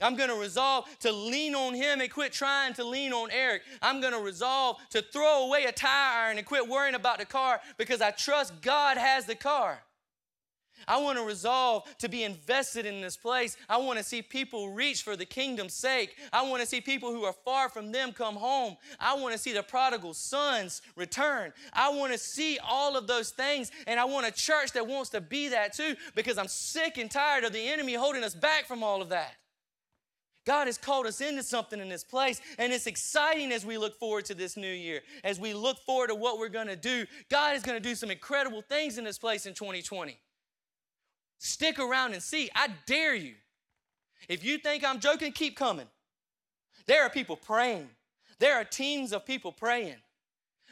I'm 0.02 0.16
going 0.16 0.30
to 0.30 0.36
resolve 0.36 0.86
to 1.00 1.12
lean 1.12 1.56
on 1.56 1.74
him 1.74 2.02
and 2.02 2.12
quit 2.12 2.34
trying 2.34 2.74
to 2.74 2.84
lean 2.84 3.14
on 3.14 3.32
Eric. 3.32 3.62
I'm 3.82 4.02
going 4.02 4.14
to 4.14 4.20
resolve 4.20 4.78
to 4.90 5.02
throw 5.02 5.46
away 5.46 5.66
a 5.66 5.72
tire 5.72 6.28
iron 6.28 6.38
and 6.38 6.46
quit 6.46 6.68
worrying 6.68 6.96
about 6.96 7.20
the 7.20 7.26
car 7.26 7.62
because 7.78 8.02
I 8.02 8.12
trust 8.12 8.62
God 8.62 8.98
has 8.98 9.26
the 9.26 9.36
car. 9.36 9.80
I 10.88 10.98
want 10.98 11.18
to 11.18 11.24
resolve 11.24 11.84
to 12.00 12.10
be 12.10 12.24
invested 12.24 12.86
in 12.86 13.02
this 13.02 13.18
place. 13.18 13.58
I 13.70 13.78
want 13.78 13.98
to 13.98 14.04
see 14.04 14.22
people 14.22 14.70
reach 14.70 15.04
for 15.04 15.16
the 15.16 15.26
kingdom's 15.26 15.74
sake. 15.74 16.16
I 16.32 16.48
want 16.48 16.62
to 16.62 16.68
see 16.68 16.82
people 16.82 17.12
who 17.12 17.24
are 17.24 17.34
far 17.46 17.70
from 17.70 17.92
them 17.92 18.12
come 18.12 18.36
home. 18.36 18.78
I 19.00 19.16
want 19.16 19.34
to 19.34 19.40
see 19.40 19.54
the 19.54 19.64
prodigal 19.64 20.14
sons 20.14 20.82
return. 20.96 21.54
I 21.74 21.90
want 21.90 22.12
to 22.12 22.18
see 22.18 22.60
all 22.60 22.98
of 22.98 23.08
those 23.08 23.32
things. 23.32 23.72
And 23.88 24.00
I 24.00 24.06
want 24.06 24.28
a 24.28 24.32
church 24.32 24.74
that 24.74 24.86
wants 24.86 25.10
to 25.12 25.22
be 25.22 25.50
that 25.50 25.74
too 25.74 25.96
because 26.14 26.38
I'm 26.38 26.48
sick 26.48 26.98
and 26.98 27.10
tired 27.10 27.46
of 27.46 27.54
the 27.54 27.68
enemy 27.68 27.94
holding 27.94 28.24
us 28.24 28.36
back 28.36 28.66
from 28.66 28.84
all 28.84 29.02
of 29.02 29.10
that. 29.10 29.36
God 30.46 30.68
has 30.68 30.78
called 30.78 31.08
us 31.08 31.22
into 31.22 31.42
something 31.42 31.80
in 31.80 31.90
this 31.90 32.04
place, 32.04 32.40
and 32.60 32.72
it's 32.72 32.88
exciting 32.88 33.52
as 33.52 33.66
we 33.66 33.78
look 33.78 33.98
forward 34.00 34.26
to 34.26 34.36
this 34.36 34.56
new 34.56 34.72
year. 34.72 35.02
As 35.24 35.40
we 35.40 35.54
look 35.54 35.80
forward 35.80 36.08
to 36.08 36.16
what 36.16 36.38
we're 36.38 36.50
going 36.50 36.68
to 36.68 36.76
do, 36.76 37.06
God 37.30 37.56
is 37.56 37.64
going 37.64 37.82
to 37.82 37.84
do 37.84 37.96
some 37.96 38.12
incredible 38.12 38.62
things 38.62 38.98
in 38.98 39.04
this 39.04 39.18
place 39.18 39.46
in 39.46 39.54
2020. 39.54 40.20
Stick 41.40 41.80
around 41.80 42.14
and 42.14 42.22
see. 42.22 42.50
I 42.56 42.70
dare 42.86 43.16
you. 43.16 43.34
If 44.30 44.44
you 44.44 44.58
think 44.58 44.84
I'm 44.86 45.00
joking, 45.00 45.32
keep 45.32 45.56
coming. 45.58 45.88
There 46.86 47.04
are 47.04 47.10
people 47.10 47.36
praying, 47.36 47.90
there 48.40 48.56
are 48.56 48.64
teams 48.64 49.14
of 49.14 49.26
people 49.26 49.52
praying. 49.52 49.96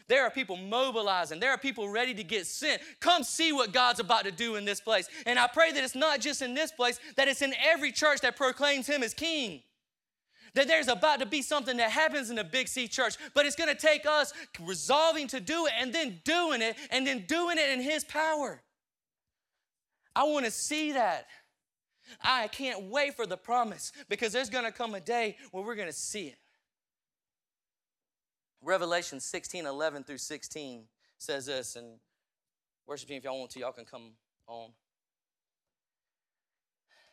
There 0.08 0.24
are 0.24 0.30
people 0.30 0.58
mobilizing. 0.58 1.40
There 1.40 1.52
are 1.52 1.58
people 1.58 1.90
ready 1.90 2.14
to 2.14 2.24
get 2.24 2.46
sent. 2.46 2.82
Come 3.00 3.24
see 3.24 3.54
what 3.54 3.72
God's 3.72 4.00
about 4.00 4.26
to 4.26 4.32
do 4.32 4.56
in 4.56 4.66
this 4.66 4.82
place. 4.82 5.08
And 5.26 5.40
I 5.40 5.48
pray 5.48 5.72
that 5.72 5.84
it's 5.84 5.96
not 5.96 6.20
just 6.20 6.42
in 6.42 6.54
this 6.54 6.72
place, 6.72 7.00
that 7.16 7.28
it's 7.28 7.42
in 7.42 7.54
every 7.64 7.92
church 7.92 8.22
that 8.22 8.36
proclaims 8.36 8.88
Him 8.88 9.04
as 9.04 9.14
King. 9.14 9.62
That 10.56 10.68
there's 10.68 10.88
about 10.88 11.20
to 11.20 11.26
be 11.26 11.42
something 11.42 11.78
that 11.78 11.90
happens 11.92 12.30
in 12.30 12.36
the 12.36 12.44
Big 12.44 12.68
C 12.68 12.88
church, 12.88 13.16
but 13.34 13.46
it's 13.46 13.56
going 13.56 13.74
to 13.74 13.80
take 13.80 14.06
us 14.06 14.34
resolving 14.60 15.28
to 15.30 15.40
do 15.40 15.66
it 15.66 15.74
and 15.80 15.94
then 15.94 16.20
doing 16.24 16.62
it 16.62 16.76
and 16.92 17.08
then 17.08 17.26
doing 17.28 17.58
it 17.58 17.70
in 17.70 17.82
His 17.82 18.04
power. 18.04 18.62
I 20.16 20.26
want 20.26 20.46
to 20.46 20.52
see 20.52 20.92
that. 20.92 21.26
I 22.22 22.48
can't 22.50 22.84
wait 22.84 23.16
for 23.16 23.26
the 23.26 23.38
promise 23.38 23.92
because 24.10 24.34
there's 24.34 24.50
going 24.50 24.66
to 24.66 24.72
come 24.72 24.94
a 24.94 25.00
day 25.00 25.38
where 25.52 25.64
we're 25.64 25.76
going 25.76 25.88
to 25.88 25.94
see 25.94 26.28
it. 26.28 26.38
Revelation 28.64 29.20
16 29.20 29.66
11 29.66 30.04
through 30.06 30.18
16 30.18 30.86
says 31.18 31.46
this, 31.46 31.76
and 31.76 32.00
worship 32.88 33.10
team, 33.10 33.18
if 33.18 33.26
y'all 33.26 33.38
want 33.38 33.52
to, 33.52 33.60
y'all 33.60 33.74
can 33.74 33.86
come 33.86 34.12
on. 34.48 34.70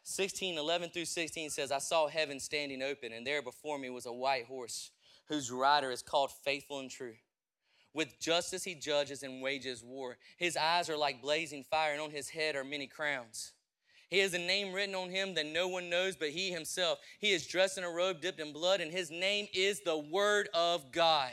16 0.04 0.56
11 0.56 0.90
through 0.90 1.04
16 1.04 1.50
says, 1.50 1.72
I 1.72 1.78
saw 1.78 2.06
heaven 2.06 2.38
standing 2.38 2.82
open, 2.82 3.12
and 3.12 3.26
there 3.26 3.42
before 3.42 3.78
me 3.78 3.90
was 3.90 4.06
a 4.06 4.12
white 4.12 4.46
horse, 4.46 4.92
whose 5.28 5.50
rider 5.50 5.90
is 5.90 6.02
called 6.02 6.30
Faithful 6.44 6.78
and 6.78 6.90
True. 6.90 7.14
With 7.92 8.20
justice 8.20 8.62
he 8.62 8.76
judges 8.76 9.24
and 9.24 9.42
wages 9.42 9.82
war. 9.82 10.18
His 10.36 10.56
eyes 10.56 10.88
are 10.88 10.96
like 10.96 11.20
blazing 11.20 11.64
fire, 11.64 11.92
and 11.92 12.00
on 12.00 12.10
his 12.10 12.28
head 12.28 12.54
are 12.54 12.64
many 12.64 12.86
crowns. 12.86 13.52
He 14.10 14.18
has 14.18 14.34
a 14.34 14.38
name 14.38 14.72
written 14.72 14.96
on 14.96 15.08
him 15.08 15.34
that 15.34 15.46
no 15.46 15.68
one 15.68 15.88
knows 15.88 16.16
but 16.16 16.30
he 16.30 16.50
himself. 16.50 16.98
He 17.20 17.30
is 17.30 17.46
dressed 17.46 17.78
in 17.78 17.84
a 17.84 17.90
robe 17.90 18.20
dipped 18.20 18.40
in 18.40 18.52
blood, 18.52 18.80
and 18.80 18.90
his 18.90 19.10
name 19.10 19.46
is 19.54 19.80
the 19.80 19.96
Word 19.96 20.48
of 20.52 20.90
God. 20.90 21.32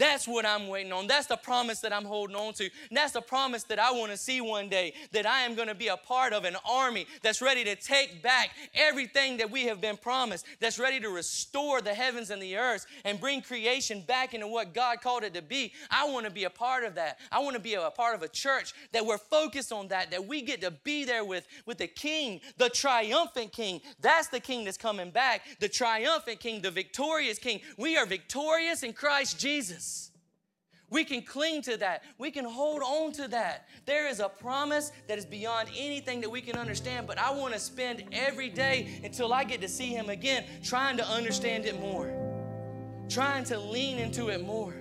That's 0.00 0.26
what 0.26 0.46
I'm 0.46 0.68
waiting 0.68 0.92
on. 0.92 1.06
That's 1.06 1.26
the 1.26 1.36
promise 1.36 1.80
that 1.80 1.92
I'm 1.92 2.06
holding 2.06 2.34
on 2.34 2.54
to. 2.54 2.64
And 2.88 2.96
that's 2.96 3.12
the 3.12 3.20
promise 3.20 3.64
that 3.64 3.78
I 3.78 3.92
want 3.92 4.10
to 4.10 4.16
see 4.16 4.40
one 4.40 4.70
day 4.70 4.94
that 5.12 5.26
I 5.26 5.42
am 5.42 5.54
going 5.54 5.68
to 5.68 5.74
be 5.74 5.88
a 5.88 5.96
part 5.98 6.32
of 6.32 6.44
an 6.44 6.56
army 6.66 7.06
that's 7.20 7.42
ready 7.42 7.64
to 7.64 7.76
take 7.76 8.22
back 8.22 8.48
everything 8.74 9.36
that 9.36 9.50
we 9.50 9.64
have 9.66 9.78
been 9.78 9.98
promised, 9.98 10.46
that's 10.58 10.78
ready 10.78 11.00
to 11.00 11.10
restore 11.10 11.82
the 11.82 11.92
heavens 11.92 12.30
and 12.30 12.40
the 12.40 12.56
earth 12.56 12.86
and 13.04 13.20
bring 13.20 13.42
creation 13.42 14.00
back 14.00 14.32
into 14.32 14.46
what 14.46 14.72
God 14.72 15.02
called 15.02 15.22
it 15.22 15.34
to 15.34 15.42
be. 15.42 15.74
I 15.90 16.08
want 16.08 16.24
to 16.24 16.32
be 16.32 16.44
a 16.44 16.50
part 16.50 16.84
of 16.84 16.94
that. 16.94 17.18
I 17.30 17.40
want 17.40 17.56
to 17.56 17.62
be 17.62 17.74
a 17.74 17.90
part 17.90 18.14
of 18.14 18.22
a 18.22 18.28
church 18.28 18.72
that 18.92 19.04
we're 19.04 19.18
focused 19.18 19.70
on 19.70 19.88
that, 19.88 20.10
that 20.12 20.26
we 20.26 20.40
get 20.40 20.62
to 20.62 20.70
be 20.70 21.04
there 21.04 21.26
with, 21.26 21.46
with 21.66 21.76
the 21.76 21.86
king, 21.86 22.40
the 22.56 22.70
triumphant 22.70 23.52
king. 23.52 23.82
That's 24.00 24.28
the 24.28 24.40
king 24.40 24.64
that's 24.64 24.78
coming 24.78 25.10
back, 25.10 25.42
the 25.58 25.68
triumphant 25.68 26.40
king, 26.40 26.62
the 26.62 26.70
victorious 26.70 27.38
king. 27.38 27.60
We 27.76 27.98
are 27.98 28.06
victorious 28.06 28.82
in 28.82 28.94
Christ 28.94 29.38
Jesus. 29.38 29.89
We 30.90 31.04
can 31.04 31.22
cling 31.22 31.62
to 31.62 31.76
that. 31.78 32.02
We 32.18 32.32
can 32.32 32.44
hold 32.44 32.82
on 32.82 33.12
to 33.12 33.28
that. 33.28 33.68
There 33.86 34.08
is 34.08 34.18
a 34.18 34.28
promise 34.28 34.90
that 35.06 35.18
is 35.18 35.24
beyond 35.24 35.68
anything 35.76 36.20
that 36.20 36.30
we 36.30 36.40
can 36.40 36.56
understand, 36.56 37.06
but 37.06 37.16
I 37.16 37.30
want 37.30 37.54
to 37.54 37.60
spend 37.60 38.04
every 38.10 38.48
day 38.48 39.00
until 39.04 39.32
I 39.32 39.44
get 39.44 39.60
to 39.60 39.68
see 39.68 39.88
Him 39.88 40.10
again 40.10 40.44
trying 40.64 40.96
to 40.96 41.06
understand 41.06 41.64
it 41.64 41.80
more, 41.80 42.12
trying 43.08 43.44
to 43.44 43.58
lean 43.58 43.98
into 43.98 44.28
it 44.28 44.44
more. 44.44 44.74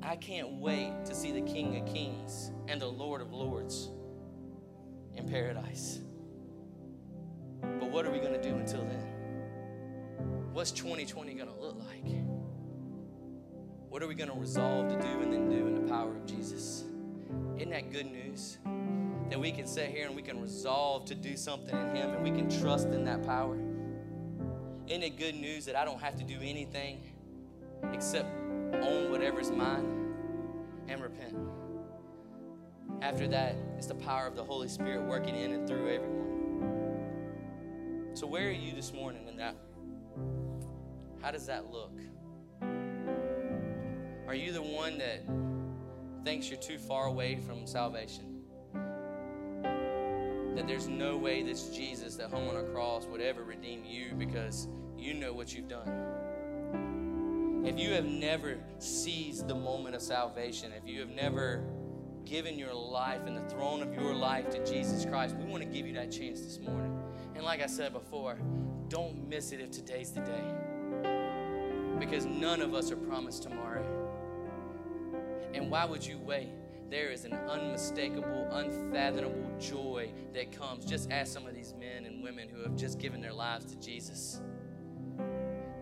I 0.00 0.14
can't 0.14 0.52
wait 0.52 0.92
to 1.06 1.14
see 1.14 1.32
the 1.32 1.42
King 1.42 1.76
of 1.76 1.92
Kings 1.92 2.52
and 2.68 2.80
the 2.80 2.86
Lord 2.86 3.20
of 3.20 3.32
Lords 3.32 3.90
in 5.16 5.28
paradise. 5.28 6.00
But 7.60 7.90
what 7.90 8.06
are 8.06 8.12
we 8.12 8.18
going 8.18 8.32
to 8.32 8.40
do 8.40 8.54
until 8.56 8.84
then? 8.84 9.04
What's 10.52 10.70
2020 10.70 11.34
going 11.34 11.48
to 11.48 11.60
look 11.60 11.76
like? 11.78 12.27
What 13.88 14.02
are 14.02 14.06
we 14.06 14.14
going 14.14 14.28
to 14.28 14.36
resolve 14.36 14.88
to 14.88 14.96
do 15.00 15.20
and 15.22 15.32
then 15.32 15.48
do 15.48 15.66
in 15.66 15.74
the 15.74 15.88
power 15.92 16.14
of 16.14 16.26
Jesus? 16.26 16.84
Isn't 17.56 17.70
that 17.70 17.90
good 17.90 18.06
news? 18.06 18.58
That 19.30 19.40
we 19.40 19.50
can 19.50 19.66
sit 19.66 19.88
here 19.90 20.06
and 20.06 20.14
we 20.14 20.20
can 20.22 20.42
resolve 20.42 21.06
to 21.06 21.14
do 21.14 21.36
something 21.36 21.74
in 21.74 21.96
Him 21.96 22.10
and 22.10 22.22
we 22.22 22.30
can 22.30 22.50
trust 22.60 22.88
in 22.88 23.04
that 23.06 23.24
power. 23.24 23.58
Isn't 24.86 25.02
it 25.02 25.18
good 25.18 25.34
news 25.34 25.64
that 25.66 25.76
I 25.76 25.84
don't 25.84 26.00
have 26.00 26.16
to 26.16 26.24
do 26.24 26.36
anything 26.42 27.00
except 27.92 28.28
own 28.74 29.10
whatever's 29.10 29.50
mine 29.50 30.14
and 30.88 31.02
repent? 31.02 31.36
After 33.00 33.26
that, 33.28 33.54
it's 33.76 33.86
the 33.86 33.94
power 33.94 34.26
of 34.26 34.36
the 34.36 34.44
Holy 34.44 34.68
Spirit 34.68 35.02
working 35.02 35.34
in 35.36 35.52
and 35.52 35.66
through 35.66 35.94
everyone. 35.94 36.28
So, 38.14 38.26
where 38.26 38.48
are 38.48 38.52
you 38.52 38.74
this 38.74 38.92
morning 38.92 39.28
in 39.28 39.36
that? 39.36 39.54
How 41.22 41.30
does 41.30 41.46
that 41.46 41.70
look? 41.70 41.92
Are 44.28 44.34
you 44.34 44.52
the 44.52 44.60
one 44.60 44.98
that 44.98 45.22
thinks 46.22 46.50
you're 46.50 46.60
too 46.60 46.76
far 46.76 47.06
away 47.06 47.36
from 47.36 47.66
salvation? 47.66 48.42
That 50.54 50.66
there's 50.66 50.86
no 50.86 51.16
way 51.16 51.42
this 51.42 51.70
Jesus 51.70 52.16
that 52.16 52.30
hung 52.30 52.46
on 52.46 52.56
a 52.56 52.62
cross 52.64 53.06
would 53.06 53.22
ever 53.22 53.42
redeem 53.42 53.86
you 53.86 54.12
because 54.18 54.68
you 54.98 55.14
know 55.14 55.32
what 55.32 55.54
you've 55.54 55.68
done. 55.68 57.64
If 57.64 57.78
you 57.78 57.92
have 57.92 58.04
never 58.04 58.58
seized 58.78 59.48
the 59.48 59.54
moment 59.54 59.94
of 59.94 60.02
salvation, 60.02 60.72
if 60.76 60.86
you 60.86 61.00
have 61.00 61.08
never 61.08 61.64
given 62.26 62.58
your 62.58 62.74
life 62.74 63.22
and 63.24 63.34
the 63.34 63.48
throne 63.48 63.80
of 63.80 63.94
your 63.94 64.12
life 64.12 64.50
to 64.50 64.62
Jesus 64.62 65.06
Christ, 65.06 65.36
we 65.36 65.46
want 65.46 65.62
to 65.62 65.68
give 65.70 65.86
you 65.86 65.94
that 65.94 66.12
chance 66.12 66.42
this 66.42 66.58
morning. 66.60 67.00
And 67.34 67.44
like 67.44 67.62
I 67.62 67.66
said 67.66 67.94
before, 67.94 68.38
don't 68.88 69.26
miss 69.26 69.52
it 69.52 69.60
if 69.60 69.70
today's 69.70 70.10
the 70.10 70.20
day. 70.20 70.44
Because 71.98 72.26
none 72.26 72.60
of 72.60 72.74
us 72.74 72.92
are 72.92 72.96
promised 72.96 73.42
tomorrow. 73.42 73.97
And 75.54 75.70
why 75.70 75.84
would 75.84 76.04
you 76.04 76.18
wait? 76.18 76.48
There 76.90 77.10
is 77.10 77.24
an 77.24 77.34
unmistakable, 77.34 78.48
unfathomable 78.50 79.58
joy 79.60 80.10
that 80.32 80.52
comes. 80.52 80.86
Just 80.86 81.10
ask 81.10 81.32
some 81.32 81.46
of 81.46 81.54
these 81.54 81.74
men 81.78 82.06
and 82.06 82.22
women 82.22 82.48
who 82.48 82.62
have 82.62 82.76
just 82.76 82.98
given 82.98 83.20
their 83.20 83.32
lives 83.32 83.66
to 83.66 83.76
Jesus. 83.78 84.40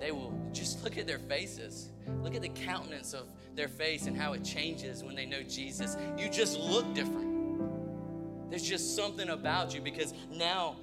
They 0.00 0.10
will 0.10 0.34
just 0.52 0.82
look 0.84 0.98
at 0.98 1.06
their 1.06 1.18
faces. 1.20 1.92
Look 2.22 2.34
at 2.34 2.42
the 2.42 2.48
countenance 2.48 3.14
of 3.14 3.28
their 3.54 3.68
face 3.68 4.06
and 4.06 4.16
how 4.16 4.32
it 4.32 4.42
changes 4.42 5.04
when 5.04 5.14
they 5.14 5.26
know 5.26 5.42
Jesus. 5.42 5.96
You 6.18 6.28
just 6.28 6.58
look 6.58 6.92
different. 6.94 7.26
There's 8.50 8.62
just 8.62 8.96
something 8.96 9.28
about 9.28 9.74
you 9.74 9.80
because 9.80 10.12
now 10.30 10.76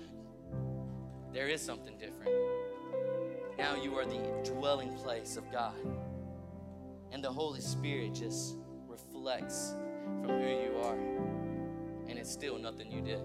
there 1.34 1.48
is 1.48 1.62
something 1.62 1.98
different. 1.98 2.32
Now 3.58 3.76
you 3.76 3.96
are 3.96 4.06
the 4.06 4.22
dwelling 4.44 4.94
place 4.96 5.38
of 5.38 5.52
God. 5.52 5.76
And 7.12 7.24
the 7.24 7.32
Holy 7.32 7.62
Spirit 7.62 8.16
just 8.16 8.56
reflects 9.24 9.76
from 10.22 10.42
who 10.42 10.50
you 10.50 10.76
are. 10.84 10.98
And 12.10 12.20
it's 12.20 12.32
still 12.32 12.58
nothing 12.58 12.92
you 12.92 13.02
did 13.02 13.22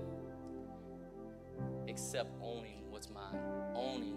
except 1.88 2.30
owning 2.40 2.82
what's 2.88 3.10
mine, 3.10 3.36
owning 3.74 4.14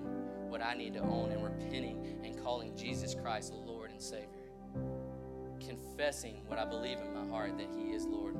what 0.49 0.61
I 0.61 0.75
need 0.75 0.93
to 0.93 0.99
own, 0.99 1.31
and 1.31 1.43
repenting 1.43 2.19
and 2.23 2.41
calling 2.43 2.75
Jesus 2.77 3.15
Christ 3.15 3.53
Lord 3.65 3.89
and 3.89 4.01
Savior. 4.01 4.27
Confessing 5.59 6.43
what 6.45 6.59
I 6.59 6.65
believe 6.65 6.99
in 6.99 7.13
my 7.13 7.27
heart 7.31 7.57
that 7.57 7.69
He 7.75 7.93
is 7.93 8.05
Lord. 8.05 8.35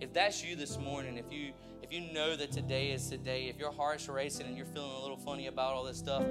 if 0.00 0.12
that's 0.12 0.44
you 0.44 0.54
this 0.54 0.78
morning, 0.78 1.16
if 1.16 1.32
you 1.32 1.52
if 1.82 1.92
you 1.92 2.12
know 2.12 2.36
that 2.36 2.52
today 2.52 2.90
is 2.92 3.08
today, 3.08 3.48
if 3.48 3.58
your 3.58 3.72
heart's 3.72 4.08
racing 4.08 4.46
and 4.46 4.56
you're 4.56 4.66
feeling 4.66 4.92
a 4.92 5.00
little 5.00 5.16
funny 5.16 5.46
about 5.46 5.74
all 5.74 5.84
this 5.84 5.96
stuff, 5.96 6.22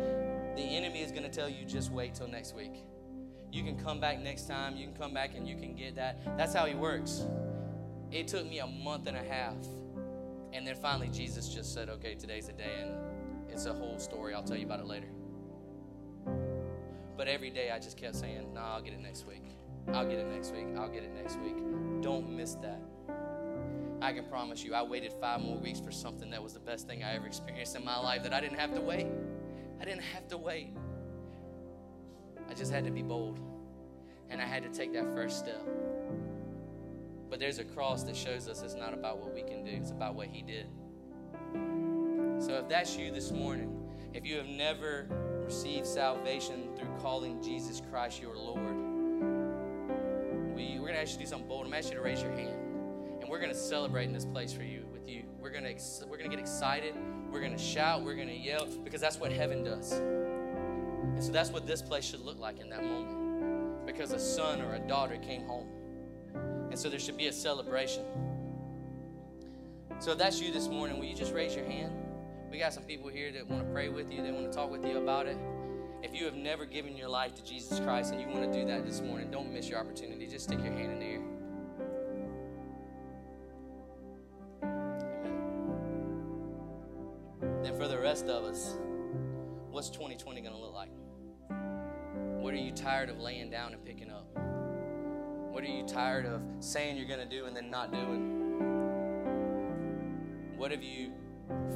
the 0.56 0.62
enemy 0.62 1.02
is 1.02 1.12
going 1.12 1.24
to 1.24 1.30
tell 1.30 1.50
you 1.50 1.66
just 1.66 1.92
wait 1.92 2.14
till 2.14 2.28
next 2.28 2.56
week. 2.56 2.84
You 3.58 3.64
can 3.64 3.76
come 3.76 4.00
back 4.00 4.20
next 4.20 4.48
time. 4.48 4.78
You 4.78 4.86
can 4.86 4.96
come 4.96 5.16
back 5.16 5.34
and 5.36 5.48
you 5.48 5.56
can 5.56 5.74
get 5.74 5.96
that. 5.96 6.20
That's 6.38 6.54
how 6.54 6.68
he 6.68 6.76
works. 6.76 7.26
It 8.12 8.28
took 8.28 8.48
me 8.48 8.60
a 8.60 8.68
month 8.68 9.08
and 9.08 9.18
a 9.18 9.24
half. 9.24 9.56
And 10.54 10.66
then 10.66 10.76
finally, 10.76 11.10
Jesus 11.10 11.50
just 11.50 11.74
said, 11.74 11.90
okay, 11.90 12.14
today's 12.14 12.46
the 12.46 12.54
day. 12.54 12.84
And 12.84 12.92
it's 13.50 13.66
a 13.66 13.74
whole 13.74 13.98
story. 13.98 14.36
I'll 14.36 14.44
tell 14.44 14.58
you 14.58 14.68
about 14.68 14.80
it 14.80 14.86
later. 14.86 15.08
But 17.18 17.28
every 17.28 17.50
day 17.50 17.72
I 17.72 17.80
just 17.80 17.98
kept 17.98 18.16
saying, 18.16 18.54
no, 18.54 18.62
nah, 18.62 18.76
I'll 18.76 18.82
get 18.84 18.94
it 18.94 19.00
next 19.00 19.26
week. 19.26 19.44
I'll 19.88 20.08
get 20.08 20.20
it 20.20 20.28
next 20.28 20.54
week. 20.54 20.68
I'll 20.78 20.90
get 20.90 21.02
it 21.02 21.16
next 21.16 21.40
week. 21.40 21.58
Don't 22.02 22.30
miss 22.30 22.54
that. 22.56 22.80
I 24.04 24.14
can 24.14 24.26
promise 24.26 24.64
you, 24.64 24.76
I 24.76 24.84
waited 24.84 25.14
five 25.20 25.42
more 25.42 25.58
weeks 25.58 25.80
for 25.80 25.92
something 25.92 26.30
that 26.30 26.44
was 26.44 26.54
the 26.54 26.60
best 26.60 26.86
thing 26.86 27.04
I 27.04 27.16
ever 27.16 27.26
experienced 27.26 27.76
in 27.76 27.84
my 27.84 27.98
life 27.98 28.22
that 28.22 28.34
I 28.34 28.40
didn't 28.40 28.60
have 28.60 28.76
to 28.76 28.82
wait. 28.82 29.08
I 29.82 29.86
didn't 29.86 30.04
have 30.04 30.28
to 30.28 30.38
wait. 30.38 30.76
I 32.50 32.54
just 32.54 32.72
had 32.72 32.86
to 32.86 32.92
be 32.92 33.02
bold. 33.02 33.40
And 34.30 34.42
I 34.42 34.46
had 34.46 34.64
to 34.64 34.70
take 34.70 34.94
that 34.94 35.06
first 35.14 35.40
step. 35.40 35.66
But 37.30 37.40
there's 37.40 37.60
a 37.60 37.64
cross 37.64 38.04
that 38.04 38.16
shows 38.16 38.48
us 38.48 38.62
it's 38.62 38.76
not 38.76 38.94
about 38.94 39.20
what 39.20 39.34
we 39.34 39.42
can 39.42 39.64
do, 39.64 39.72
it's 39.72 39.92
about 39.92 40.16
what 40.16 40.28
He 40.28 40.42
did. 40.42 40.68
So 42.40 42.54
if 42.56 42.70
that's 42.70 42.96
you 42.96 43.12
this 43.12 43.32
morning, 43.32 43.74
if 44.14 44.26
you 44.26 44.38
have 44.38 44.48
never 44.48 45.08
received 45.46 45.86
salvation 45.86 46.70
through 46.78 46.90
calling 47.02 47.42
Jesus 47.42 47.82
Christ 47.90 48.22
your 48.22 48.36
Lord, 48.36 48.76
we, 50.56 50.80
we're 50.80 50.88
going 50.88 50.94
to 50.94 51.02
ask 51.02 51.12
you 51.12 51.18
to 51.18 51.24
do 51.24 51.30
something 51.30 51.48
bold. 51.48 51.66
I'm 51.66 51.72
going 51.72 51.82
to 51.82 51.88
ask 51.88 51.94
you 51.94 52.00
to 52.00 52.04
raise 52.04 52.22
your 52.22 52.32
hand 52.32 52.68
and 53.28 53.34
we're 53.34 53.40
going 53.40 53.52
to 53.52 53.58
celebrate 53.58 54.06
in 54.06 54.14
this 54.14 54.24
place 54.24 54.54
for 54.54 54.64
you 54.64 54.86
with 54.94 55.06
you. 55.06 55.24
We're 55.42 55.50
going 55.50 55.66
to 55.66 56.06
we're 56.08 56.18
going 56.18 56.30
to 56.30 56.36
get 56.38 56.40
excited. 56.40 56.96
We're 57.30 57.42
going 57.42 57.58
to 57.58 57.62
shout. 57.62 58.02
We're 58.02 58.16
going 58.16 58.30
to 58.30 58.38
yell 58.38 58.66
because 58.86 59.02
that's 59.02 59.20
what 59.20 59.34
heaven 59.34 59.66
does. 59.66 60.02
And 61.18 61.24
so 61.24 61.32
that's 61.32 61.50
what 61.50 61.66
this 61.66 61.82
place 61.82 62.06
should 62.06 62.20
look 62.20 62.38
like 62.38 62.60
in 62.60 62.70
that 62.70 62.84
moment. 62.84 63.88
Because 63.88 64.12
a 64.12 64.20
son 64.20 64.62
or 64.62 64.76
a 64.76 64.80
daughter 64.80 65.18
came 65.18 65.48
home. 65.48 65.66
And 66.70 66.78
so 66.78 66.90
there 66.90 67.00
should 67.00 67.18
be 67.18 67.26
a 67.26 67.34
celebration. 67.34 68.04
So 69.98 70.12
if 70.12 70.20
that's 70.20 70.40
you 70.40 70.54
this 70.54 70.68
morning, 70.68 71.00
will 71.00 71.08
you 71.08 71.16
just 71.16 71.34
raise 71.34 71.56
your 71.56 71.66
hand? 71.66 71.92
We 72.52 72.60
got 72.60 72.72
some 72.72 72.84
people 72.84 73.10
here 73.10 73.32
that 73.32 73.48
want 73.48 73.66
to 73.66 73.74
pray 73.74 73.90
with 73.90 74.12
you, 74.12 74.22
they 74.22 74.32
want 74.32 74.52
to 74.52 74.56
talk 74.56 74.70
with 74.70 74.86
you 74.86 75.00
about 75.00 75.26
it. 75.26 75.40
If 76.04 76.14
you 76.14 76.26
have 76.26 76.36
never 76.36 76.66
given 76.66 76.96
your 76.96 77.10
life 77.10 77.34
to 77.34 77.44
Jesus 77.44 77.80
Christ 77.80 78.14
and 78.14 78.22
you 78.22 78.28
want 78.28 78.54
to 78.54 78.60
do 78.60 78.68
that 78.68 78.86
this 78.86 79.02
morning, 79.02 79.32
don't 79.32 79.52
miss 79.52 79.68
your 79.68 79.80
opportunity. 79.80 80.28
Just 80.28 80.46
stick 80.46 80.60
your 80.60 80.72
hand 80.72 80.92
in 80.92 81.00
the 81.00 81.06
air. 81.06 81.24
Amen. 84.62 85.24
Then 87.64 87.76
for 87.76 87.88
the 87.88 87.98
rest 87.98 88.26
of 88.28 88.44
us, 88.44 88.78
what's 89.72 89.90
2020 89.90 90.42
going 90.42 90.54
to 90.54 90.62
look 90.62 90.76
like? 90.76 90.92
What 92.40 92.54
are 92.54 92.58
you 92.58 92.72
tired 92.72 93.10
of 93.10 93.20
laying 93.20 93.50
down 93.50 93.74
and 93.74 93.84
picking 93.84 94.10
up? 94.12 94.28
What 95.52 95.64
are 95.64 95.68
you 95.68 95.84
tired 95.86 96.26
of 96.26 96.42
saying 96.60 96.98
you're 96.98 97.08
going 97.08 97.20
to 97.20 97.26
do 97.26 97.46
and 97.46 97.56
then 97.56 97.70
not 97.70 97.92
doing? 97.92 98.46
What 100.56 100.72
have 100.72 100.84
you 100.84 101.12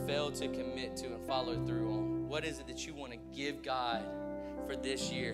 failed 0.05 0.35
to 0.35 0.47
commit 0.47 0.95
to 0.97 1.07
and 1.07 1.25
follow 1.25 1.55
through 1.65 1.91
on? 1.91 2.27
What 2.27 2.45
is 2.45 2.59
it 2.59 2.67
that 2.67 2.85
you 2.85 2.93
want 2.93 3.11
to 3.11 3.19
give 3.35 3.63
God 3.63 4.05
for 4.67 4.75
this 4.75 5.11
year? 5.11 5.33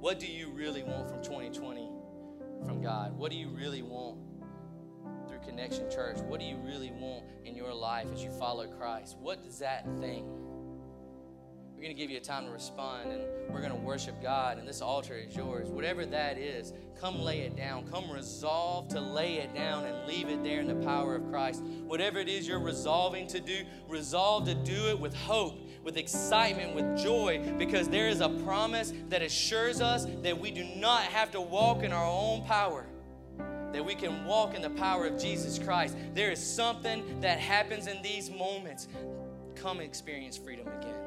What 0.00 0.18
do 0.18 0.26
you 0.26 0.50
really 0.50 0.82
want 0.82 1.10
from 1.10 1.22
2020 1.22 1.88
from 2.66 2.80
God? 2.80 3.16
What 3.18 3.30
do 3.30 3.36
you 3.36 3.48
really 3.48 3.82
want 3.82 4.18
through 5.28 5.40
Connection 5.40 5.90
Church, 5.90 6.18
what 6.28 6.40
do 6.40 6.46
you 6.46 6.56
really 6.56 6.90
want 6.90 7.24
in 7.44 7.54
your 7.54 7.72
life 7.72 8.06
as 8.12 8.22
you 8.22 8.30
follow 8.30 8.66
Christ? 8.66 9.16
What 9.20 9.42
does 9.42 9.58
that 9.58 9.84
thing? 9.98 10.41
We're 11.82 11.86
going 11.88 11.96
to 11.96 12.02
give 12.04 12.10
you 12.12 12.18
a 12.18 12.20
time 12.20 12.44
to 12.44 12.52
respond 12.52 13.10
and 13.10 13.22
we're 13.52 13.58
going 13.58 13.72
to 13.72 13.76
worship 13.76 14.22
God, 14.22 14.56
and 14.56 14.68
this 14.68 14.80
altar 14.80 15.16
is 15.16 15.34
yours. 15.34 15.68
Whatever 15.68 16.06
that 16.06 16.38
is, 16.38 16.72
come 17.00 17.18
lay 17.18 17.40
it 17.40 17.56
down. 17.56 17.88
Come 17.90 18.08
resolve 18.08 18.86
to 18.90 19.00
lay 19.00 19.38
it 19.38 19.52
down 19.52 19.86
and 19.86 20.06
leave 20.06 20.28
it 20.28 20.44
there 20.44 20.60
in 20.60 20.68
the 20.68 20.76
power 20.86 21.16
of 21.16 21.28
Christ. 21.28 21.60
Whatever 21.60 22.20
it 22.20 22.28
is 22.28 22.46
you're 22.46 22.60
resolving 22.60 23.26
to 23.26 23.40
do, 23.40 23.64
resolve 23.88 24.44
to 24.44 24.54
do 24.54 24.90
it 24.90 25.00
with 25.00 25.12
hope, 25.12 25.58
with 25.82 25.96
excitement, 25.96 26.72
with 26.76 26.96
joy, 26.96 27.42
because 27.58 27.88
there 27.88 28.06
is 28.06 28.20
a 28.20 28.28
promise 28.28 28.92
that 29.08 29.20
assures 29.20 29.80
us 29.80 30.06
that 30.22 30.38
we 30.38 30.52
do 30.52 30.62
not 30.76 31.02
have 31.02 31.32
to 31.32 31.40
walk 31.40 31.82
in 31.82 31.92
our 31.92 32.06
own 32.06 32.44
power 32.44 32.86
that 33.72 33.84
we 33.84 33.96
can 33.96 34.24
walk 34.24 34.54
in 34.54 34.62
the 34.62 34.70
power 34.70 35.06
of 35.06 35.18
Jesus 35.18 35.58
Christ. 35.58 35.96
There 36.14 36.30
is 36.30 36.38
something 36.38 37.20
that 37.22 37.40
happens 37.40 37.88
in 37.88 38.02
these 38.02 38.30
moments. 38.30 38.86
Come 39.56 39.80
experience 39.80 40.36
freedom 40.36 40.68
again. 40.68 41.01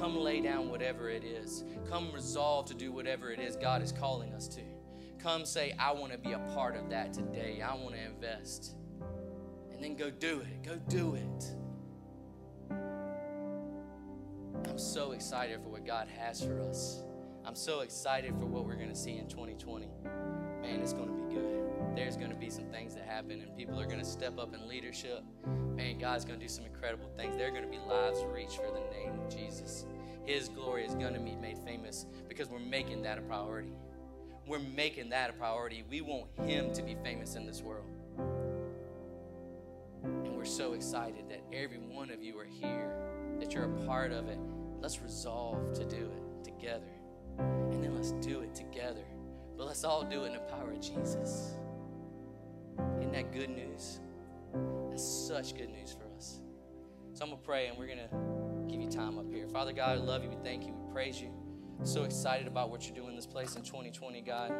Come 0.00 0.16
lay 0.16 0.40
down 0.40 0.70
whatever 0.70 1.10
it 1.10 1.24
is. 1.24 1.62
Come 1.88 2.10
resolve 2.10 2.64
to 2.66 2.74
do 2.74 2.90
whatever 2.90 3.30
it 3.30 3.38
is 3.38 3.54
God 3.54 3.82
is 3.82 3.92
calling 3.92 4.32
us 4.32 4.48
to. 4.48 4.62
Come 5.18 5.44
say, 5.44 5.74
I 5.78 5.92
want 5.92 6.12
to 6.12 6.18
be 6.18 6.32
a 6.32 6.38
part 6.54 6.74
of 6.74 6.88
that 6.88 7.12
today. 7.12 7.62
I 7.62 7.74
want 7.74 7.94
to 7.94 8.02
invest. 8.02 8.76
And 9.70 9.84
then 9.84 9.96
go 9.96 10.10
do 10.10 10.40
it. 10.40 10.62
Go 10.66 10.76
do 10.88 11.16
it. 11.16 11.54
I'm 14.66 14.78
so 14.78 15.12
excited 15.12 15.62
for 15.62 15.68
what 15.68 15.84
God 15.84 16.08
has 16.08 16.42
for 16.42 16.62
us. 16.62 17.02
I'm 17.44 17.54
so 17.54 17.80
excited 17.80 18.32
for 18.38 18.46
what 18.46 18.64
we're 18.64 18.76
going 18.76 18.88
to 18.88 18.96
see 18.96 19.18
in 19.18 19.28
2020 19.28 19.86
man, 20.62 20.80
it's 20.80 20.92
going 20.92 21.08
to 21.08 21.14
be 21.14 21.34
good. 21.34 21.59
There's 22.00 22.16
going 22.16 22.30
to 22.30 22.36
be 22.36 22.48
some 22.48 22.64
things 22.64 22.94
that 22.94 23.04
happen, 23.04 23.42
and 23.42 23.54
people 23.54 23.78
are 23.78 23.84
going 23.84 23.98
to 23.98 24.06
step 24.06 24.38
up 24.38 24.54
in 24.54 24.66
leadership. 24.66 25.22
Man, 25.76 25.98
God's 25.98 26.24
going 26.24 26.40
to 26.40 26.42
do 26.42 26.50
some 26.50 26.64
incredible 26.64 27.10
things. 27.14 27.36
There 27.36 27.46
are 27.46 27.50
going 27.50 27.62
to 27.62 27.68
be 27.68 27.76
lives 27.76 28.20
reached 28.32 28.56
for 28.56 28.72
the 28.72 28.80
name 28.96 29.20
of 29.20 29.28
Jesus. 29.28 29.84
His 30.24 30.48
glory 30.48 30.86
is 30.86 30.94
going 30.94 31.12
to 31.12 31.20
be 31.20 31.36
made 31.36 31.58
famous 31.58 32.06
because 32.26 32.48
we're 32.48 32.58
making 32.58 33.02
that 33.02 33.18
a 33.18 33.20
priority. 33.20 33.74
We're 34.46 34.60
making 34.60 35.10
that 35.10 35.28
a 35.28 35.32
priority. 35.34 35.84
We 35.90 36.00
want 36.00 36.30
Him 36.40 36.72
to 36.72 36.82
be 36.82 36.96
famous 37.04 37.34
in 37.34 37.44
this 37.44 37.60
world. 37.60 37.84
And 40.02 40.34
we're 40.34 40.46
so 40.46 40.72
excited 40.72 41.28
that 41.28 41.42
every 41.52 41.80
one 41.80 42.10
of 42.10 42.22
you 42.22 42.38
are 42.38 42.46
here, 42.46 42.94
that 43.40 43.52
you're 43.52 43.64
a 43.64 43.86
part 43.86 44.10
of 44.10 44.26
it. 44.26 44.38
Let's 44.80 45.02
resolve 45.02 45.74
to 45.74 45.84
do 45.84 46.10
it 46.10 46.44
together. 46.44 46.92
And 47.38 47.84
then 47.84 47.94
let's 47.94 48.12
do 48.26 48.40
it 48.40 48.54
together. 48.54 49.04
But 49.58 49.66
let's 49.66 49.84
all 49.84 50.02
do 50.02 50.24
it 50.24 50.28
in 50.28 50.32
the 50.32 50.38
power 50.38 50.70
of 50.70 50.80
Jesus. 50.80 51.56
Isn't 52.98 53.12
that 53.12 53.32
good 53.32 53.50
news? 53.50 54.00
That's 54.90 55.04
such 55.04 55.56
good 55.56 55.70
news 55.70 55.92
for 55.92 56.04
us. 56.16 56.40
So 57.14 57.24
I'm 57.24 57.30
going 57.30 57.40
to 57.40 57.46
pray 57.46 57.66
and 57.68 57.78
we're 57.78 57.86
going 57.86 57.98
to 57.98 58.70
give 58.70 58.80
you 58.80 58.88
time 58.88 59.18
up 59.18 59.30
here. 59.30 59.46
Father 59.48 59.72
God, 59.72 59.98
I 59.98 60.00
love 60.00 60.22
you. 60.22 60.30
We 60.30 60.36
thank 60.44 60.66
you. 60.66 60.72
We 60.72 60.92
praise 60.92 61.20
you. 61.20 61.30
So 61.82 62.04
excited 62.04 62.46
about 62.46 62.70
what 62.70 62.86
you're 62.86 62.94
doing 62.94 63.10
in 63.10 63.16
this 63.16 63.26
place 63.26 63.56
in 63.56 63.62
2020, 63.62 64.20
God. 64.20 64.52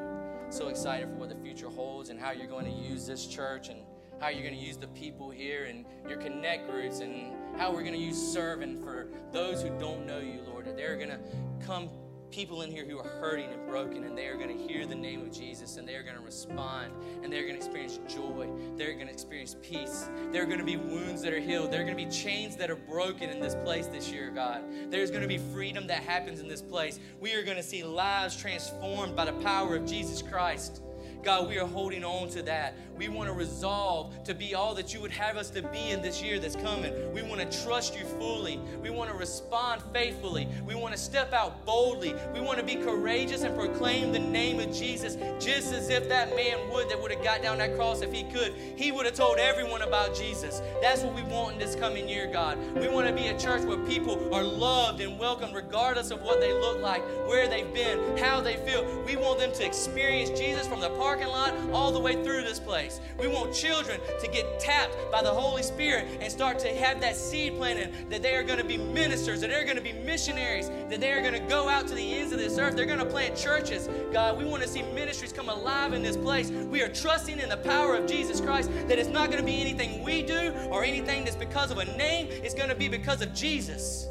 So 0.49 0.69
excited 0.69 1.09
for 1.09 1.17
what 1.17 1.29
the 1.29 1.37
future 1.37 1.69
holds 1.69 2.09
and 2.09 2.19
how 2.19 2.33
you're 2.33 2.47
going 2.47 2.65
to 2.65 2.89
use 2.89 3.07
this 3.07 3.27
church 3.27 3.69
and 3.69 3.81
how 4.21 4.29
you're 4.29 4.43
going 4.43 4.59
to 4.59 4.61
use 4.61 4.77
the 4.77 4.89
people 4.89 5.31
here 5.31 5.65
and 5.65 5.85
your 6.09 6.19
connect 6.19 6.71
groups 6.71 7.01
and 7.01 7.35
how 7.57 7.73
we're 7.73 7.83
going 7.83 7.95
to 7.95 8.01
use 8.01 8.17
serving 8.17 8.83
for 8.83 9.09
those 9.33 9.63
who 9.63 9.69
don't 9.79 10.07
know 10.07 10.19
you, 10.19 10.41
Lord. 10.47 10.67
That 10.67 10.77
they're 10.77 10.97
going 10.97 11.11
to 11.11 11.21
come 11.65 11.91
people 12.31 12.63
in 12.63 12.71
here 12.71 12.85
who 12.85 12.99
are 12.99 13.09
hurting 13.21 13.51
and 13.51 13.67
broken, 13.67 14.05
and 14.05 14.17
they 14.17 14.27
are 14.27 14.37
going 14.37 14.57
to 14.57 14.73
hear 14.73 14.87
the 14.87 14.95
name 14.95 15.23
of 15.23 15.33
Jesus 15.33 15.77
and 15.77 15.89
they 15.89 15.95
are 15.95 16.03
going 16.03 16.17
to 16.17 16.23
respond 16.23 16.93
and 17.23 17.33
they're 17.33 17.43
going 17.43 17.55
to 17.55 17.59
experience 17.59 17.99
joy. 18.09 18.49
They're 18.77 18.95
going 18.95 19.07
to 19.07 19.13
experience 19.13 19.57
peace. 19.63 20.09
There 20.33 20.43
are 20.43 20.47
going 20.47 20.59
to 20.59 20.65
be 20.65 20.77
wounds 20.77 21.23
that 21.23 21.33
are 21.33 21.41
healed. 21.41 21.73
There 21.73 21.81
are 21.81 21.85
going 21.85 21.97
to 21.97 22.05
be 22.05 22.11
chains 22.11 22.57
that 22.57 22.71
are 22.71 22.77
broken 22.77 23.31
in 23.31 23.41
this 23.41 23.55
place 23.57 23.87
this 23.87 24.11
year, 24.11 24.31
God. 24.31 24.63
There's 24.91 25.11
going 25.11 25.23
to 25.23 25.29
be 25.29 25.39
freedom 25.39 25.87
that 25.89 26.03
happens 26.03 26.41
in 26.41 26.49
this 26.49 26.63
place. 26.63 27.01
We 27.21 27.35
are 27.35 27.43
going 27.43 27.57
to 27.57 27.63
see 27.63 27.83
lives 27.83 28.37
transformed 28.37 29.17
by 29.17 29.25
the 29.25 29.33
power 29.35 29.77
of 29.77 29.87
Jesus 29.87 30.23
Christ. 30.23 30.83
God, 31.23 31.49
we 31.49 31.59
are 31.59 31.67
holding 31.67 32.03
on 32.03 32.29
to 32.31 32.43
that. 32.45 32.75
We 33.01 33.09
want 33.09 33.31
to 33.31 33.35
resolve 33.35 34.13
to 34.25 34.35
be 34.35 34.55
all 34.55 34.75
that 34.75 34.93
you 34.93 35.01
would 35.01 35.11
have 35.11 35.39
us 35.39 35.49
to 35.53 35.63
be 35.63 35.89
in 35.89 36.03
this 36.03 36.23
year 36.23 36.39
that's 36.39 36.55
coming. 36.55 36.93
We 37.15 37.23
want 37.23 37.41
to 37.41 37.65
trust 37.65 37.99
you 37.99 38.05
fully. 38.05 38.61
We 38.83 38.91
want 38.91 39.11
to 39.11 39.17
respond 39.17 39.81
faithfully. 39.91 40.47
We 40.67 40.75
want 40.75 40.93
to 40.93 41.01
step 41.01 41.33
out 41.33 41.65
boldly. 41.65 42.15
We 42.35 42.43
want 42.43 42.59
to 42.59 42.63
be 42.63 42.75
courageous 42.75 43.41
and 43.41 43.57
proclaim 43.57 44.13
the 44.13 44.19
name 44.19 44.61
of 44.61 44.71
Jesus 44.77 45.17
just 45.43 45.73
as 45.73 45.89
if 45.89 46.11
that 46.11 46.37
man 46.37 46.59
would 46.71 46.91
that 46.91 47.01
would 47.01 47.11
have 47.11 47.25
got 47.25 47.41
down 47.41 47.57
that 47.57 47.75
cross 47.75 48.03
if 48.03 48.13
he 48.13 48.25
could. 48.25 48.53
He 48.77 48.93
would 48.93 49.07
have 49.07 49.15
told 49.15 49.39
everyone 49.39 49.81
about 49.81 50.15
Jesus. 50.15 50.61
That's 50.83 51.01
what 51.01 51.15
we 51.15 51.23
want 51.23 51.55
in 51.55 51.59
this 51.59 51.75
coming 51.77 52.07
year, 52.07 52.27
God. 52.31 52.59
We 52.79 52.89
want 52.89 53.07
to 53.09 53.15
be 53.15 53.29
a 53.29 53.39
church 53.39 53.63
where 53.63 53.79
people 53.79 54.35
are 54.35 54.45
loved 54.45 55.01
and 55.01 55.19
welcomed 55.19 55.55
regardless 55.55 56.11
of 56.11 56.21
what 56.21 56.39
they 56.39 56.53
look 56.53 56.83
like, 56.83 57.01
where 57.27 57.49
they've 57.49 57.73
been, 57.73 58.19
how 58.19 58.43
they 58.43 58.57
feel. 58.57 58.85
We 59.07 59.17
want 59.17 59.39
them 59.39 59.55
to 59.55 59.65
experience 59.65 60.39
Jesus 60.39 60.67
from 60.67 60.81
the 60.81 60.91
parking 60.91 61.29
lot 61.29 61.55
all 61.73 61.93
the 61.93 61.99
way 61.99 62.23
through 62.23 62.43
this 62.43 62.61
place. 62.61 62.90
Place. 62.91 63.01
We 63.19 63.29
want 63.29 63.55
children 63.55 64.01
to 64.21 64.29
get 64.29 64.61
tapped 64.61 64.97
by 65.11 65.23
the 65.23 65.33
Holy 65.33 65.63
Spirit 65.63 66.07
and 66.21 66.31
start 66.31 66.59
to 66.61 66.69
have 66.69 67.01
that 67.01 67.17
seed 67.17 67.57
planted 67.57 68.11
that 68.11 68.23
they 68.23 68.35
are 68.35 68.43
going 68.43 68.59
to 68.59 68.65
be 68.65 68.77
ministers, 68.77 69.41
that 69.41 69.51
they're 69.51 69.65
going 69.65 69.77
to 69.77 69.83
be 69.83 69.93
missionaries, 69.93 70.69
that 70.89 71.01
they 71.01 71.13
are 71.13 71.21
going 71.21 71.35
to 71.35 71.49
go 71.49 71.69
out 71.69 71.87
to 71.89 71.95
the 71.95 72.15
ends 72.15 72.33
of 72.33 72.39
this 72.39 72.59
earth. 72.59 72.77
They're 72.77 72.87
going 72.87 72.99
to 72.99 73.05
plant 73.05 73.37
churches. 73.37 73.89
God, 74.13 74.39
we 74.39 74.45
want 74.45 74.63
to 74.63 74.69
see 74.69 74.83
ministries 74.83 75.33
come 75.33 75.49
alive 75.49 75.93
in 75.93 76.03
this 76.03 76.17
place. 76.17 76.51
We 76.51 76.83
are 76.83 76.89
trusting 76.89 77.39
in 77.39 77.49
the 77.49 77.59
power 77.59 77.97
of 77.97 78.07
Jesus 78.07 78.41
Christ 78.41 78.71
that 78.89 78.99
it's 78.99 79.09
not 79.09 79.31
going 79.31 79.41
to 79.41 79.47
be 79.47 79.61
anything 79.61 80.03
we 80.03 80.23
do 80.23 80.53
or 80.71 80.85
anything 80.85 81.25
that's 81.25 81.37
because 81.37 81.71
of 81.71 81.79
a 81.79 81.85
name, 81.97 82.29
it's 82.31 82.55
going 82.55 82.69
to 82.69 82.75
be 82.75 82.89
because 82.89 83.23
of 83.23 83.35
Jesus. 83.35 84.09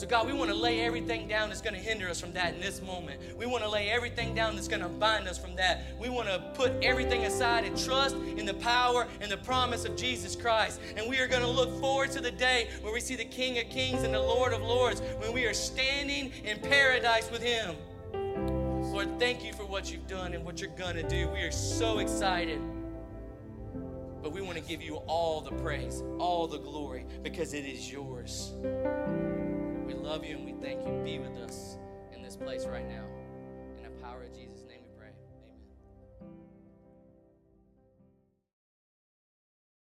So, 0.00 0.06
God, 0.06 0.26
we 0.26 0.32
want 0.32 0.48
to 0.48 0.56
lay 0.56 0.80
everything 0.80 1.28
down 1.28 1.50
that's 1.50 1.60
going 1.60 1.74
to 1.74 1.78
hinder 1.78 2.08
us 2.08 2.18
from 2.18 2.32
that 2.32 2.54
in 2.54 2.60
this 2.62 2.80
moment. 2.80 3.20
We 3.36 3.44
want 3.44 3.64
to 3.64 3.68
lay 3.68 3.90
everything 3.90 4.34
down 4.34 4.54
that's 4.54 4.66
going 4.66 4.80
to 4.80 4.88
bind 4.88 5.28
us 5.28 5.36
from 5.36 5.54
that. 5.56 5.82
We 6.00 6.08
want 6.08 6.26
to 6.28 6.38
put 6.54 6.72
everything 6.82 7.24
aside 7.24 7.64
and 7.64 7.76
trust 7.76 8.16
in 8.16 8.46
the 8.46 8.54
power 8.54 9.06
and 9.20 9.30
the 9.30 9.36
promise 9.36 9.84
of 9.84 9.96
Jesus 9.96 10.34
Christ. 10.34 10.80
And 10.96 11.06
we 11.06 11.18
are 11.18 11.26
going 11.26 11.42
to 11.42 11.50
look 11.50 11.78
forward 11.82 12.12
to 12.12 12.22
the 12.22 12.30
day 12.30 12.70
where 12.80 12.94
we 12.94 13.00
see 13.00 13.14
the 13.14 13.26
King 13.26 13.58
of 13.58 13.68
Kings 13.68 14.02
and 14.02 14.14
the 14.14 14.22
Lord 14.22 14.54
of 14.54 14.62
Lords, 14.62 15.02
when 15.18 15.34
we 15.34 15.44
are 15.44 15.52
standing 15.52 16.32
in 16.44 16.58
paradise 16.60 17.30
with 17.30 17.42
Him. 17.42 17.76
Lord, 18.94 19.18
thank 19.18 19.44
you 19.44 19.52
for 19.52 19.66
what 19.66 19.92
you've 19.92 20.06
done 20.06 20.32
and 20.32 20.46
what 20.46 20.62
you're 20.62 20.70
going 20.78 20.96
to 20.96 21.06
do. 21.06 21.28
We 21.28 21.40
are 21.40 21.52
so 21.52 21.98
excited. 21.98 22.58
But 24.22 24.32
we 24.32 24.40
want 24.40 24.56
to 24.56 24.64
give 24.64 24.80
you 24.80 24.96
all 25.06 25.42
the 25.42 25.52
praise, 25.56 26.02
all 26.18 26.46
the 26.46 26.58
glory, 26.58 27.04
because 27.22 27.52
it 27.52 27.66
is 27.66 27.92
yours 27.92 28.54
love 29.94 30.24
you 30.24 30.36
and 30.36 30.44
we 30.44 30.52
thank 30.60 30.86
you. 30.86 30.92
Be 31.04 31.18
with 31.18 31.36
us 31.38 31.78
in 32.12 32.22
this 32.22 32.36
place 32.36 32.66
right 32.66 32.88
now. 32.88 33.09